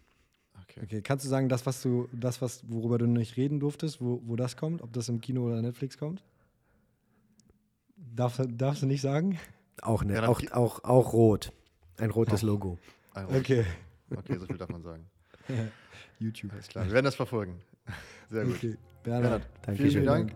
[0.81, 0.85] Okay.
[0.85, 4.22] Okay, kannst du sagen, das, was du, das, was, worüber du nicht reden durftest, wo,
[4.26, 6.23] wo das kommt, ob das im Kino oder Netflix kommt?
[7.97, 9.38] Darf, darfst du nicht sagen?
[9.81, 11.51] Auch, ne, Ja, auch, auch, auch rot.
[11.97, 12.77] Ein rotes Logo.
[13.14, 13.65] Ah, Okay.
[14.15, 15.06] okay, so viel darf man sagen.
[16.19, 16.53] YouTube.
[16.53, 16.85] Alles klar.
[16.85, 17.60] Wir werden das verfolgen.
[18.30, 18.56] Sehr gut.
[18.56, 18.77] Okay.
[19.03, 20.34] Bernhard, Bernhard, Danke vielen, vielen Dank.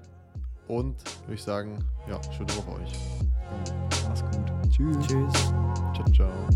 [0.67, 2.91] Und würde ich sagen, ja, schöne Woche euch.
[4.07, 4.51] mach's gut.
[4.69, 5.07] Tschüss.
[5.07, 5.33] Tschüss.
[5.93, 6.49] Ciao, ciao.